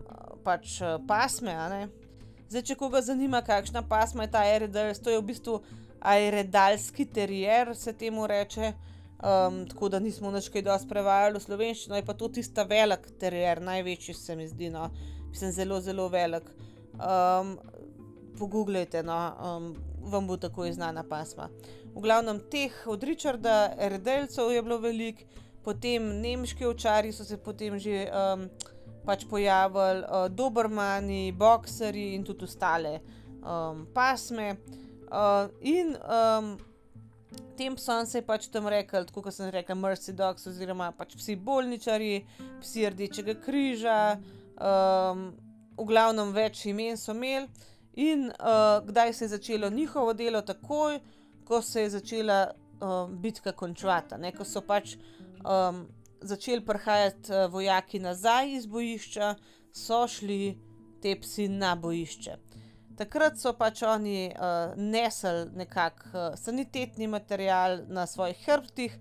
pač 0.46 0.78
uh, 0.84 1.00
pasme. 1.10 1.56
Zdaj, 2.50 2.66
če 2.66 2.78
koga 2.78 3.02
zanima, 3.06 3.42
kakšna 3.46 3.82
pasma 3.90 4.26
je 4.26 4.34
ta 4.34 4.46
Airedales, 4.46 5.02
to 5.02 5.14
je 5.14 5.22
v 5.22 5.26
bistvu 5.26 5.58
aeredalski 6.00 7.06
terier, 7.06 7.76
se 7.76 7.94
temu 7.94 8.28
reče. 8.28 8.74
Um, 9.20 9.66
tako 9.68 9.90
da 9.92 10.00
nismo 10.00 10.30
več 10.32 10.46
kaj 10.48 10.64
dosti 10.64 10.88
prevajali 10.88 11.36
v 11.36 11.44
slovenščino, 11.44 11.98
je 11.98 12.06
pa 12.08 12.14
to 12.16 12.30
tista 12.32 12.64
velik 12.64 13.10
terier, 13.20 13.60
največji 13.60 14.16
se 14.16 14.36
mi 14.40 14.46
zdi, 14.48 14.70
no, 14.72 14.86
mislim, 15.28 15.52
zelo, 15.52 15.82
zelo 15.84 16.06
velik. 16.14 16.48
Um, 16.96 17.58
pogooglejte, 18.40 19.04
no, 19.04 19.18
um, 19.36 19.70
vam 20.12 20.28
bo 20.28 20.38
tako 20.38 20.68
znana 20.72 21.04
pasma. 21.04 21.50
V 21.96 22.02
glavnem 22.02 22.40
teh 22.52 22.74
od 22.88 23.04
Richarda, 23.04 23.74
Erdelcev 23.78 24.52
je 24.52 24.64
bilo 24.64 24.80
veliko, 24.80 25.28
potem 25.64 26.06
nemški 26.22 26.66
očari 26.66 27.12
so 27.12 27.26
se 27.28 27.38
potem 27.38 27.78
že 27.80 28.08
um, 28.08 28.48
pač 29.06 29.26
pojavili, 29.30 30.06
uh, 30.06 30.28
Dobermani, 30.32 31.32
bokseri 31.32 32.14
in 32.16 32.24
tudi 32.24 32.48
ostale 32.48 33.00
um, 33.44 33.86
pasme. 33.94 34.56
Uh, 35.10 35.50
in 35.62 35.96
um, 35.98 36.58
tem 37.58 37.76
psom 37.76 38.06
se 38.06 38.18
je 38.18 38.26
pač 38.26 38.48
tam 38.48 38.68
rekel, 38.68 39.06
tako 39.06 39.24
kot 39.26 39.36
sem 39.36 39.50
rekel, 39.54 39.76
Mercy 39.76 40.14
Dogs, 40.16 40.48
oziroma 40.48 40.92
pač 40.96 41.16
psi 41.18 41.36
bolničari, 41.36 42.24
psi 42.62 42.90
rdečega 42.94 43.36
križa, 43.44 44.00
um, 44.56 45.30
v 45.80 45.88
glavnem 45.88 46.32
več 46.36 46.66
imen 46.70 46.98
so 47.00 47.16
imeli. 47.16 47.50
In 47.94 48.30
uh, 48.30 48.86
kdaj 48.86 49.14
se 49.14 49.26
je 49.26 49.30
začelo 49.30 49.70
njihovo 49.70 50.14
delo, 50.14 50.42
takoj, 50.42 51.00
ko 51.44 51.62
se 51.62 51.82
je 51.82 51.90
začela 51.90 52.52
um, 52.82 53.18
bitka 53.22 53.52
končati, 53.52 54.16
ko 54.38 54.46
so 54.46 54.62
pač 54.62 54.96
um, 54.96 55.88
začeli 56.22 56.66
prihajati 56.66 57.34
uh, 57.34 57.52
vojaki 57.52 58.00
nazaj 58.00 58.54
iz 58.56 58.66
bojišča, 58.66 59.36
so 59.74 60.08
šli 60.08 60.58
te 61.02 61.16
psi 61.22 61.48
na 61.48 61.76
bojišče. 61.76 62.38
Takrat 63.00 63.40
so 63.40 63.54
pač 63.56 63.82
oni 63.88 64.28
uh, 64.36 64.76
nesli 64.76 65.48
nekakšen 65.56 66.20
uh, 66.20 66.36
sanitetni 66.36 67.08
material 67.08 67.86
na 67.88 68.06
svojih 68.08 68.44
hrbtih, 68.46 69.00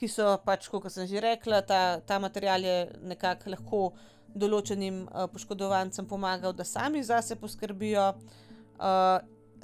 ki 0.00 0.08
so 0.08 0.38
pač, 0.44 0.68
kot 0.72 0.88
sem 0.88 1.06
že 1.06 1.20
rekla, 1.20 1.60
ta, 1.66 2.00
ta 2.00 2.18
material 2.18 2.64
je 2.64 2.76
nekako 3.04 3.50
lahko 3.52 3.82
določenim 4.34 5.02
uh, 5.08 5.26
poškodovancem 5.32 6.06
pomagal, 6.06 6.54
da 6.54 6.64
sami 6.64 7.02
zase 7.04 7.36
poskrbijo. 7.40 8.12
Uh, 8.80 9.18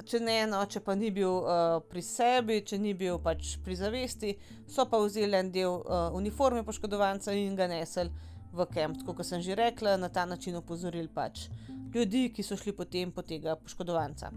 če 0.05 0.19
ne, 0.21 0.37
no, 0.49 0.59
če 0.69 0.81
pa 0.85 0.95
ni 0.95 1.09
bil 1.11 1.41
uh, 1.41 1.79
pri 1.89 2.03
sebi, 2.05 2.61
če 2.65 2.77
ni 2.77 2.93
bil 2.97 3.17
pač 3.23 3.55
pri 3.63 3.75
zavesti, 3.79 4.35
so 4.69 4.85
pa 4.89 4.99
vzeli 5.01 5.39
en 5.39 5.51
del 5.51 5.79
uh, 5.79 6.09
uniforme 6.15 6.63
poškodovanca 6.67 7.33
in 7.33 7.55
ga 7.57 7.69
nesli 7.71 8.11
v 8.53 8.67
kamp. 8.73 9.01
Kot 9.05 9.25
sem 9.25 9.41
že 9.41 9.57
rekla, 9.57 9.97
na 9.97 10.09
ta 10.09 10.25
način 10.25 10.55
opozorili 10.59 11.09
pač 11.09 11.47
ljudi, 11.93 12.29
ki 12.33 12.43
so 12.43 12.57
šli 12.57 12.75
potem 12.77 13.11
po 13.11 13.23
tega 13.25 13.55
poškodovanca. 13.55 14.31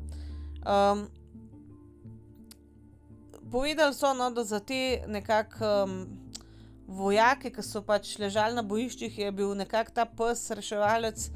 Um, 0.65 1.07
povedali 3.51 3.95
so, 3.95 4.15
no, 4.15 4.31
da 4.31 4.45
za 4.45 4.61
te 4.61 5.03
nekakšne 5.07 5.71
um, 5.85 6.30
vojake, 6.91 7.53
ki 7.55 7.63
so 7.63 7.83
pač 7.87 8.17
ležali 8.19 8.59
na 8.59 8.65
bojiščih, 8.67 9.19
je 9.23 9.31
bil 9.33 9.55
nekako 9.55 9.95
ta 9.95 10.05
pes 10.05 10.43
reševalec 10.51 11.31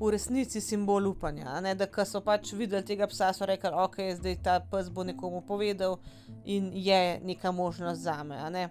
v 0.00 0.10
resnici 0.12 0.60
simbol 0.60 1.06
upanja. 1.08 1.58
Ne? 1.64 1.74
Da 1.76 1.88
so 2.04 2.20
pač 2.24 2.52
videli 2.56 2.84
tega 2.86 3.08
psa, 3.08 3.32
so 3.36 3.48
rekli, 3.48 3.72
je 3.98 4.16
zdaj 4.16 4.36
ta 4.44 4.60
pes 4.60 4.88
bo 4.88 5.04
nekomu 5.04 5.42
povedal 5.46 5.98
in 6.44 6.70
je 6.74 7.20
neka 7.24 7.52
možnost 7.52 8.02
za 8.02 8.22
me. 8.24 8.68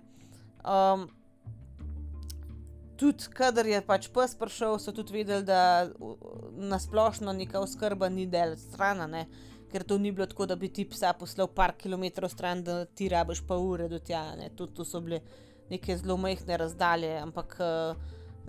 Um, 0.65 1.09
tudi, 2.97 3.30
kadar 3.34 3.65
je 3.65 3.82
pač 3.82 4.09
pes 4.13 4.36
prišel, 4.36 4.80
so 4.80 4.93
tudi 4.93 5.13
vedeli, 5.13 5.45
da 5.45 5.89
nasplošno 6.53 7.34
neka 7.34 7.61
oskrba 7.61 8.09
ni 8.09 8.25
del 8.25 8.57
stran, 8.57 9.01
ker 9.69 9.84
to 9.86 9.97
ni 9.97 10.11
bilo 10.11 10.25
tako, 10.25 10.45
da 10.49 10.55
bi 10.55 10.69
ti 10.69 10.86
psa 10.86 11.13
poslal 11.13 11.47
par 11.47 11.77
kilometrov 11.77 12.30
stran, 12.30 12.63
da 12.63 12.86
ti 12.86 13.09
rabiš 13.09 13.45
pa 13.47 13.57
ure 13.57 13.88
do 13.88 13.99
tja. 13.99 14.34
Tudi 14.57 14.73
to 14.73 14.86
so 14.86 15.01
bile 15.01 15.21
neke 15.70 15.97
zelo 15.97 16.17
majhne 16.17 16.57
razdalje, 16.57 17.13
ampak 17.22 17.57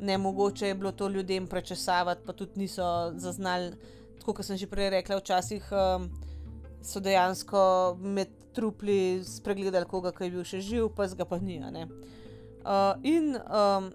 ne 0.00 0.18
mogoče 0.18 0.68
je 0.68 0.74
bilo 0.74 0.92
to 0.92 1.08
ljudem 1.08 1.46
prečesavati, 1.46 2.22
pa 2.26 2.32
tudi 2.32 2.60
niso 2.60 3.12
zaznali, 3.16 3.72
tako 4.18 4.34
kot 4.34 4.46
sem 4.46 4.56
že 4.56 4.66
prej 4.66 4.90
rekla, 4.90 5.20
včasih. 5.20 5.72
So 6.80 7.00
dejansko 7.00 7.60
med 8.00 8.30
trupli 8.56 9.20
spregledali 9.24 9.84
koga, 9.84 10.12
ki 10.16 10.24
je 10.24 10.30
bil 10.32 10.46
še 10.48 10.60
živ, 10.64 10.88
pa 10.96 11.06
zga 11.08 11.26
pa 11.28 11.38
ni. 11.38 11.60
Uh, 11.60 12.96
in 13.04 13.36
um, 13.36 13.90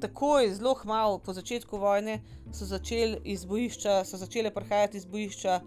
takoj, 0.00 0.50
zelo 0.54 0.76
malo 0.84 1.18
po 1.18 1.32
začetku 1.32 1.78
vojne, 1.78 2.20
so 2.52 2.64
začeli 2.64 3.20
iz 3.24 3.44
bojišča, 3.44 4.04
so 4.04 4.16
začele 4.16 4.50
prihajati 4.54 4.96
iz 4.96 5.06
bojišča 5.06 5.60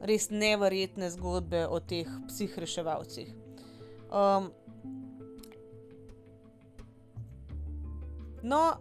res 0.00 0.28
neverjetne 0.30 1.10
zgodbe 1.10 1.66
o 1.66 1.80
teh 1.80 2.08
psih 2.28 2.58
reševalcih. 2.58 3.32
Um, 4.08 4.50
no, 8.42 8.76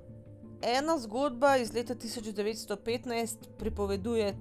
ena 0.62 0.98
zgodba 0.98 1.58
iz 1.58 1.74
leta 1.74 1.96
1915 1.96 3.36
pripoveduje 3.58 4.36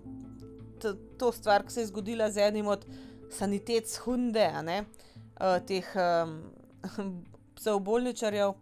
to 1.18 1.32
stvar, 1.32 1.64
ki 1.66 1.72
se 1.72 1.80
je 1.80 1.86
zgodila 1.86 2.30
z 2.30 2.48
enim 2.48 2.66
od 2.66 2.86
sanitetshunde, 3.30 4.52
uh, 4.54 5.58
teh 5.66 5.94
um, 5.96 6.42
psov 7.56 7.80
bolničarjev. 7.88 8.54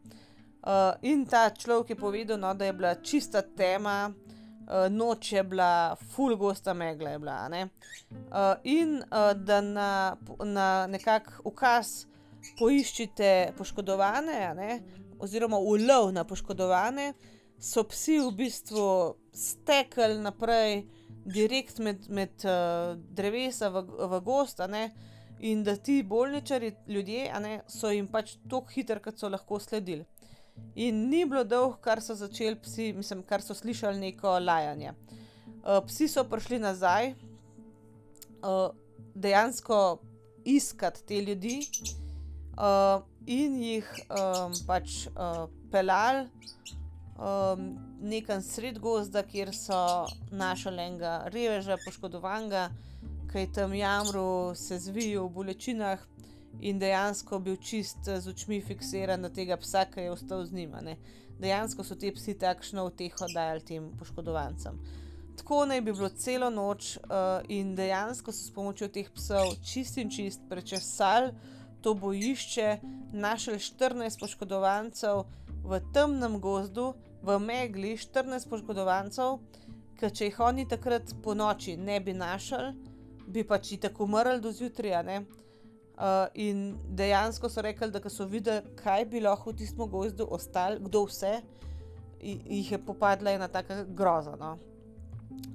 Uh, 0.64 0.94
in 1.02 1.26
ta 1.26 1.50
človek 1.50 1.90
je 1.90 1.96
povedal, 1.96 2.38
no, 2.40 2.54
da 2.54 2.64
je 2.64 2.72
bila 2.72 2.94
čista 2.94 3.42
tema, 3.42 4.08
uh, 4.08 4.88
noč 4.90 5.32
je 5.32 5.42
bila, 5.44 5.96
full 6.14 6.36
gosta 6.36 6.74
megla 6.74 7.10
je 7.10 7.18
bila. 7.18 7.48
Uh, 7.50 8.54
in 8.64 8.96
uh, 9.02 9.32
da 9.36 9.60
na, 9.60 10.16
na 10.44 10.86
nekak 10.86 11.40
ukaz 11.44 12.06
poiščite 12.58 13.52
poškodovane, 13.58 14.80
oziroma 15.18 15.58
ulov 15.58 16.12
na 16.12 16.24
poškodovane, 16.24 17.12
so 17.58 17.84
psi 17.88 18.18
v 18.20 18.30
bistvu 18.36 18.86
stekli 19.34 20.18
naprej, 20.22 20.84
direkt 21.24 21.78
med, 21.78 22.08
med 22.12 22.44
uh, 22.44 22.94
drevesa 23.16 23.70
v, 23.72 23.84
v 24.10 24.20
gost. 24.24 24.60
In 25.44 25.64
da 25.64 25.74
ti 25.76 26.02
bolničari, 26.02 26.72
ljudje, 26.88 27.28
ne, 27.40 27.54
so 27.68 27.90
jim 27.90 28.06
pač 28.08 28.36
tako 28.48 28.70
hitri, 28.72 29.00
kot 29.02 29.18
so 29.18 29.28
lahko 29.28 29.58
sledili. 29.60 30.04
In 30.78 31.08
ni 31.10 31.24
bilo 31.26 31.42
dolgo, 31.44 31.78
kar 31.82 32.00
so 32.02 32.14
začeli 32.14 32.56
psi, 32.62 32.92
mislim, 32.96 33.24
kar 33.26 33.42
so 33.42 33.56
slišali 33.56 34.00
neko 34.00 34.38
lajanje. 34.38 34.94
Uh, 35.64 35.80
psi 35.88 36.08
so 36.08 36.24
prišli 36.28 36.60
nazaj, 36.62 37.14
uh, 38.44 38.70
dejansko 39.14 39.80
iskati 40.44 41.04
te 41.06 41.20
ljudi 41.24 41.58
uh, 42.58 43.02
in 43.26 43.56
jih 43.62 43.88
um, 44.10 44.52
pač 44.66 45.06
uh, 45.12 45.46
pelali 45.72 46.28
um, 47.18 47.68
nekam 48.00 48.42
sred 48.42 48.78
gozda, 48.78 49.22
kjer 49.22 49.52
so 49.54 50.06
našli 50.30 50.74
enega 50.74 51.14
reveža, 51.32 51.78
poškodovanega, 51.84 52.68
ki 53.32 53.46
je 53.46 53.52
tam 53.52 53.74
jamru, 53.74 54.54
se 54.54 54.78
zvijal 54.78 55.28
v 55.28 55.34
bolečinah 55.38 56.02
in 56.60 56.78
dejansko 56.78 57.40
bil 57.42 57.56
čist 57.56 58.06
z 58.06 58.30
očmi 58.30 58.60
fiksiran 58.62 59.20
na 59.20 59.30
tega 59.30 59.56
psa, 59.58 59.86
ki 59.90 60.06
je 60.06 60.12
ostal 60.12 60.44
z 60.46 60.52
njima. 60.52 60.80
Ne. 60.80 60.96
Dejansko 61.40 61.84
so 61.84 61.96
ti 61.98 62.12
psi 62.14 62.36
takšno 62.38 62.84
uteho 62.86 63.26
dajali 63.34 63.64
tem 63.66 63.88
poškodovancem. 63.98 64.78
Tako 65.34 65.64
naj 65.66 65.80
bi 65.82 65.92
bilo 65.92 66.08
celo 66.08 66.50
noč, 66.50 66.96
uh, 66.96 67.42
in 67.48 67.74
dejansko 67.74 68.32
so 68.32 68.46
s 68.46 68.54
pomočjo 68.54 68.88
teh 68.88 69.10
psov 69.10 69.56
čist 69.66 69.98
in 69.98 70.10
čist 70.10 70.46
prečesali 70.48 71.32
to 71.84 71.92
bojišče, 71.94 72.68
našli 73.12 73.58
14 73.60 74.20
poškodovancev 74.20 75.24
v 75.64 75.80
temnem 75.92 76.38
gozdu, 76.40 76.94
v 77.22 77.36
megli, 77.40 77.92
14 78.00 78.48
poškodovancev, 78.48 79.38
ker 80.00 80.12
če 80.12 80.30
jih 80.30 80.40
oni 80.40 80.64
takrat 80.68 81.12
po 81.22 81.36
noči 81.36 81.76
ne 81.76 81.98
bi 82.00 82.16
našli, 82.16 82.72
bi 83.28 83.44
pač 83.44 83.74
tako 83.80 84.08
umrli 84.08 84.40
do 84.40 84.52
zjutraj. 84.52 85.20
Uh, 85.94 86.26
in 86.34 86.72
dejansko 86.90 87.46
so 87.48 87.62
rekli, 87.62 87.86
da 87.92 88.00
so 88.10 88.24
videli, 88.26 88.64
kaj 88.80 89.04
bi 89.12 89.20
lahko 89.22 89.52
v 89.52 89.60
tistem 89.60 89.86
gozdu 89.86 90.26
ostalo, 90.26 90.80
kdo 90.82 91.04
vse 91.06 91.36
jih 92.24 92.72
je 92.72 92.78
popadla 92.80 93.36
ena 93.36 93.48
taka 93.48 93.84
groza. 93.84 94.34
No? 94.40 94.56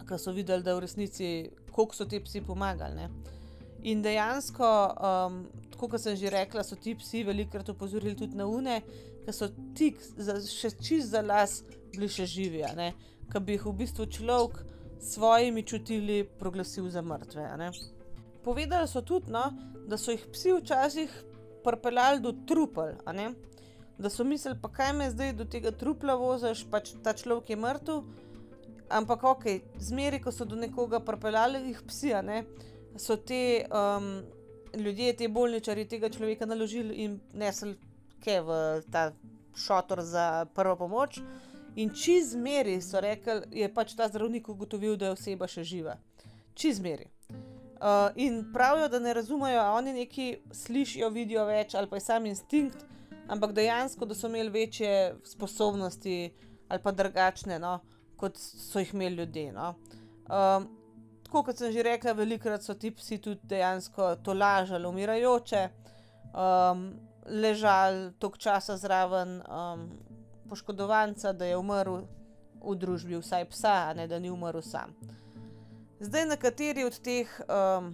Ker 0.08 0.22
so 0.22 0.32
videli, 0.32 0.64
da 0.64 0.78
v 0.78 0.86
resnici, 0.86 1.50
koliko 1.74 1.98
so 1.98 2.06
ti 2.06 2.22
psi 2.24 2.42
pomagali. 2.46 2.96
Ne? 2.96 3.10
In 3.92 4.02
dejansko, 4.06 4.70
um, 4.96 5.44
kot 5.88 6.02
sem 6.02 6.18
že 6.20 6.30
rekla, 6.34 6.64
so 6.64 6.76
ti 6.76 6.96
psi 6.98 7.24
velikokrat 7.24 7.70
opozorili 7.70 8.16
tudi 8.18 8.36
na 8.36 8.48
une, 8.50 8.82
ki 9.24 9.36
so 9.36 9.48
ti 9.78 9.94
še 9.96 10.74
čist 10.82 11.14
za 11.14 11.22
las 11.22 11.62
bili 11.94 12.10
še 12.12 12.26
živi, 12.26 12.66
ki 13.30 13.40
bi 13.46 13.56
jih 13.56 13.66
v 13.70 13.76
bistvu 13.84 14.10
človek 14.10 14.60
s 15.00 15.16
svojimi 15.16 15.64
čutili 15.64 16.24
proglasil 16.40 16.90
za 16.90 17.02
mrtve. 17.02 17.46
Povedali 18.44 18.88
so 18.88 19.02
tudi, 19.02 19.32
no, 19.32 19.46
da 19.88 19.98
so 19.98 20.12
jih 20.12 20.26
psi 20.34 20.54
včasih 20.58 21.14
pripeljali 21.64 22.20
do 22.20 22.34
trupel, 22.48 22.96
da 24.00 24.10
so 24.10 24.24
mislili, 24.24 24.58
pa 24.62 24.72
kaj 24.72 24.94
me 24.94 25.10
zdaj 25.12 25.34
do 25.34 25.46
tega 25.46 25.72
trupla 25.72 26.16
voziš, 26.16 26.64
pač 26.72 26.94
ta 27.04 27.14
človek 27.14 27.50
je 27.50 27.60
mrtev. 27.60 28.04
Ampak 28.90 29.24
ok, 29.24 29.44
zmeri, 29.78 30.18
ko 30.24 30.32
so 30.34 30.48
do 30.50 30.58
nekoga 30.58 31.00
pripeljali 31.06 31.62
jih 31.68 31.82
psi, 31.88 32.14
so 32.98 33.16
te 33.16 33.66
um, 33.70 34.24
ljudje, 34.74 35.14
te 35.16 35.28
bolničari 35.28 35.88
tega 35.88 36.10
človeka 36.10 36.46
naložili 36.46 36.96
in 37.06 37.20
nesli 37.34 37.76
ke 38.24 38.42
v 38.42 38.82
ta 38.92 39.12
šotor 39.56 40.02
za 40.02 40.46
prvo 40.56 40.76
pomoč. 40.76 41.20
In 41.76 41.94
čez 41.94 42.36
meri 42.36 42.82
so 42.82 43.00
rekli, 43.00 43.42
je 43.52 43.70
pač 43.74 43.94
ta 43.96 44.08
zdravnik 44.10 44.50
ugotovil, 44.50 44.98
da 44.98 45.10
je 45.10 45.18
oseba 45.18 45.48
še 45.48 45.64
živa. 45.64 45.96
Čez 46.58 46.82
meri. 46.84 47.08
Uh, 47.80 48.12
in 48.20 48.42
pravijo, 48.54 48.90
da 48.92 49.00
ne 49.00 49.14
razumejo, 49.14 49.62
oni 49.78 49.94
neki 49.94 50.26
slišijo, 50.52 51.08
vidijo 51.16 51.46
več 51.48 51.78
ali 51.80 51.88
pa 51.88 51.96
je 51.96 52.04
sam 52.04 52.26
instinkt, 52.28 52.82
ampak 53.32 53.54
dejansko, 53.56 54.04
da 54.06 54.18
so 54.18 54.28
imeli 54.28 54.52
večje 54.52 55.16
sposobnosti 55.24 56.18
ali 56.70 56.84
pa 56.84 56.92
drugačne, 56.92 57.56
no, 57.60 57.80
kot 58.20 58.36
so 58.38 58.84
jih 58.84 58.92
imeli 58.94 59.24
ljudje. 59.24 59.54
No. 59.56 59.70
Um, 60.28 60.68
tako 61.30 61.44
kot 61.46 61.60
sem 61.62 61.70
že 61.70 61.84
rekla, 61.86 62.16
velikokrat 62.18 62.64
so 62.66 62.74
ti 62.74 62.90
psi 62.90 63.20
tudi 63.22 63.46
dejansko 63.46 64.16
to 64.26 64.34
lažali, 64.34 64.88
umirajoče, 64.90 65.62
um, 66.34 66.88
ležali 67.30 68.10
tok 68.18 68.38
časa 68.42 68.78
zraven 68.78 69.36
um, 69.46 69.84
poškodovanca, 70.50 71.34
da 71.34 71.46
je 71.46 71.58
umrl 71.58 72.02
v 72.66 72.76
družbi 72.76 73.22
vsaj 73.22 73.46
psa, 73.54 73.76
a 73.92 73.94
ne 73.94 74.08
da 74.10 74.18
ni 74.20 74.32
umrl 74.34 74.66
sam. 74.66 74.98
Zdaj, 76.02 76.26
nekateri 76.34 76.88
od 76.90 76.98
teh 76.98 77.30
um, 77.46 77.94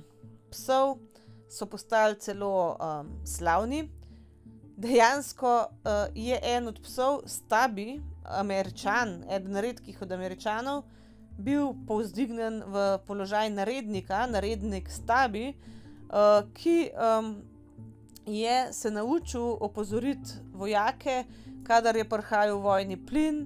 psov 0.56 0.96
so 1.52 1.68
postali 1.68 2.16
celo 2.16 2.78
um, 2.80 3.12
slavni. 3.28 3.90
Dejansko 4.80 5.58
uh, 5.60 6.08
je 6.16 6.40
en 6.40 6.72
od 6.72 6.80
psov, 6.88 7.26
Stabi, 7.28 8.00
američan, 8.24 9.26
eden 9.28 9.60
redkih 9.60 10.02
od 10.02 10.12
američanov, 10.12 10.86
bil 11.38 11.74
povzdignjen 11.88 12.64
v 12.68 12.86
položaj 13.08 13.50
narednika, 13.50 14.26
narednik 14.28 14.90
Stabi, 14.90 15.52
uh, 15.52 16.48
ki 16.54 16.90
um, 16.96 17.36
je 18.26 18.74
se 18.74 18.92
naučil 18.92 19.58
opozoriti 19.60 20.40
vojake, 20.54 21.24
kadar 21.64 21.96
je 21.96 22.10
prihajal 22.10 22.60
vojni 22.60 22.98
plin, 22.98 23.46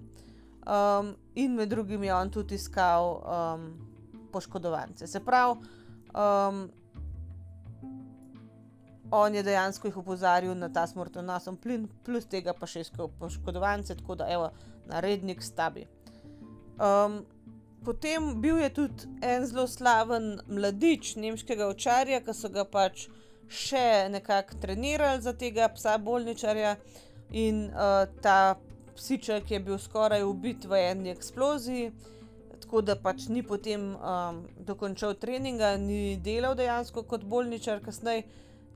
um, 0.63 1.15
in 1.35 1.55
med 1.55 1.69
drugim 1.69 2.03
je 2.03 2.15
on 2.15 2.29
tudi 2.29 2.55
iskal. 2.55 3.21
Um, 3.25 3.89
poškodovance. 4.31 5.07
Se 5.07 5.19
pravi, 5.19 5.59
um, 6.13 6.69
on 9.11 9.35
je 9.35 9.43
dejansko 9.43 9.87
jih 9.87 9.97
opozarjal 9.97 10.55
na 10.57 10.69
ta 10.73 10.87
smrtonosen 10.87 11.57
plin, 11.57 11.87
plus 12.05 12.27
tega 12.29 12.53
pa 12.53 12.69
še 12.69 12.85
iskal 12.85 13.09
poškodovance, 13.19 13.95
tako 13.97 14.19
da 14.19 14.29
je 14.29 14.39
narednik 14.89 15.43
stabi. 15.43 15.87
Um, 16.79 17.23
potem 17.85 18.41
bil 18.41 18.59
je 18.61 18.69
tudi 18.73 19.09
en 19.21 19.45
zelo 19.47 19.67
slaven 19.67 20.39
mladič 20.47 21.15
nemškega 21.15 21.67
očarja, 21.67 22.21
ki 22.25 22.35
so 22.35 22.51
ga 22.53 22.65
pač 22.65 23.07
še 23.49 24.09
nekako 24.13 24.59
trenirali 24.61 25.21
za 25.21 25.33
tega 25.33 25.69
psa 25.73 25.97
bolničarja, 25.97 26.75
in 27.31 27.67
uh, 27.69 28.05
ta 28.21 28.57
psiček 28.97 29.51
je 29.51 29.59
bil 29.59 29.77
skoraj 29.77 30.23
ubit 30.25 30.65
v 30.65 30.79
eni 30.91 31.11
eksploziji 31.13 31.91
tako 32.69 32.81
da 32.81 32.95
pač 32.95 33.23
ni 33.33 33.41
potem 33.43 33.95
um, 33.95 34.43
dokončal 34.61 35.15
treninga, 35.17 35.71
ni 35.81 36.19
delal 36.21 36.53
dejansko 36.53 37.01
kot 37.09 37.23
bolničar, 37.25 37.79
kasneje 37.81 38.27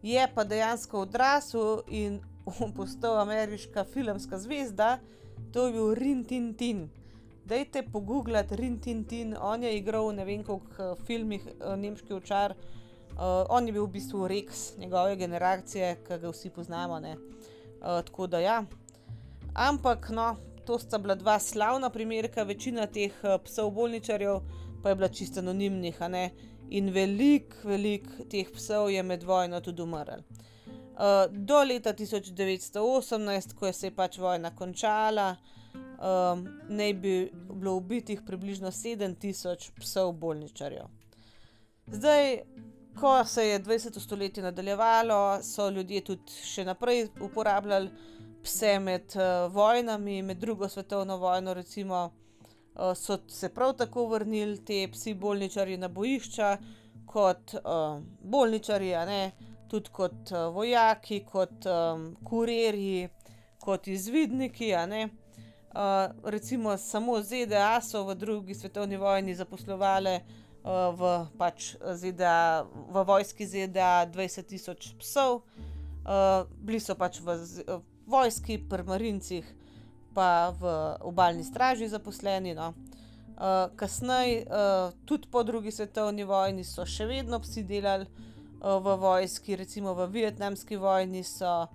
je 0.02 0.24
pa 0.34 0.44
dejansko 0.50 1.04
odrasel 1.06 1.84
in 1.88 2.18
postal 2.78 3.20
ameriška 3.22 3.84
filmska 3.94 4.40
zvezda, 4.42 4.98
to 5.54 5.68
je 5.68 5.74
bil 5.74 5.94
Rin 5.94 6.24
Tin 6.26 6.54
Tin. 6.58 6.88
Dajte 7.46 7.84
pogooglati 7.92 8.56
Rin 8.56 8.80
Tin 8.80 9.04
Tin, 9.04 9.36
on 9.42 9.64
je 9.64 9.74
igral 9.78 10.08
v 10.08 10.14
ne 10.16 10.26
vem 10.26 10.44
koliko 10.44 10.92
uh, 10.92 11.00
filmih, 11.06 11.44
uh, 11.60 11.76
nemški 11.76 12.14
očar. 12.14 12.56
Uh, 13.14 13.44
on 13.50 13.68
je 13.68 13.74
bil 13.76 13.84
v 13.84 13.92
bistvu 13.98 14.28
Rex, 14.28 14.78
njegove 14.78 15.16
generacije, 15.20 15.98
ki 16.08 16.18
ga 16.22 16.32
vsi 16.32 16.50
poznamo. 16.50 17.02
Uh, 17.04 18.00
tako 18.08 18.28
da 18.28 18.40
ja. 18.40 18.64
Ampak 19.54 20.10
no, 20.10 20.36
to 20.66 20.80
sta 20.80 20.98
bila 20.98 21.16
dva 21.16 21.40
slavna 21.40 21.90
primerka, 21.90 22.44
večina 22.44 22.88
teh 22.88 23.12
uh, 23.24 23.36
psov 23.44 23.72
bolničarjev 23.72 24.40
pa 24.84 24.90
je 24.90 24.96
bila 24.96 25.08
čisto 25.08 25.40
anonimnih, 25.40 26.00
in 26.70 26.90
velik, 26.90 27.56
velik 27.64 28.08
teh 28.30 28.48
psov 28.52 28.92
je 28.92 29.04
med 29.04 29.24
vojno 29.24 29.60
tudi 29.62 29.82
umrl. 29.82 30.24
Uh, 30.94 31.28
do 31.30 31.64
leta 31.64 31.94
1918, 31.94 33.56
ko 33.56 33.66
je 33.66 33.74
se 33.74 33.88
je 33.88 33.96
pač 33.96 34.18
vojna 34.18 34.56
končala, 34.56 35.36
um, 36.04 36.48
naj 36.70 36.94
bi 36.94 37.32
bilo 37.54 37.76
ubitih 37.76 38.22
približno 38.26 38.72
7000 38.72 39.72
psov 39.80 40.12
bolničarjev. 40.12 40.86
Zdaj, 41.88 42.40
ko 43.00 43.26
se 43.26 43.48
je 43.48 43.60
20. 43.60 44.00
stoletje 44.00 44.44
nadaljevalo, 44.44 45.40
so 45.44 45.70
ljudje 45.70 46.02
tudi 46.02 46.44
še 46.44 46.66
naprej 46.66 47.08
uporabljali 47.22 47.90
pse 48.44 48.80
med 48.80 49.16
uh, 49.16 49.54
vojnami, 49.54 50.22
med 50.22 50.38
drugo 50.38 50.70
svetovno 50.70 51.18
vojno, 51.18 51.54
recimo, 51.54 52.12
uh, 52.76 52.94
so 52.96 53.18
se 53.28 53.50
prav 53.50 53.74
tako 53.78 54.08
vrnili 54.08 54.66
ti 54.66 54.88
psi 54.92 55.14
bolničarji 55.14 55.78
na 55.78 55.88
bojišča, 55.88 56.58
kot 57.06 57.54
uh, 57.54 58.00
bolničarji, 58.22 58.96
tudi 59.70 59.90
kot 59.92 60.32
uh, 60.32 60.54
vojaki, 60.56 61.24
kot 61.32 61.66
um, 61.66 62.16
kurirji, 62.24 63.10
kot 63.60 63.88
izvidniki. 63.88 64.74
Uh, 65.74 65.80
recimo 66.24 66.78
samo 66.78 67.22
ZDA 67.22 67.82
so 67.82 68.04
v 68.06 68.16
drugi 68.16 68.54
svetovni 68.54 68.98
vojni 68.98 69.34
zaposlovali 69.36 70.20
uh, 70.20 70.94
v, 70.94 71.02
pač 71.38 71.74
ZDA, 71.82 72.62
v 72.94 73.04
vojski 73.04 73.48
ZDA 73.48 74.06
20 74.06 74.46
tisoč 74.46 74.94
psov, 75.02 75.42
uh, 75.42 76.46
bili 76.62 76.78
so 76.78 76.94
pač 76.94 77.18
v, 77.26 77.34
v 77.66 77.82
vojski, 78.06 78.62
pri 78.62 78.86
marincih, 78.86 79.50
pa 80.14 80.54
v 80.54 80.78
obaljni 81.10 81.42
straži 81.42 81.90
zaposleni. 81.90 82.54
No. 82.54 82.78
Uh, 83.34 83.74
Kasneje, 83.74 84.46
uh, 84.46 84.94
tudi 85.10 85.26
po 85.26 85.42
drugi 85.42 85.74
svetovni 85.74 86.22
vojni, 86.22 86.62
so 86.62 86.86
še 86.86 87.10
vedno 87.10 87.42
psi 87.42 87.66
delali 87.66 88.06
uh, 88.06 88.78
v 88.78 88.94
vojski, 89.02 89.58
recimo 89.58 89.98
v 89.98 90.06
vietnamski 90.22 90.78
vojni 90.78 91.26
so 91.26 91.66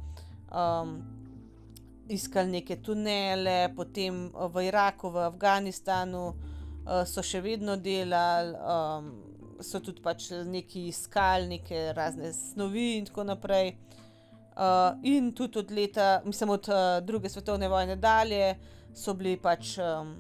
um, 0.55 1.18
iskali 2.09 2.51
neke 2.51 2.77
tunele, 2.83 3.69
potem 3.77 4.29
v 4.33 4.67
Iraku, 4.69 5.11
v 5.11 5.25
Afganistanu 5.29 6.23
uh, 6.33 7.05
so 7.07 7.23
še 7.25 7.41
vedno 7.45 7.77
delali, 7.77 8.55
um, 8.57 9.11
so 9.61 9.81
tudi 9.83 10.03
pač 10.03 10.31
neki 10.47 10.89
iskali 10.93 11.49
neke 11.59 11.93
razne 11.97 12.33
snovi 12.33 12.97
in 12.99 13.09
tako 13.09 13.27
naprej. 13.29 13.75
Uh, 14.59 14.97
in 15.07 15.31
tudi 15.39 15.61
od 15.61 15.71
leta, 15.71 16.09
mislim, 16.25 16.51
od 16.57 16.69
uh, 16.69 16.99
druge 17.07 17.31
svetovne 17.31 17.69
vojne 17.69 17.97
dalje, 17.97 18.57
so 18.95 19.15
bili 19.15 19.37
pač 19.39 19.77
um, 19.79 20.17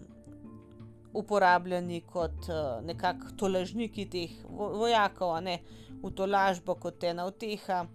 uporabljeni 1.19 2.05
kot 2.07 2.47
uh, 2.53 2.79
nekakšni 2.87 3.37
tolažniki 3.39 4.07
teh 4.13 4.37
vojakov, 4.47 5.39
ne 5.43 5.59
v 5.99 6.13
tolažbo 6.15 6.77
kot 6.79 7.03
ena 7.03 7.27
uteha. 7.27 7.87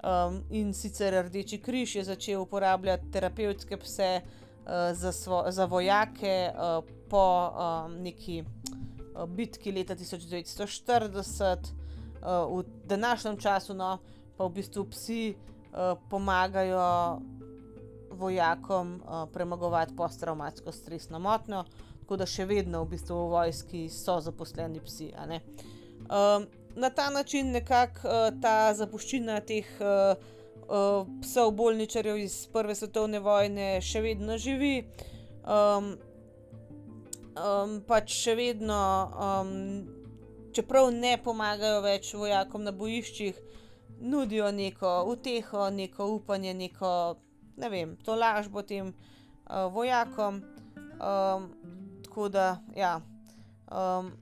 Um, 0.00 0.42
in 0.50 0.72
sicer 0.74 1.14
Rdeči 1.26 1.58
križ 1.60 1.96
je 1.96 2.04
začel 2.04 2.40
uporabljati 2.40 3.10
terapevtske 3.12 3.76
pse 3.76 4.20
uh, 4.20 4.70
za, 4.96 5.12
svo, 5.12 5.44
za 5.48 5.64
vojake 5.64 6.52
uh, 6.54 6.84
po 7.08 7.24
um, 7.50 8.00
neki 8.02 8.42
uh, 8.42 9.26
bitki 9.28 9.72
leta 9.72 9.96
1940, 9.96 11.56
uh, 12.22 12.58
v 12.58 12.64
današnjem 12.88 13.36
času, 13.36 13.74
no, 13.74 13.98
pa 14.36 14.46
v 14.46 14.56
bistvu 14.60 14.88
psi. 14.90 15.22
Eh, 15.72 15.94
pomagajo 16.08 17.20
vojakom 18.10 18.94
uh, 18.94 19.28
premagovati 19.32 19.96
posttraumatsko 19.96 20.72
stresno 20.72 21.18
motnjo, 21.18 21.62
tako 22.00 22.16
da 22.16 22.26
še 22.26 22.44
vedno 22.44 22.82
v 22.82 22.88
bistvu 22.90 23.14
v 23.16 23.28
vojski 23.30 23.82
so 23.88 24.16
zaposleni 24.20 24.82
psi. 24.82 25.12
Um, 25.14 26.48
na 26.76 26.90
ta 26.90 27.10
način 27.10 27.50
nekako 27.50 28.08
uh, 28.08 28.40
ta 28.42 28.74
zapuščina 28.74 29.40
teh 29.40 29.66
uh, 29.80 30.16
uh, 30.70 31.06
psov 31.22 31.50
bolničarjev 31.50 32.18
iz 32.18 32.46
Prve 32.52 32.74
svetovne 32.74 33.20
vojne 33.20 33.80
še 33.82 34.02
vedno 34.04 34.38
živi. 34.38 34.84
Um, 35.44 35.94
um, 37.34 37.80
pač 37.86 38.14
še 38.22 38.36
vedno, 38.38 38.80
um, 39.10 39.50
čeprav 40.54 40.90
ne 40.94 41.16
pomagajo 41.22 41.82
več 41.84 42.12
vojakom 42.14 42.64
na 42.66 42.72
bojiščih, 42.76 43.40
nudijo 44.00 44.50
neko 44.54 44.92
uteho, 45.10 45.68
neko 45.74 46.06
upanje, 46.16 46.54
neko, 46.54 46.92
ne 47.60 47.70
vem, 47.72 47.96
to 48.04 48.16
lažbo 48.16 48.62
tem 48.62 48.94
uh, 48.94 49.66
vojakom. 49.74 50.42
Um, 51.00 51.50
tako 52.04 52.28
da, 52.28 52.46
ja, 52.76 52.98
um, 53.72 54.12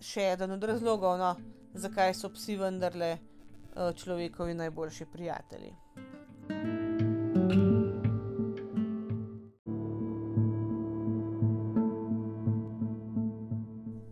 še 0.00 0.32
eden 0.32 0.56
od 0.56 0.64
razlogov, 0.64 1.18
no, 1.18 1.34
zakaj 1.74 2.14
so 2.14 2.30
psi 2.32 2.56
vendarle 2.56 3.18
uh, 3.18 3.92
človekovi 3.96 4.54
najboljši 4.54 5.06
prijatelji. 5.12 5.74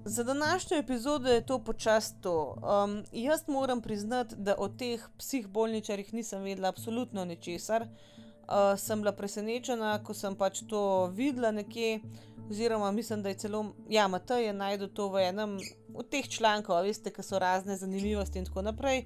Za 0.05 0.24
današnjo 0.24 0.78
epizodo 0.78 1.30
je 1.30 1.47
to 1.47 1.59
počasi 1.64 2.14
to. 2.20 2.57
Um, 2.62 3.05
jaz 3.12 3.49
moram 3.49 3.82
priznati, 3.82 4.34
da 4.39 4.55
o 4.59 4.68
teh 4.68 5.09
psih 5.18 5.49
bolničarjih 5.49 6.14
nisem 6.14 6.43
vedela 6.43 6.68
absolutno 6.68 7.24
ničesar. 7.24 7.82
Uh, 7.82 8.17
sem 8.76 9.01
bila 9.01 9.12
presenečena, 9.12 9.99
ko 10.05 10.14
sem 10.14 10.36
pač 10.36 10.62
to 10.68 11.11
videla 11.14 11.51
nekje, 11.53 12.01
oziroma 12.51 12.90
mislim, 12.92 13.22
da 13.22 13.28
je 13.28 13.34
celo, 13.44 13.64
ja, 13.88 14.09
Matej 14.09 14.46
je 14.46 14.53
najdel 14.53 14.88
to 14.88 15.09
v 15.12 15.28
enem 15.28 15.59
od 15.94 16.09
teh 16.09 16.28
člankov, 16.28 16.82
veste, 16.86 17.12
ki 17.12 17.22
so 17.22 17.38
razne 17.38 17.76
zanimivosti 17.76 18.40
in 18.40 18.49
tako 18.49 18.62
naprej. 18.62 19.05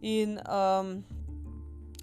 In, 0.00 0.38
um, 0.46 1.02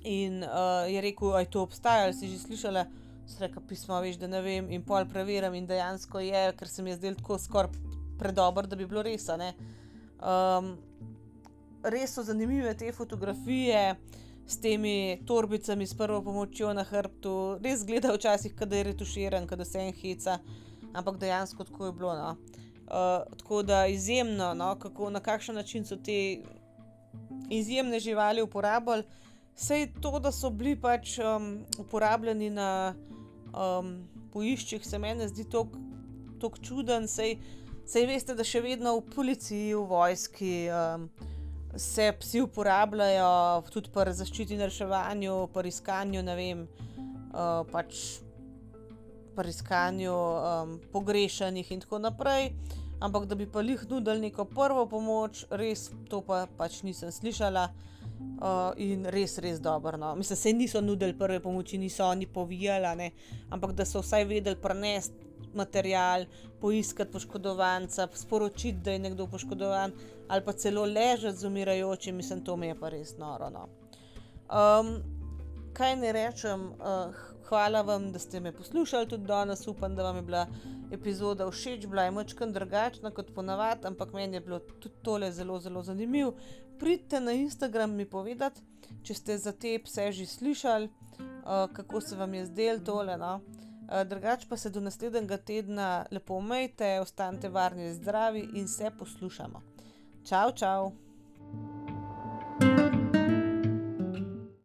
in 0.03 0.43
uh, 0.43 0.83
je 0.91 1.01
rekel, 1.01 1.31
da 1.31 1.39
je 1.45 1.51
to 1.51 1.63
obstajalo, 1.63 2.13
si 2.13 2.27
že 2.27 2.41
slišala, 2.43 2.85
sreka 3.27 3.61
pismo, 3.67 4.01
veš, 4.03 4.19
da 4.19 4.27
ne 4.27 4.41
vem, 4.41 4.67
in 4.71 4.83
pol 4.83 5.07
preverjam, 5.09 5.55
in 5.55 5.67
dejansko 5.67 6.19
je, 6.19 6.43
ker 6.59 6.67
se 6.67 6.83
mi 6.83 6.91
je 6.91 6.99
zdelo 6.99 7.15
tako 7.21 7.39
skoraj 7.39 7.71
predobro, 8.19 8.67
da 8.67 8.75
bi 8.75 8.85
bilo 8.85 9.03
res. 9.03 9.29
Um, 9.31 10.75
res 11.83 12.13
so 12.13 12.23
zanimive 12.23 12.73
te 12.77 12.91
fotografije 12.91 13.95
s 14.47 14.59
temi 14.61 15.21
torbicami, 15.25 15.87
s 15.87 15.97
prvo 15.97 16.21
pomočjo 16.21 16.73
na 16.73 16.83
hrbtu, 16.83 17.57
res 17.63 17.85
gleda 17.85 18.13
včasih, 18.13 18.53
da 18.55 18.77
je 18.77 18.83
retuširan, 18.91 19.47
da 19.47 19.65
se 19.65 19.79
en 19.79 19.93
heca, 19.93 20.39
ampak 20.93 21.17
dejansko 21.19 21.63
tako 21.63 21.85
je 21.85 21.91
bilo. 21.91 22.15
No. 22.15 22.37
Uh, 22.85 23.37
tako 23.37 23.63
da 23.63 23.87
izjemno, 23.87 24.53
no, 24.53 24.75
kako, 24.79 25.09
na 25.09 25.19
kakšen 25.19 25.55
način 25.55 25.85
so 25.85 25.95
te 25.95 26.41
izjemne 27.49 27.99
živali 27.99 28.41
uporabljali. 28.41 29.03
Vse 29.55 29.87
to, 30.01 30.19
da 30.19 30.31
so 30.31 30.49
bili 30.49 30.75
pač 30.81 31.17
um, 31.19 31.65
uporabljeni 31.79 32.49
na 32.49 32.95
um, 33.53 34.07
poiščih, 34.33 34.85
se 34.85 34.99
meni 34.99 35.27
zdi 35.27 35.47
tako 35.49 36.57
čuden, 36.61 37.07
sej 37.07 37.37
Sej 37.85 38.07
veste, 38.09 38.33
da 38.33 38.41
še 38.41 38.63
vedno 38.65 38.95
v 38.97 39.03
policiji, 39.13 39.75
v 39.77 39.83
vojski 39.85 40.53
um, 40.73 41.05
se 41.75 42.13
psi 42.19 42.41
uporabljajo, 42.41 43.63
tudi 43.71 43.89
pri 43.93 44.13
zaščiti 44.13 44.55
in 44.55 44.63
reševanju, 44.65 45.35
pri 45.53 45.71
iskanju, 45.71 46.23
ne 46.23 46.35
vem, 46.35 46.63
uh, 46.65 47.63
pač 47.71 48.01
pri 49.35 49.51
iskanju 49.51 50.13
um, 50.15 50.77
pogrešanih 50.93 51.71
in 51.71 51.83
tako 51.83 51.99
naprej. 51.99 52.53
Ampak 53.03 53.25
da 53.27 53.35
bi 53.35 53.47
pa 53.51 53.61
jih 53.61 53.83
nudili 53.89 54.29
neko 54.29 54.45
prvo 54.45 54.85
pomoč, 54.87 55.43
res 55.51 55.89
to 56.09 56.21
pa 56.23 56.45
pač 56.57 56.81
nisem 56.83 57.11
slišala. 57.11 57.69
Uh, 58.15 58.71
in 58.79 59.03
res, 59.11 59.37
res 59.43 59.59
dobro. 59.59 59.97
No. 59.99 60.13
Mislim, 60.15 60.35
da 60.35 60.41
se 60.41 60.53
niso 60.53 60.81
nudili 60.81 61.17
prve 61.17 61.41
pomoči, 61.43 61.77
niso 61.77 62.05
oni 62.07 62.27
povijali, 62.27 63.11
ampak 63.51 63.73
da 63.75 63.85
so 63.85 63.99
vsaj 63.99 64.23
vedeli 64.25 64.55
prenesti 64.61 65.24
material, 65.55 66.25
poiskati 66.61 67.11
poškodovanca, 67.11 68.07
sporočiti, 68.13 68.79
da 68.83 68.91
je 68.91 68.99
nekdo 68.99 69.27
poškodovan, 69.27 69.91
ali 70.27 70.45
pa 70.45 70.53
celo 70.53 70.85
ležati 70.85 71.37
z 71.37 71.47
umirajočim, 71.47 72.15
mislim, 72.15 72.43
to 72.45 72.55
mi 72.55 72.67
je 72.67 72.79
pa 72.79 72.89
res 72.89 73.17
noro. 73.17 73.49
No. 73.49 73.67
Um, 74.45 74.97
kaj 75.73 75.95
ne 75.95 76.11
rečem, 76.11 76.69
uh, 76.71 77.15
hvala 77.49 77.81
vam, 77.81 78.11
da 78.11 78.19
ste 78.19 78.39
me 78.39 78.51
poslušali 78.51 79.07
tudi 79.09 79.25
danes, 79.25 79.67
upam, 79.67 79.95
da 79.95 80.03
vam 80.03 80.15
je 80.15 80.21
bila 80.21 80.47
epizoda 80.91 81.51
všeč, 81.51 81.85
bila 81.87 82.03
je 82.03 82.11
močkam 82.11 82.53
drugačna 82.53 83.11
kot 83.11 83.33
ponavadi, 83.35 83.87
ampak 83.87 84.13
meni 84.13 84.37
je 84.37 84.41
bilo 84.41 84.59
tudi 84.59 84.95
tole 85.03 85.31
zelo, 85.31 85.59
zelo 85.59 85.83
zanimivo. 85.83 86.33
Pridite 86.79 87.19
na 87.19 87.31
Instagram 87.31 87.95
mi 87.95 88.05
povedati, 88.05 88.61
če 89.03 89.13
ste 89.13 89.37
za 89.37 89.51
te 89.51 89.77
pse 89.83 90.11
že 90.11 90.25
slišali, 90.25 90.89
uh, 90.89 91.69
kako 91.73 92.01
se 92.01 92.15
vam 92.15 92.33
je 92.33 92.45
zdelo 92.45 92.79
tole. 92.79 93.17
No? 93.17 93.39
Eh, 93.91 94.05
drugač 94.05 94.45
pa 94.49 94.57
se 94.57 94.69
do 94.69 94.81
naslednjega 94.81 95.37
tedna 95.37 96.05
lepo 96.11 96.39
umejte, 96.41 96.99
ostanite 97.01 97.49
varni 97.49 97.87
in 97.87 97.93
zdravi 97.93 98.47
in 98.53 98.67
se 98.67 98.91
poslušamo. 98.99 99.61
Čau, 100.25 100.51
čau! 100.51 101.04